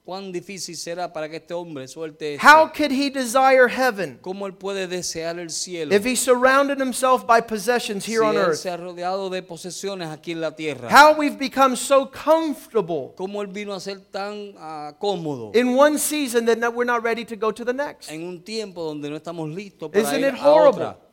cuán 0.07 0.31
difícil 0.31 0.77
será 0.77 1.11
para 1.11 1.27
que 1.27 1.35
este 1.35 1.53
hombre 1.53 1.85
suelte 1.85 2.35
esto. 2.35 2.47
How 2.47 2.71
could 2.71 2.91
he 2.93 3.09
desire 3.09 3.67
heaven 3.67 4.17
¿Cómo 4.21 4.47
él 4.47 4.53
puede 4.53 4.87
desear 4.87 5.37
el 5.37 5.49
cielo 5.49 5.93
if 5.93 6.05
he 6.05 6.15
surrounded 6.15 6.79
himself 6.79 7.25
by 7.27 7.41
possessions 7.41 8.05
si 8.05 8.13
here 8.13 8.23
on 8.23 8.33
él 8.35 8.41
earth? 8.41 8.55
se 8.55 8.69
ha 8.69 8.77
rodeado 8.77 9.29
de 9.29 9.43
posesiones 9.43 10.07
aquí 10.07 10.31
en 10.31 10.39
la 10.39 10.55
tierra? 10.55 10.87
How 10.89 11.13
we've 11.19 11.37
become 11.37 11.75
so 11.75 12.09
comfortable 12.09 13.13
¿Cómo 13.17 13.41
él 13.41 13.47
vino 13.47 13.73
a 13.73 13.81
ser 13.81 13.99
tan 14.09 14.53
ah, 14.57 14.93
cómodo 14.97 15.51
in 15.53 15.75
one 15.77 15.97
season 15.99 16.45
that 16.45 16.57
no- 16.57 16.69
we're 16.69 16.85
not 16.89 17.03
ready 17.03 17.25
to 17.25 17.35
go 17.35 17.51
to 17.51 17.65
the 17.65 17.73
next? 17.73 18.09
en 18.09 18.23
un 18.25 18.41
tiempo 18.45 18.85
donde 18.85 19.09
no 19.09 19.17
estamos 19.17 19.53
listos 19.53 19.91
para 19.91 20.01
Isn't 20.01 20.19
ir 20.21 20.27
it 20.29 20.39
a 20.39 20.49
horrible? 20.49 20.85
otra? 20.85 21.06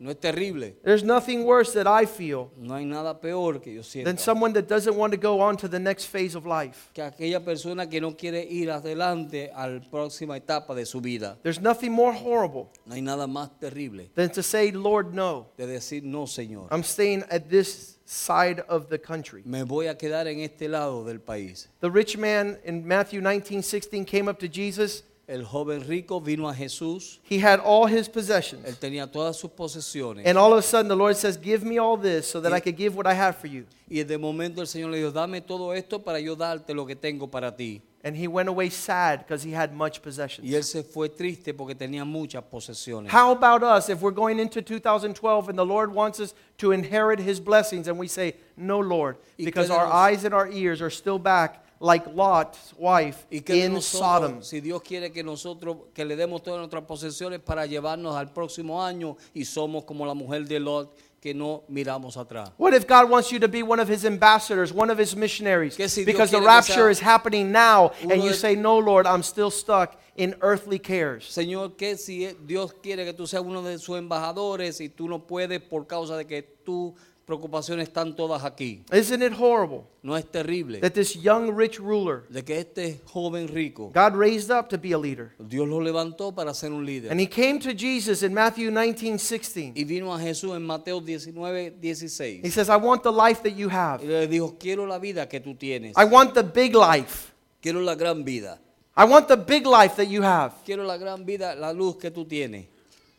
¿No 0.00 0.10
es 0.10 0.20
terrible? 0.20 0.76
There's 0.84 1.02
nothing 1.02 1.44
worse 1.44 1.72
that 1.72 1.86
I 1.88 2.06
feel 2.06 2.52
No 2.56 2.74
hay 2.74 2.84
nada 2.84 3.20
peor 3.20 3.60
que 3.60 3.74
yo 3.74 3.82
sienta 3.82 4.08
than 4.08 4.18
someone 4.18 4.52
that 4.52 4.68
doesn't 4.68 4.96
want 4.96 5.12
to 5.12 5.18
go 5.18 5.40
on 5.40 5.56
to 5.56 5.68
the 5.68 5.80
next 5.80 6.04
phase 6.06 6.36
of 6.36 6.46
life. 6.46 6.90
que 6.94 7.02
aquella 7.02 7.44
persona 7.44 7.88
que 7.88 8.00
no 8.00 8.16
quiere 8.16 8.44
ir 8.44 8.70
adelante 8.70 9.50
a 9.52 9.66
la 9.66 9.80
próxima 9.80 10.36
etapa 10.36 10.74
de 10.76 10.86
su 10.86 11.00
vida. 11.00 11.36
There's 11.42 11.60
nothing 11.60 11.90
more 11.90 12.12
horrible 12.12 12.70
No 12.86 12.94
hay 12.94 13.00
nada 13.00 13.26
más 13.26 13.50
terrible 13.58 14.08
than 14.14 14.30
to 14.30 14.42
say, 14.42 14.70
Lord, 14.70 15.14
no, 15.14 15.48
de 15.56 15.66
decir 15.66 16.04
no, 16.04 16.26
Señor. 16.26 16.68
I'm 16.70 16.84
staying 16.84 17.24
at 17.28 17.48
this 17.48 17.98
side 18.04 18.60
of 18.68 18.88
the 18.88 18.98
country. 18.98 19.42
Me 19.44 19.64
voy 19.64 19.88
a 19.88 19.96
quedar 19.96 20.28
en 20.28 20.40
este 20.40 20.68
lado 20.68 21.04
del 21.04 21.18
país. 21.18 21.66
The 21.80 21.90
rich 21.90 22.16
man 22.16 22.58
in 22.64 22.86
Matthew 22.86 23.20
19 23.20 23.62
16 23.62 24.04
came 24.04 24.28
up 24.28 24.38
to 24.38 24.48
Jesus. 24.48 25.02
El 25.28 25.44
joven 25.44 25.86
rico 25.86 26.20
vino 26.20 26.48
a 26.48 26.54
Jesús. 26.54 27.18
He 27.22 27.38
had 27.38 27.60
all 27.60 27.86
his 27.86 28.08
Él 28.08 28.12
possessions. 28.14 28.78
tenía 28.78 29.06
todas 29.06 29.36
sus 29.36 29.50
posesiones. 29.50 30.26
And 30.26 30.38
all 30.38 30.54
of 30.54 30.58
a 30.60 30.62
sudden, 30.62 30.88
the 30.88 30.96
Lord 30.96 31.16
says, 31.18 31.36
Give 31.36 31.62
me 31.62 31.78
all 31.78 31.98
this 31.98 32.26
so 32.26 32.40
that 32.40 32.54
I 32.54 32.60
could 32.60 32.78
give 32.78 32.96
what 32.96 33.06
I 33.06 33.12
have 33.12 33.36
for 33.36 33.46
you. 33.46 33.66
Y 33.90 34.02
de 34.04 34.16
momento 34.16 34.62
el 34.62 34.66
Señor 34.66 34.90
le 34.90 34.98
dijo, 34.98 35.12
dame 35.12 35.42
todo 35.42 35.72
esto 35.72 35.98
para 35.98 36.18
yo 36.18 36.34
darte 36.34 36.74
lo 36.74 36.86
que 36.86 36.94
tengo 36.94 37.26
para 37.26 37.54
ti. 37.54 37.82
And 38.02 38.16
he 38.16 38.26
went 38.26 38.48
away 38.48 38.70
sad 38.70 39.18
because 39.18 39.42
he 39.42 39.52
had 39.52 39.74
much 39.74 40.00
possessions. 40.00 40.48
Y 40.48 40.54
él 40.54 40.64
se 40.64 40.82
fue 40.82 41.10
triste 41.10 41.52
porque 41.52 41.74
tenía 41.74 42.06
muchas 42.06 42.42
posesiones. 42.44 43.10
How 43.10 43.32
about 43.32 43.62
us 43.62 43.90
if 43.90 44.00
we're 44.00 44.14
going 44.14 44.38
into 44.38 44.62
2012 44.62 45.50
and 45.50 45.58
the 45.58 45.66
Lord 45.66 45.92
wants 45.92 46.20
us 46.20 46.32
to 46.58 46.72
inherit 46.72 47.18
his 47.18 47.38
blessings 47.38 47.86
and 47.86 47.98
we 47.98 48.08
say, 48.08 48.34
No, 48.56 48.78
Lord, 48.78 49.16
because 49.36 49.68
our 49.68 49.86
eyes 49.86 50.24
and 50.24 50.32
our 50.32 50.48
ears 50.48 50.80
are 50.80 50.90
still 50.90 51.18
back 51.18 51.64
like 51.80 52.06
Lot's 52.14 52.74
wife 52.76 53.26
Y 53.30 53.40
de 53.40 53.64
in 53.64 53.80
Sodom? 53.80 54.36
nosotros, 54.36 54.48
si 54.48 54.60
Dios 54.60 54.82
quiere 54.82 55.12
que 55.12 55.22
nosotros, 55.22 55.76
que 55.94 56.04
le 56.04 56.16
demos 56.16 56.42
todas 56.42 56.58
nuestras 56.58 56.84
posesiones 56.84 57.40
para 57.40 57.66
llevarnos 57.66 58.16
al 58.16 58.32
próximo 58.32 58.82
año 58.82 59.16
y 59.34 59.44
somos 59.44 59.84
como 59.84 60.04
la 60.06 60.14
mujer 60.14 60.46
de 60.46 60.60
Lot 60.60 60.96
que 61.20 61.34
no 61.34 61.64
miramos 61.68 62.16
atrás. 62.16 62.52
What 62.58 62.74
if 62.74 62.86
God 62.86 63.10
wants 63.10 63.30
you 63.32 63.40
to 63.40 63.48
be 63.48 63.62
one 63.62 63.80
of 63.80 63.88
his 63.88 64.04
ambassadors, 64.04 64.72
one 64.72 64.90
of 64.90 64.98
his 64.98 65.16
missionaries? 65.16 65.74
Si 65.74 66.04
Because 66.04 66.30
the 66.30 66.40
rapture 66.40 66.90
is 66.90 67.00
happening 67.00 67.50
now 67.50 67.92
and 68.08 68.22
you 68.22 68.32
say, 68.32 68.54
No, 68.54 68.78
Lord, 68.78 69.06
I'm 69.06 69.22
still 69.22 69.50
stuck 69.50 70.00
in 70.16 70.36
earthly 70.40 70.78
cares. 70.78 71.24
Señor, 71.24 71.76
que 71.76 71.96
si 71.96 72.28
Dios 72.46 72.72
quiere 72.80 73.04
que 73.04 73.12
tú 73.12 73.26
seas 73.26 73.42
uno 73.42 73.62
de 73.62 73.78
sus 73.78 73.98
embajadores 73.98 74.80
y 74.80 74.88
tú 74.88 75.08
no 75.08 75.26
puedes 75.26 75.60
por 75.60 75.86
causa 75.86 76.16
de 76.16 76.26
que 76.26 76.42
tus 76.42 76.92
preocupaciones 77.28 77.88
están 77.88 78.16
todas 78.16 78.42
aquí. 78.42 78.82
Isn't 78.90 79.22
it 79.22 79.34
horrible 79.38 79.84
No 80.02 80.16
es 80.16 80.24
terrible 80.24 80.80
that 80.80 80.94
this 80.94 81.14
young 81.14 81.54
rich 81.54 81.78
ruler, 81.78 82.22
de 82.30 82.42
que 82.42 82.58
este 82.58 83.02
joven 83.04 83.46
rico, 83.46 83.90
God 83.92 84.16
raised 84.16 84.50
up 84.50 84.70
to 84.70 84.78
be 84.78 84.92
a 84.92 84.98
leader? 84.98 85.34
Dios 85.38 85.68
lo 85.68 85.80
levantó 85.80 86.34
para 86.34 86.54
ser 86.54 86.72
un 86.72 86.86
líder. 86.86 87.10
And 87.10 87.20
he 87.20 87.26
came 87.26 87.58
to 87.60 87.74
Jesus 87.74 88.22
in 88.22 88.32
Matthew 88.32 88.70
19 88.70 89.18
16. 89.18 89.74
Y 89.76 89.84
vino 89.84 90.14
a 90.14 90.18
Jesús 90.18 90.56
en 90.56 90.64
Mateo 90.64 91.00
19, 91.02 91.76
16. 91.78 92.40
He 92.42 92.50
says, 92.50 92.70
I 92.70 92.76
want 92.76 93.02
the 93.02 93.12
life 93.12 93.42
that 93.42 93.54
you 93.54 93.68
have. 93.68 94.02
Y 94.02 94.06
le 94.06 94.26
dijo, 94.26 94.56
quiero 94.58 94.86
la 94.86 94.98
vida 94.98 95.28
que 95.28 95.40
tú 95.40 95.54
tienes. 95.54 95.92
I 95.96 96.06
want 96.06 96.32
the 96.32 96.42
big 96.42 96.74
life. 96.74 97.32
Quiero 97.60 97.82
la 97.82 97.94
gran 97.94 98.24
vida. 98.24 98.58
I 98.96 99.04
want 99.04 99.28
the 99.28 99.36
big 99.36 99.66
life 99.66 99.96
that 99.96 100.08
you 100.08 100.22
have. 100.22 100.54
Quiero 100.64 100.84
la 100.84 100.96
gran 100.96 101.26
vida, 101.26 101.54
la 101.54 101.72
luz 101.72 101.98
que 101.98 102.10
tú 102.10 102.24
tienes. 102.24 102.66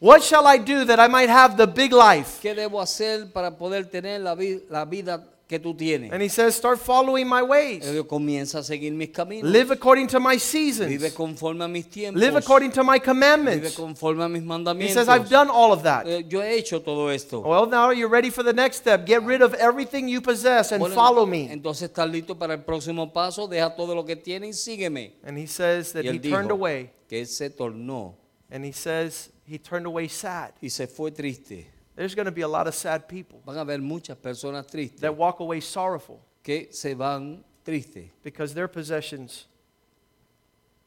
What 0.02 0.22
shall 0.24 0.48
I 0.48 0.58
do 0.58 0.86
that 0.86 1.00
I 1.00 1.08
might 1.10 1.30
have 1.30 1.58
the 1.58 1.68
big 1.68 1.92
life? 1.92 2.40
¿Qué 2.42 2.56
debo 2.56 2.80
hacer 2.82 3.32
para 3.34 3.58
poder 3.58 3.86
tener 3.90 4.22
la, 4.22 4.34
vi- 4.34 4.62
la 4.70 4.86
vida 4.86 5.26
que 5.46 5.60
tú 5.60 5.76
tienes? 5.76 6.14
And 6.14 6.22
he 6.22 6.30
says, 6.30 6.56
Start 6.56 6.80
following 6.80 7.28
my 7.28 7.42
ways. 7.42 7.84
dijo, 7.86 8.08
comienza 8.08 8.60
a 8.60 8.64
seguir 8.64 8.94
mis 8.94 9.10
caminos. 9.10 9.52
Live 9.52 9.72
according 9.74 10.08
to 10.08 10.22
my 10.22 10.36
Vive 10.36 10.40
seasons. 10.42 11.14
conforme 11.14 11.66
a 11.66 11.68
mis 11.68 11.86
tiempos. 11.90 12.18
Live 12.22 12.38
according 12.38 12.72
to 12.72 12.82
my 12.82 12.94
Vive 12.98 13.04
commandments. 13.04 13.76
conforme 13.76 14.22
a 14.24 14.30
mis 14.30 14.88
He 14.88 14.94
says, 14.94 15.10
I've 15.10 15.28
done 15.30 15.50
all 15.50 15.74
of 15.74 15.84
that. 15.84 16.08
Eh, 16.08 16.24
Yo 16.30 16.40
he 16.42 16.58
hecho 16.60 16.80
todo 16.80 17.10
esto. 17.10 17.42
Well, 17.42 17.66
now 17.66 17.90
you're 17.92 18.08
ready 18.08 18.30
for 18.30 18.42
the 18.42 18.54
next 18.54 18.78
step. 18.78 19.06
Get 19.06 19.22
rid 19.24 19.42
of 19.42 19.54
everything 19.56 20.08
you 20.08 20.22
possess 20.22 20.72
and 20.72 20.80
Bueno, 20.80 20.96
follow 20.96 21.26
me. 21.26 21.52
Entonces 21.52 21.90
estás 21.92 22.10
listo 22.10 22.40
para 22.40 22.54
el 22.54 22.62
próximo 22.64 23.12
paso. 23.12 23.50
Deja 23.50 23.76
todo 23.76 23.94
lo 23.94 24.06
que 24.06 24.16
tienes 24.16 24.52
y 24.52 24.54
sígueme. 24.78 25.16
And 25.26 25.38
he 25.38 25.46
says 25.46 25.92
that 25.92 26.06
Y 26.06 26.08
he 26.08 26.12
él 26.12 26.22
turned 26.22 26.52
away. 26.52 26.90
que 27.10 27.20
él 27.20 27.28
se 27.28 27.50
tornó 27.50 28.16
And 28.50 28.64
he 28.66 28.72
says 28.72 29.30
he 29.50 29.58
turned 29.58 29.86
away 29.86 30.08
sad. 30.08 30.54
y 30.62 30.70
se 30.70 30.86
fue 30.86 31.12
triste. 31.12 31.66
There's 31.96 32.16
going 32.16 32.28
to 32.28 32.32
be 32.32 32.42
a 32.42 32.48
lot 32.48 32.68
of 32.68 32.76
sad 32.76 33.08
people 33.10 33.42
Van 33.46 33.58
a 33.58 33.60
haber 33.60 33.80
muchas 33.80 34.16
personas 34.18 34.68
tristes 34.70 35.02
that 35.02 35.16
walk 35.16 35.40
away 35.42 35.60
sorrowful 35.60 36.22
que 36.44 36.68
se 36.72 36.94
van 36.94 37.44
tristes 37.66 38.10
because 38.24 38.54
their 38.54 38.68
possessions 38.70 39.48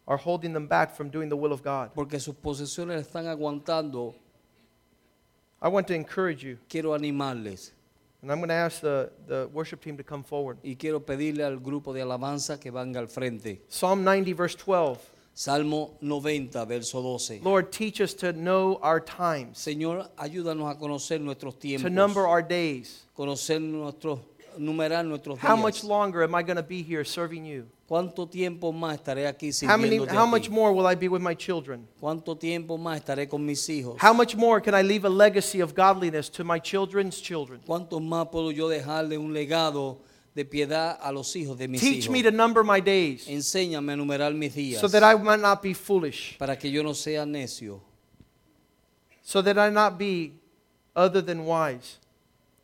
are 0.06 0.16
holding 0.16 0.52
them 0.52 0.66
back 0.66 0.94
from 0.96 1.10
doing 1.10 1.28
the 1.28 1.36
will 1.36 1.52
of 1.52 1.62
God. 1.62 1.90
porque 1.94 2.18
sus 2.20 2.34
posesiones 2.34 3.06
están 3.06 3.26
aguantando. 3.26 4.14
I 5.60 5.68
want 5.68 5.86
to 5.88 5.94
encourage 5.94 6.42
you, 6.42 6.58
Quiero 6.68 6.94
animarles 6.94 7.72
and 8.22 8.30
I'm 8.30 8.38
going 8.38 8.48
to 8.48 8.54
ask 8.54 8.80
the, 8.80 9.10
the 9.26 9.48
worship 9.52 9.82
team 9.82 9.96
to 9.96 10.04
come 10.04 10.22
forward. 10.22 10.58
y 10.64 10.76
quiero 10.78 11.00
pedirle 11.00 11.44
al 11.44 11.58
grupo 11.58 11.92
de 11.92 12.00
alabanza 12.00 12.58
que 12.60 12.70
venga 12.70 13.00
al 13.00 13.08
frente. 13.08 13.62
Psalm 13.68 14.02
90, 14.04 14.32
verse 14.34 14.54
12. 14.54 14.98
Salmo 15.34 15.96
90, 16.00 16.64
verso 16.66 17.00
12. 17.00 17.40
Lord, 17.42 17.72
teach 17.72 18.00
us 18.00 18.12
to 18.14 18.32
know 18.32 18.78
our 18.82 19.00
times, 19.00 19.58
Señor, 19.58 20.10
ayúdanos 20.16 20.70
a 20.70 20.78
conocer 20.78 21.20
nuestros 21.20 21.54
tiempos. 21.54 21.82
to 21.82 21.90
number 21.90 22.26
our 22.26 22.42
days. 22.42 23.04
conocer 23.16 23.60
nuestros, 23.60 24.20
numerar 24.58 25.06
nuestros 25.06 25.38
días. 25.38 25.48
How 25.48 25.56
much 25.56 25.84
longer 25.84 26.22
am 26.22 26.34
I 26.34 26.42
going 26.42 26.56
to 26.56 26.62
be 26.62 26.82
here 26.82 27.02
serving 27.04 27.46
you? 27.46 27.66
¿Cuánto 27.88 28.26
tiempo 28.26 28.72
más 28.72 28.98
estaré 28.98 29.26
aquí 29.26 29.50
How, 29.66 29.76
many, 29.76 29.98
sirviéndote 29.98 30.10
how 30.10 30.26
much 30.26 30.48
more 30.48 30.72
will 30.72 30.86
I 30.86 30.94
be 30.94 31.08
with 31.08 31.22
my 31.22 31.34
children? 31.34 31.86
¿Cuánto 32.00 32.38
tiempo 32.38 32.76
más 32.78 33.00
estaré 33.00 33.28
con 33.28 33.44
mis 33.44 33.66
hijos? 33.68 33.96
How 33.98 34.12
much 34.12 34.36
more 34.36 34.60
can 34.60 34.74
I 34.74 34.82
leave 34.82 35.04
a 35.06 35.10
legacy 35.10 35.60
of 35.60 35.74
godliness 35.74 36.30
to 36.30 36.44
my 36.44 36.58
children's 36.58 37.20
children? 37.20 37.60
¿Cuánto 37.66 38.00
más 38.00 38.28
puedo 38.30 38.50
yo 38.50 38.68
dejarle 38.68 39.18
un 39.18 39.32
legado 39.32 39.98
de 40.34 40.44
piedad 40.44 40.98
a 41.00 41.12
los 41.12 41.34
hijos 41.36 41.58
de 41.58 41.68
mis 41.68 41.80
Teach 41.80 42.04
hijos? 42.04 42.10
me 42.10 42.22
to 42.22 42.30
number 42.30 42.62
my 42.64 42.80
days 42.80 43.26
Enséñame 43.28 43.92
a 43.92 43.96
numerar 43.96 44.34
mis 44.34 44.54
días 44.54 44.80
so 44.80 44.88
that 44.88 45.02
I 45.02 45.14
might 45.22 45.40
not 45.40 45.62
be 45.62 45.74
foolish, 45.74 46.36
para 46.38 46.56
que 46.56 46.70
yo 46.70 46.82
no 46.82 46.94
sea 46.94 47.24
necio, 47.26 47.80
so 49.22 49.42
that 49.42 49.56
I 49.58 49.70
not 49.70 49.98
be 49.98 50.32
other 50.94 51.22
than 51.22 51.44
wise. 51.44 51.98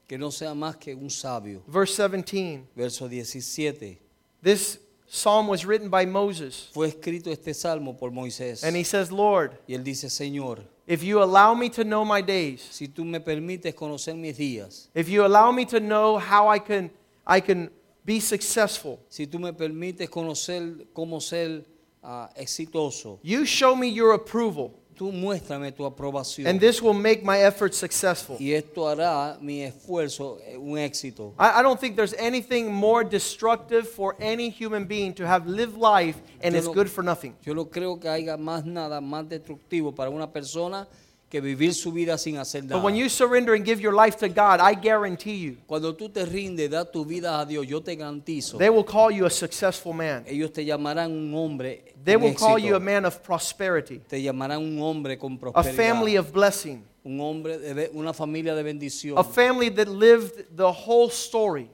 que 0.08 0.16
no 0.16 0.30
sea 0.30 0.54
más 0.54 0.76
que 0.76 0.94
un 0.94 1.10
sabio. 1.10 1.62
Verse 1.66 1.96
17. 1.96 2.64
Verso 2.74 3.08
17. 3.08 3.98
This 4.42 4.78
psalm 5.06 5.48
was 5.48 5.66
written 5.66 5.90
by 5.90 6.06
Moses. 6.06 6.70
Fue 6.72 6.88
escrito 6.88 7.30
este 7.30 7.54
salmo 7.54 7.92
por 7.92 8.10
Moisés. 8.10 8.64
And 8.64 8.74
he 8.74 8.84
says, 8.84 9.12
Lord, 9.12 9.52
Y 9.68 9.74
él 9.74 9.84
dice, 9.84 10.08
Señor, 10.08 10.60
if 10.86 11.02
you 11.02 11.22
allow 11.22 11.54
me 11.54 11.68
to 11.70 11.84
know 11.84 12.04
my 12.06 12.22
days, 12.22 12.62
si 12.70 12.88
tú 12.88 13.04
me 13.04 13.20
permites 13.20 13.74
conocer 13.74 14.16
mis 14.16 14.38
días, 14.38 14.88
if 14.94 15.08
you 15.10 15.24
allow 15.26 15.52
me 15.52 15.66
to 15.66 15.78
know 15.78 16.16
how 16.18 16.48
I 16.48 16.58
can, 16.58 16.90
I 17.28 17.40
can 17.40 17.70
be 18.04 18.20
successful, 18.20 18.98
si 19.10 19.26
tú 19.26 19.38
me 19.38 19.52
permites 19.52 20.08
conocer 20.08 20.86
cómo 20.94 21.20
ser 21.20 21.64
ah, 22.02 22.30
exitoso, 22.36 23.18
you 23.22 23.44
show 23.44 23.76
me 23.76 23.88
your 23.88 24.14
approval, 24.14 24.72
tú 24.96 25.12
muéstrame 25.12 25.70
tu 25.76 25.84
aprobación. 25.84 26.46
and 26.46 26.58
this 26.58 26.80
will 26.80 26.94
make 26.94 27.22
my 27.22 27.38
efforts 27.40 27.76
successful. 27.76 28.36
y 28.40 28.52
esto 28.54 28.88
hará 28.88 29.38
mi 29.42 29.60
esfuerzo 29.62 30.38
eh, 30.46 30.56
un 30.56 30.78
éxito. 30.78 31.34
I, 31.38 31.60
I 31.60 31.62
don't 31.62 31.78
think 31.78 31.96
there's 31.96 32.14
anything 32.14 32.72
more 32.72 33.04
destructive 33.04 33.86
for 33.86 34.16
any 34.18 34.48
human 34.48 34.86
being 34.86 35.12
to 35.14 35.26
have 35.26 35.46
lived 35.46 35.76
life 35.76 36.16
and 36.42 36.54
Yo 36.54 36.58
it's 36.58 36.66
no- 36.66 36.72
good 36.72 36.88
for 36.88 37.04
nothing. 37.04 37.36
Yo 37.44 37.52
no 37.52 37.66
creo 37.66 38.00
que 38.00 38.08
haya 38.08 38.38
más 38.38 38.64
nada 38.64 39.02
más 39.02 39.28
destructivo 39.28 39.94
para 39.94 40.08
una 40.10 40.32
persona 40.32 40.88
que 41.28 41.40
vivir 41.40 41.74
su 41.74 41.92
vida 41.92 42.16
sin 42.16 42.38
hacer 42.38 42.64
nada. 42.64 42.76
But 42.76 42.84
when 42.84 42.96
you 42.96 43.08
surrender 43.08 43.54
and 43.54 43.64
give 43.64 43.80
your 43.80 43.92
life 43.94 44.16
to 44.18 44.28
God, 44.28 44.60
I 44.60 44.74
guarantee 44.74 45.36
you, 45.36 45.56
Cuando 45.66 45.94
tú 45.94 46.08
te 46.08 46.24
rindes, 46.24 46.70
das 46.70 46.90
tu 46.90 47.04
vida 47.04 47.40
a 47.40 47.44
Dios, 47.44 47.66
yo 47.66 47.80
te 47.80 47.94
garantizo, 47.96 48.56
they 48.58 48.70
will 48.70 48.84
call 48.84 49.10
you 49.10 49.26
a 49.26 49.30
successful 49.30 49.92
man. 49.92 50.24
ellos 50.26 50.52
te 50.52 50.64
llamarán 50.64 51.10
un 51.12 51.34
hombre 51.34 51.94
They 52.02 52.16
will 52.16 52.34
call 52.34 52.58
you 52.58 52.76
a 52.76 52.80
man 52.80 53.04
of 53.04 53.22
prosperity, 53.22 53.98
te 53.98 54.22
llamarán 54.22 54.62
un 54.62 54.80
hombre 54.80 55.18
con 55.18 55.38
prosperidad. 55.38 55.70
a 55.70 55.76
family 55.76 56.16
of 56.16 56.32
blessing, 56.32 56.82
un 57.04 57.20
hombre 57.20 57.58
de 57.58 57.90
una 57.92 58.14
familia 58.14 58.54
de 58.54 58.62
bendición, 58.62 59.18
a 59.18 59.24
family 59.24 59.68
that 59.70 59.88
lived 59.88 60.56
the 60.56 60.70
whole 60.70 61.10
story 61.10 61.68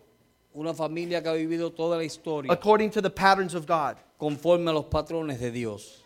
una 0.53 0.73
familia 0.73 1.21
que 1.21 1.29
ha 1.29 1.33
vivido 1.33 1.73
toda 1.73 1.97
la 1.97 2.05
historia 2.05 2.53
according 2.53 2.91
to 2.91 3.01
the 3.01 3.11
patterns 3.11 3.55
of 3.55 3.67
God. 3.67 3.97
conforme 4.19 4.71
a 4.71 4.73
los 4.73 4.87
patrones 4.87 5.39
de 5.39 5.51
Dios. 5.51 6.04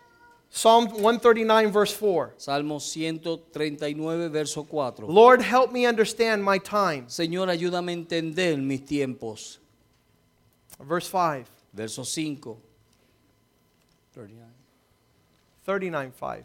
Psalm 0.50 0.86
139, 0.86 1.70
verse 1.70 1.92
4. 1.92 2.34
Salmo 2.38 2.78
139, 2.78 4.28
verso 4.30 4.64
4. 4.64 4.94
Lord, 5.00 5.42
help 5.42 5.72
me 5.72 5.86
understand 5.86 6.42
my 6.42 6.58
time. 6.58 7.06
Señor, 7.06 7.48
ayúdame 7.48 7.90
a 7.90 7.92
entender 7.92 8.56
mis 8.56 8.80
tiempos. 8.80 9.58
Verse 10.80 11.06
5. 11.08 11.48
Verso 11.74 12.02
5. 12.02 12.56
39, 15.64 16.12
5. 16.12 16.44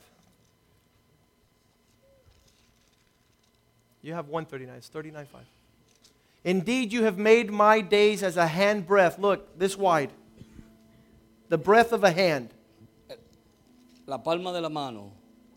You 4.02 4.14
have 4.14 4.28
139. 4.28 4.76
It's 4.76 4.90
39, 4.90 5.26
5. 5.26 5.42
Indeed, 6.44 6.92
you 6.92 7.04
have 7.04 7.18
made 7.18 7.50
my 7.50 7.80
days 7.80 8.22
as 8.22 8.36
a 8.36 8.48
hand 8.48 8.86
breadth. 8.86 9.18
Look, 9.18 9.58
this 9.58 9.78
wide. 9.78 10.12
The 11.48 11.58
breadth 11.58 11.94
of 11.94 12.04
a 12.04 12.12
hand. 12.12 12.50
La 14.06 14.18
palma 14.18 14.52
de 14.52 14.62
la 14.62 14.70
mano. 14.70 15.12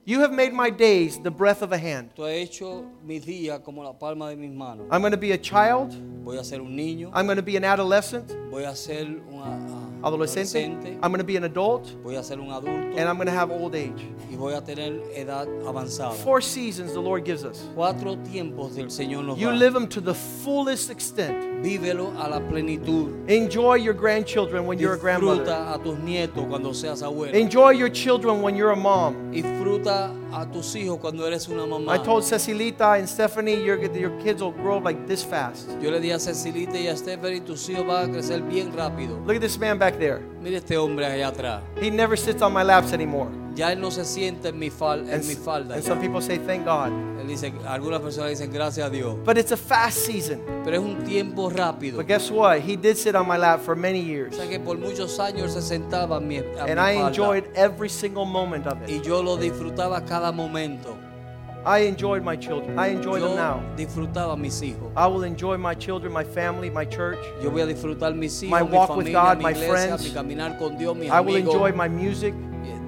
You 0.05 0.21
have 0.21 0.31
made 0.33 0.53
my 0.53 0.71
days 0.71 1.19
the 1.21 1.33
breath 1.33 1.63
of 1.63 1.73
a 1.73 1.79
hand. 1.79 2.11
Tú 2.15 2.23
has 2.23 2.31
hecho 2.49 2.85
mis 3.05 3.25
días 3.27 3.59
como 3.65 3.83
la 3.83 3.93
palma 3.93 4.29
de 4.31 4.37
mis 4.37 4.53
manos. 4.53 4.87
I'm 4.93 5.01
going 5.01 5.11
to 5.11 5.17
be 5.19 5.33
a 5.33 5.39
child. 5.39 5.93
Voy 6.25 6.37
a 6.39 6.45
ser 6.45 6.61
un 6.61 6.77
niño. 6.77 7.11
I'm 7.13 7.27
going 7.27 7.39
to 7.39 7.43
be 7.43 7.57
an 7.57 7.65
adolescent, 7.65 8.31
Voy 8.53 8.63
a 8.65 8.77
ser 8.77 9.05
un 9.05 10.01
adolescente. 10.05 10.97
I'm 11.03 11.11
going 11.11 11.19
to 11.19 11.25
be 11.25 11.37
an 11.37 11.43
adult, 11.45 11.89
Voy 12.05 12.15
a 12.15 12.23
ser 12.23 12.35
un 12.39 12.51
adulto. 12.53 12.97
and 12.97 13.09
I'm 13.09 13.17
going 13.17 13.27
to 13.27 13.33
have 13.33 13.51
old 13.51 13.75
age. 13.75 14.01
y 14.31 14.37
voy 14.37 14.53
a 14.57 14.61
tener 14.61 15.01
edad 15.13 15.49
avanzada. 15.67 16.15
Four 16.15 16.41
seasons 16.41 16.93
the 16.93 17.01
Lord 17.01 17.25
gives 17.25 17.45
us. 17.45 17.69
Cuatro 17.75 18.17
tiempos 18.31 18.77
del 18.77 18.87
Señor 18.91 19.25
nos 19.25 19.39
You 19.41 19.49
da. 19.51 19.55
live 19.57 19.73
them 19.75 19.89
to 19.89 20.01
the 20.01 20.15
fullest 20.15 20.89
extent. 20.89 21.56
Vívelo 21.67 22.13
a 22.17 22.29
la 22.29 22.39
plenitud. 22.39 23.29
Enjoy 23.29 23.75
your 23.75 23.93
grandchildren 23.93 24.67
when 24.67 24.79
you're 24.79 24.95
a 24.95 24.99
grandmother. 24.99 25.43
Disfruta 25.43 25.75
a 25.75 25.79
tus 25.83 25.99
nietos 25.99 26.47
cuando 26.49 26.73
seas 26.73 27.03
abuela. 27.03 27.35
Enjoy 27.35 27.71
your 27.71 27.89
children 27.89 28.41
when 28.41 28.55
you're 28.55 28.71
a 28.71 28.77
mom. 28.77 29.33
Disfruta 29.33 30.15
a 30.33 30.47
tus 30.47 30.77
hijos 30.77 31.01
cuando 31.01 31.27
eres 31.27 31.49
una 31.49 31.67
mamá. 31.67 31.93
I 31.93 31.99
told 31.99 32.23
Cecilita 32.23 32.97
and 33.01 33.09
Stephanie, 33.09 33.65
your, 33.65 33.83
your 33.97 34.17
kids 34.23 34.41
will 34.41 34.53
grow 34.53 34.79
like 34.79 35.09
this 35.09 35.25
fast. 35.25 35.69
Yo 35.81 35.91
le 35.91 35.99
dije 35.99 36.15
a 36.15 36.21
Cecilita 36.21 36.79
y 36.79 36.87
a 36.87 36.97
Stephanie, 36.97 37.41
tus 37.41 37.69
hijos 37.69 37.85
van 37.85 38.11
a 38.11 38.13
crecer 38.13 38.43
bien 38.49 38.71
rápido. 38.73 39.19
Look 39.27 39.35
at 39.35 39.43
this 39.43 39.59
man 39.59 39.77
back 39.77 39.99
there. 39.99 40.23
Mire 40.47 40.59
este 40.59 40.77
hombre 40.79 41.05
allá 41.07 41.27
atrás. 41.27 41.63
He 41.83 41.91
never 41.91 42.17
sits 42.17 42.41
on 42.41 42.53
my 42.55 42.63
laps 42.63 42.93
anymore. 42.93 43.29
Ya 43.57 43.73
él 43.73 43.81
no 43.81 43.91
se 43.91 44.05
sienta 44.05 44.51
en 44.51 44.59
mi, 44.61 44.71
fal- 44.71 45.09
en 45.09 45.15
And, 45.15 45.25
mi 45.27 45.35
falda. 45.35 45.75
and 45.75 45.83
ya. 45.83 45.89
some 45.89 46.01
people 46.01 46.21
say, 46.23 46.39
thank 46.39 46.65
God. 46.65 46.93
Él 47.21 47.27
dice, 47.27 47.53
algunas 47.67 48.01
personas 48.01 48.31
dicen 48.31 48.53
gracias 48.53 48.87
a 48.87 48.91
Dios. 48.91 49.17
But 49.25 49.39
it's 49.39 49.51
a 49.51 49.57
fast 49.57 49.99
season. 50.07 50.41
Pero 50.63 50.77
es 50.77 50.83
un 50.85 51.03
tiempo 51.05 51.51
rápido. 51.51 51.97
But 51.97 52.07
guess 52.07 52.31
what? 52.31 52.61
He 52.61 52.77
did 52.77 52.97
sit 52.97 53.17
on 53.17 53.27
my 53.27 53.37
lap 53.37 53.61
for 53.65 53.75
many 53.75 54.03
O 54.03 54.05
years. 54.05 54.37
sea 54.37 54.47
que 54.49 54.61
por 54.61 54.79
muchos 54.79 55.19
años 55.19 55.53
se 55.53 55.63
sentaba 55.63 56.19
a 56.19 56.21
mi, 56.21 56.37
a 56.39 56.43
mi 56.43 56.71
And 56.71 56.79
I 56.79 56.95
falda. 56.95 57.09
enjoyed 57.09 57.45
every 57.57 57.89
single 57.89 58.25
moment 58.25 58.69
of 58.69 58.79
it. 58.83 58.89
y 58.89 59.01
yo 59.03 59.23
lo 59.25 59.37
disfrutaba 59.37 60.05
cada 60.05 60.31
momento. 60.31 60.97
I 61.67 61.81
enjoyed 61.81 62.23
my 62.23 62.37
children. 62.37 62.79
I 62.79 62.89
enjoy 62.93 63.17
Yo 63.19 63.27
them 63.29 63.37
now. 63.37 63.61
disfrutaba 63.77 64.37
mis 64.39 64.61
hijos. 64.61 64.93
I 64.97 65.09
will 65.09 65.25
enjoy 65.25 65.57
my 65.59 65.75
children, 65.75 66.13
my 66.13 66.23
family, 66.23 66.71
my 66.71 66.85
church. 66.85 67.19
Yo 67.43 67.51
voy 67.51 67.63
a 67.63 67.67
disfrutar 67.67 68.15
mis 68.15 68.41
hijos, 68.41 68.51
My 68.51 68.63
walk 68.63 68.91
with 68.91 69.07
familia, 69.09 69.13
God, 69.21 69.39
mi 69.39 69.43
my 69.45 69.51
iglesia, 69.51 69.73
friends. 69.73 70.05
mi 70.05 70.11
caminar 70.11 70.59
con 70.61 70.79
Dios, 70.79 70.97
mis 70.97 71.11
I 71.11 71.21
will 71.21 71.35
amigos. 71.35 71.55
enjoy 71.55 71.73
my 71.73 71.89
music, 71.89 72.35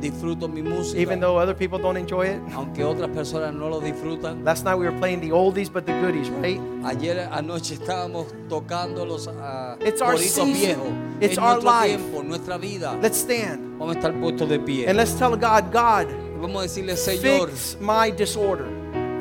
Disfruto 0.01 0.47
mi 0.49 0.63
música, 0.63 0.97
even 1.01 1.19
though 1.19 1.37
other 1.39 1.55
people 1.55 1.77
don't 1.77 1.97
enjoy 1.97 2.27
it. 2.27 2.41
aunque 2.55 2.85
otras 2.85 3.09
personas 3.11 3.53
no 3.53 3.69
lo 3.69 3.81
disfrutan. 3.81 4.45
Last 4.45 4.65
night 4.65 4.77
we 4.79 4.85
were 4.89 4.97
playing 4.97 5.21
the 5.21 5.33
oldies 5.33 5.69
but 5.69 5.87
the 5.87 5.93
goodies, 6.01 6.31
right? 6.31 6.61
Ayer 6.85 7.29
anoche 7.33 7.75
estábamos 7.75 8.27
tocando 8.49 9.05
los 9.05 9.27
ah, 9.27 9.77
It's 9.81 10.01
our 10.01 10.17
season. 10.17 10.53
viejos. 10.55 10.93
It's 11.21 11.33
es 11.33 11.39
our 11.39 11.61
life. 11.61 11.97
tiempo, 11.99 12.23
nuestra 12.23 12.59
vida. 12.59 12.97
Let's 13.03 13.19
stand 13.19 13.77
Vamos 13.81 13.97
a 13.97 13.99
estar 13.99 14.13
puestos 14.21 14.49
de 14.49 14.61
pie. 14.61 14.87
and 14.87 14.97
let's 14.97 15.15
tell 15.19 15.37
God, 15.37 15.73
God, 15.73 16.07
Vamos 16.41 16.59
a 16.61 16.63
decirle, 16.63 16.97
Señor, 16.97 17.51
fix 17.51 17.77
my 17.81 18.11
disorder. 18.11 18.67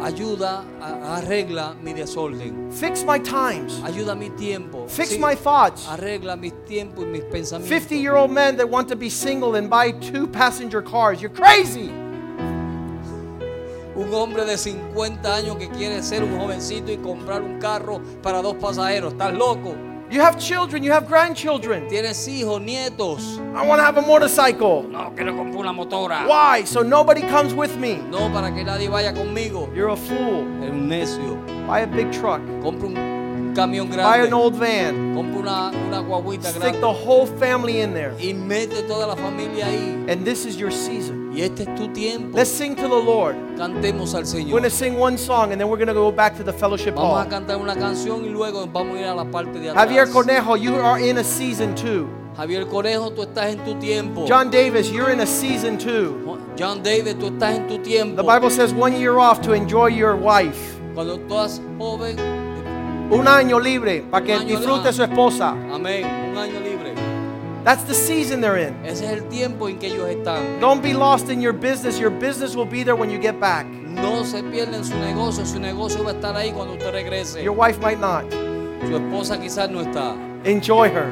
ayuda, 0.02 0.64
arregla 0.80 1.76
mi 1.82 1.94
desorden. 1.94 2.72
Fix 2.72 3.04
my 3.04 3.18
times. 3.20 3.82
Ayuda 3.84 4.16
mi 4.16 4.30
tiempo. 4.30 4.88
Fix 4.88 5.10
Sí, 5.14 5.20
my 5.20 5.36
thoughts. 5.36 5.88
Arregla 5.88 6.38
mis 6.40 6.54
tiempos 6.66 7.04
y 7.06 7.08
mis 7.08 7.24
pensamientos. 7.24 7.70
50 7.70 7.96
year 7.96 8.16
old 8.16 8.32
men 8.32 8.56
that 8.58 8.70
want 8.70 8.88
to 8.88 8.96
be 8.96 9.10
single 9.10 9.56
and 9.56 9.70
buy 9.70 9.92
two 9.92 10.28
passenger 10.28 10.82
cars. 10.84 11.20
You're 11.22 11.34
crazy. 11.34 11.92
Un 13.96 14.14
hombre 14.14 14.46
de 14.46 14.56
50 14.58 15.36
años 15.36 15.58
que 15.58 15.68
quiere 15.70 16.04
ser 16.04 16.24
un 16.24 16.38
jovencito 16.38 16.92
y 16.92 16.98
comprar 16.98 17.42
un 17.42 17.60
carro 17.60 18.00
para 18.22 18.44
dos 18.44 18.56
pasajeros. 18.58 19.14
¿Estás 19.14 19.34
loco? 19.34 19.74
You 20.10 20.22
have 20.22 20.40
children, 20.40 20.84
you 20.84 20.92
have 20.92 21.06
grandchildren. 21.06 21.90
Tienes 21.90 22.28
hijos, 22.30 22.62
nietos. 22.62 23.40
I 23.54 23.66
want 23.68 23.80
to 23.80 23.84
have 23.84 23.98
a 23.98 24.02
motorcycle. 24.02 24.84
No, 24.84 25.12
quiero 25.14 25.34
comprar 25.34 25.60
una 25.60 25.74
motora. 25.74 26.26
Why? 26.26 26.64
So 26.64 26.82
nobody 26.82 27.22
comes 27.24 27.54
with 27.54 27.76
me. 27.76 27.98
No, 28.10 28.30
para 28.30 28.50
que 28.52 28.64
nadie 28.64 28.90
vaya 28.90 29.12
conmigo. 29.12 29.70
You're 29.76 29.90
a 29.90 29.98
fool. 29.98 30.48
Es 30.64 30.72
un 30.72 30.88
necio. 30.88 31.36
Buy 31.68 31.82
a 31.82 31.88
big 31.88 32.10
truck. 32.14 32.42
Compra 32.62 32.88
un 32.88 33.17
camión 33.58 33.90
Buy 33.90 34.26
an 34.26 34.34
old 34.34 34.56
van. 34.56 35.16
Compra 35.16 35.40
una, 35.40 35.72
una 35.72 36.00
guaguita 36.00 36.50
Stick 36.50 36.62
grande. 36.62 36.80
the 36.80 36.94
whole 36.94 37.26
family 37.26 37.82
in 37.82 37.94
there. 37.94 38.14
Y 38.20 38.34
mete 38.34 38.84
toda 38.84 39.08
la 39.08 39.16
familia 39.16 39.66
ahí. 39.66 40.06
And 40.10 40.24
this 40.24 40.46
is 40.46 40.58
your 40.58 40.72
season. 40.72 41.34
Y 41.34 41.42
este 41.42 41.64
es 41.64 41.76
tu 41.76 41.88
tiempo. 41.92 42.38
Let's 42.38 42.52
sing 42.52 42.76
to 42.76 42.84
the 42.84 43.04
Lord. 43.04 43.36
Cantemos 43.58 44.14
al 44.14 44.24
Señor. 44.26 44.46
We're 44.46 44.52
going 44.52 44.64
to 44.64 44.70
sing 44.70 44.98
one 44.98 45.18
song 45.18 45.52
and 45.52 45.60
then 45.60 45.68
we're 45.70 45.78
going 45.78 45.88
to 45.88 45.94
go 45.94 46.12
back 46.12 46.38
to 46.38 46.44
the 46.44 46.54
fellowship 46.54 46.96
Vamos 46.96 47.26
a 47.26 47.30
cantar 47.30 47.58
una 47.58 47.76
canción 47.76 48.24
y 48.24 48.30
luego 48.30 48.68
vamos 48.68 48.98
a 48.98 49.02
ir 49.02 49.08
a 49.08 49.16
la 49.16 49.26
parte 49.26 49.60
de 49.60 49.74
Javier. 49.74 50.08
Cornejo, 50.08 50.56
you 50.56 50.76
are 50.76 51.00
in 51.00 51.18
a 51.18 51.24
season 51.24 51.76
two. 51.76 52.08
Javier 52.38 52.68
Conejo, 52.68 53.12
tú 53.12 53.24
estás 53.24 53.52
en 53.52 53.66
tu 53.66 53.74
tiempo. 53.80 54.28
John 54.28 54.52
Davis, 54.52 54.92
you're 54.92 55.10
in 55.10 55.22
a 55.22 55.26
season 55.26 55.76
two. 55.80 56.40
John 56.56 56.84
David, 56.84 57.18
tú 57.18 57.30
estás 57.32 57.56
en 57.56 57.68
tu 57.68 57.80
tiempo. 57.80 58.16
The 58.16 58.24
Bible 58.24 58.52
says 58.52 58.74
one 58.74 58.96
year 58.96 59.18
off 59.18 59.42
to 59.42 59.54
enjoy 59.54 59.88
your 59.88 60.16
wife. 60.16 60.78
Cuando 60.94 61.18
tú 61.18 61.36
joven, 61.80 62.47
Un 63.10 63.26
año 63.26 63.58
libre 63.58 64.04
para 64.12 64.26
que 64.26 64.38
disfrute 64.40 64.92
su 64.92 65.02
esposa. 65.02 65.52
amén, 65.74 66.06
un 66.32 66.38
año 66.38 66.60
libre. 66.60 66.94
That's 67.64 67.84
the 67.84 67.94
season 67.94 68.42
they're 68.42 68.58
in. 68.58 68.74
Ese 68.86 69.06
es 69.06 69.12
el 69.12 69.24
tiempo 69.30 69.70
en 69.70 69.80
que 69.80 69.88
ellos 69.88 70.10
están. 70.10 70.60
Don't 70.60 70.82
be 70.82 70.94
lost 70.94 71.30
in 71.30 71.42
your 71.42 71.54
business. 71.54 71.98
Your 72.00 72.12
business 72.12 72.56
will 72.56 72.68
be 72.68 72.84
there 72.84 72.96
when 72.96 73.10
you 73.10 73.18
get 73.18 73.40
back. 73.40 73.66
No 73.66 74.24
se 74.24 74.42
pierden 74.44 74.84
su 74.84 74.96
negocio, 74.96 75.46
su 75.46 75.58
negocio 75.60 76.04
va 76.04 76.12
a 76.12 76.14
estar 76.14 76.36
ahí 76.36 76.52
cuando 76.52 76.74
usted 76.74 76.92
regrese. 76.92 77.42
Your 77.42 77.56
wife 77.56 77.80
might 77.80 78.00
not. 78.00 78.26
Su 78.88 78.98
esposa 78.98 79.38
quizás 79.40 79.70
no 79.70 79.82
está. 79.82 80.14
Enjoy 80.44 80.90
her. 80.90 81.10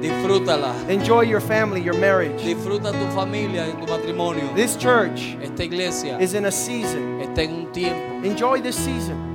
Disfrútala. 0.00 0.74
Enjoy 0.88 1.22
your 1.22 1.40
family, 1.40 1.80
your 1.80 1.96
marriage. 1.98 2.42
Disfruta 2.44 2.90
tu 2.92 3.06
familia 3.14 3.68
y 3.68 3.72
tu 3.72 3.86
matrimonio. 3.86 4.52
This 4.54 4.76
church 4.76 5.36
Esta 5.40 5.62
iglesia 5.62 6.18
is 6.20 6.34
in 6.34 6.44
a 6.46 6.52
season. 6.52 7.20
está 7.20 7.42
en 7.42 7.54
un 7.54 7.72
tiempo. 7.72 8.26
Enjoy 8.26 8.60
this 8.60 8.76
season 8.76 9.25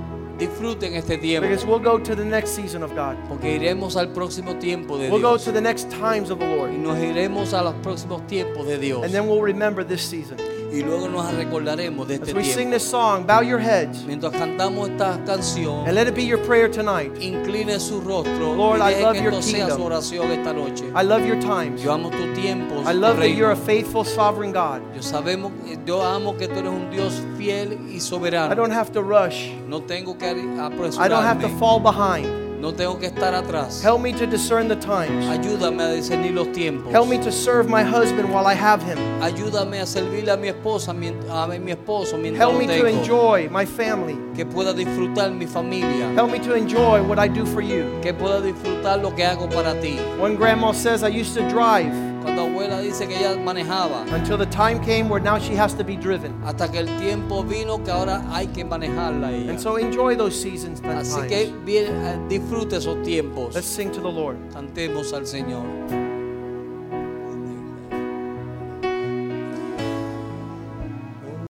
Disfruten 0.42 0.96
este 0.96 1.18
tiempo. 1.18 1.48
because 1.48 1.66
we'll 1.66 1.80
go 1.80 2.00
to 2.00 2.16
the 2.16 2.26
next 2.26 2.56
season 2.56 2.84
of 2.84 2.92
God. 2.96 3.16
Porque 3.30 3.56
iremos 3.56 3.96
al 3.96 4.10
próximo 4.12 4.56
tiempo 4.58 4.98
de 4.98 5.10
We'll 5.10 5.22
go 5.22 5.38
to 5.38 5.52
the 5.52 5.62
next 5.62 5.89
times 5.92 6.30
of 6.32 6.39
the 6.39 6.46
Y 6.46 6.56
Lord. 6.56 6.72
nos 6.74 6.98
iremos 6.98 7.54
a 7.54 7.62
los 7.62 7.76
próximos 7.76 8.26
tiempos 8.28 8.66
de 8.66 8.78
Dios. 8.78 9.04
And 9.04 9.14
then 9.14 9.28
we'll 9.28 9.42
remember 9.44 9.86
this 9.86 10.02
season. 10.02 10.38
Y 10.74 10.84
luego 10.84 11.09
nos 11.09 11.34
recordaremos 11.34 12.07
de 12.07 12.15
As 12.15 12.22
este 12.22 12.34
we 12.34 12.43
sing 12.45 12.72
this 12.72 12.82
song, 12.84 13.26
bow 13.28 13.41
your 13.41 13.59
heads 13.59 14.05
Mientras 14.05 14.32
cantamos 14.34 14.89
esta 14.89 15.19
canción, 15.26 15.86
and 15.86 15.93
let 15.95 16.07
it 16.07 16.15
be 16.15 16.24
your 16.24 16.39
prayer 16.45 16.69
tonight. 16.72 17.11
incline 17.22 17.78
su 17.80 17.99
rostro 17.99 18.55
Lord, 18.55 18.80
y 18.80 18.93
I 18.93 19.01
love 19.01 19.13
que 19.13 19.22
your 19.24 19.34
esto 19.34 19.41
sea 19.41 19.65
kingdom. 19.67 19.78
su 19.78 19.84
oración 19.86 20.32
esta 20.32 20.53
noche. 20.53 20.86
I 20.95 21.03
love 21.03 21.26
your 21.26 21.39
times. 21.41 21.82
Yo 21.84 21.91
amo 21.91 22.09
tu 22.09 22.34
tiempo. 22.34 22.82
I 22.89 22.93
love 22.93 23.17
that 23.17 23.32
you're 23.36 23.51
a 23.51 23.55
faithful, 23.55 24.05
sovereign 24.05 24.53
God. 24.53 24.82
Yo 24.95 25.01
sabemos, 25.01 25.51
yo 25.86 26.01
amo 26.01 26.38
que 26.38 26.47
tú 26.47 26.59
eres 26.59 26.72
un 26.72 26.89
Dios 26.89 27.22
fiel 27.38 27.78
y 27.89 27.97
I 27.97 27.99
soberano. 27.99 28.55
don't 28.55 28.72
have 28.72 28.91
to 28.93 29.01
rush. 29.03 29.49
No 29.67 29.82
tengo 29.82 30.17
que 30.17 30.28
I 30.32 31.07
don't 31.09 31.26
have 31.26 31.41
to 31.41 31.49
fall 31.59 31.80
behind. 31.82 32.41
No 32.62 32.72
tengo 32.72 32.99
que 32.99 33.07
estar 33.07 33.34
atrás. 33.34 33.84
Help 33.84 34.01
me 34.01 34.14
to 34.14 34.28
discern 34.28 34.68
the 34.68 34.76
times. 34.76 35.26
Ayúdame 35.26 35.82
a 35.82 35.91
discernir 35.91 36.36
los 36.36 36.47
tiempos. 36.49 36.91
Help 36.93 37.07
me 37.09 37.18
to 37.18 37.32
serve 37.32 37.68
my 37.68 37.82
husband 37.82 38.32
while 38.32 38.45
I 38.45 38.53
have 38.53 38.84
him. 38.84 38.99
Ayúdame 39.20 39.82
a 39.82 39.86
servirle 39.88 40.32
a 40.32 40.38
mi 40.38 40.49
esposa, 40.49 40.91
a 40.91 40.93
mi 40.93 41.72
esposo 41.72 42.20
mientras 42.20 42.39
Help 42.39 42.59
me 42.59 42.68
to 42.68 42.86
enjoy 42.86 43.49
my 43.49 43.66
family. 43.66 44.16
Que 44.36 44.45
pueda 44.45 44.76
disfrutar 44.76 45.34
mi 45.34 45.47
familia. 45.47 46.14
Help 46.14 46.32
me 46.32 46.38
to 46.38 46.53
enjoy 46.53 47.01
what 47.01 47.18
I 47.18 47.28
do 47.28 47.47
for 47.47 47.62
you. 47.62 47.99
Que 48.03 48.14
pueda 48.14 48.39
disfrutar 48.39 49.01
lo 49.01 49.09
que 49.16 49.26
hago 49.26 49.49
para 49.49 49.74
ti. 49.82 49.97
One 50.20 50.36
grandma 50.36 50.72
says, 50.72 51.01
I 51.01 51.07
used 51.07 51.34
to 51.34 51.49
drive 51.49 52.11
Cuando 52.22 52.43
abuela 52.43 52.80
dice 52.82 53.07
que 53.07 53.17
ella 53.17 53.36
manejaba, 53.38 54.05
until 54.13 54.38
the 54.38 54.45
time 54.47 54.80
came 54.80 55.09
where 55.09 55.24
now 55.24 55.39
she 55.39 55.55
has 55.55 55.74
to 55.76 55.84
be 55.84 55.95
driven. 55.95 56.34
hasta 56.43 56.69
que 56.72 56.80
el 56.80 56.88
tiempo 56.97 57.43
vino 57.43 57.84
que 57.84 57.91
ahora 57.91 58.24
hay 58.32 58.47
que 58.47 58.63
manejarla 58.63 59.32
ella. 59.32 59.51
And 59.51 59.59
so 59.59 59.78
enjoy 59.78 60.15
those 60.15 60.36
seasons 60.39 60.82
and 60.82 60.99
Así 60.99 61.19
que 61.28 61.45
times. 61.45 61.65
bien, 61.65 61.86
eh, 61.88 62.19
disfrute 62.30 62.78
esos 62.78 63.01
tiempos. 63.03 63.55
Let's 63.55 63.67
sing 63.67 63.91
to 63.91 64.01
the 64.01 64.11
Lord. 64.11 64.38
Cantemos 64.53 65.13
al 65.13 65.26
Señor. 65.26 65.63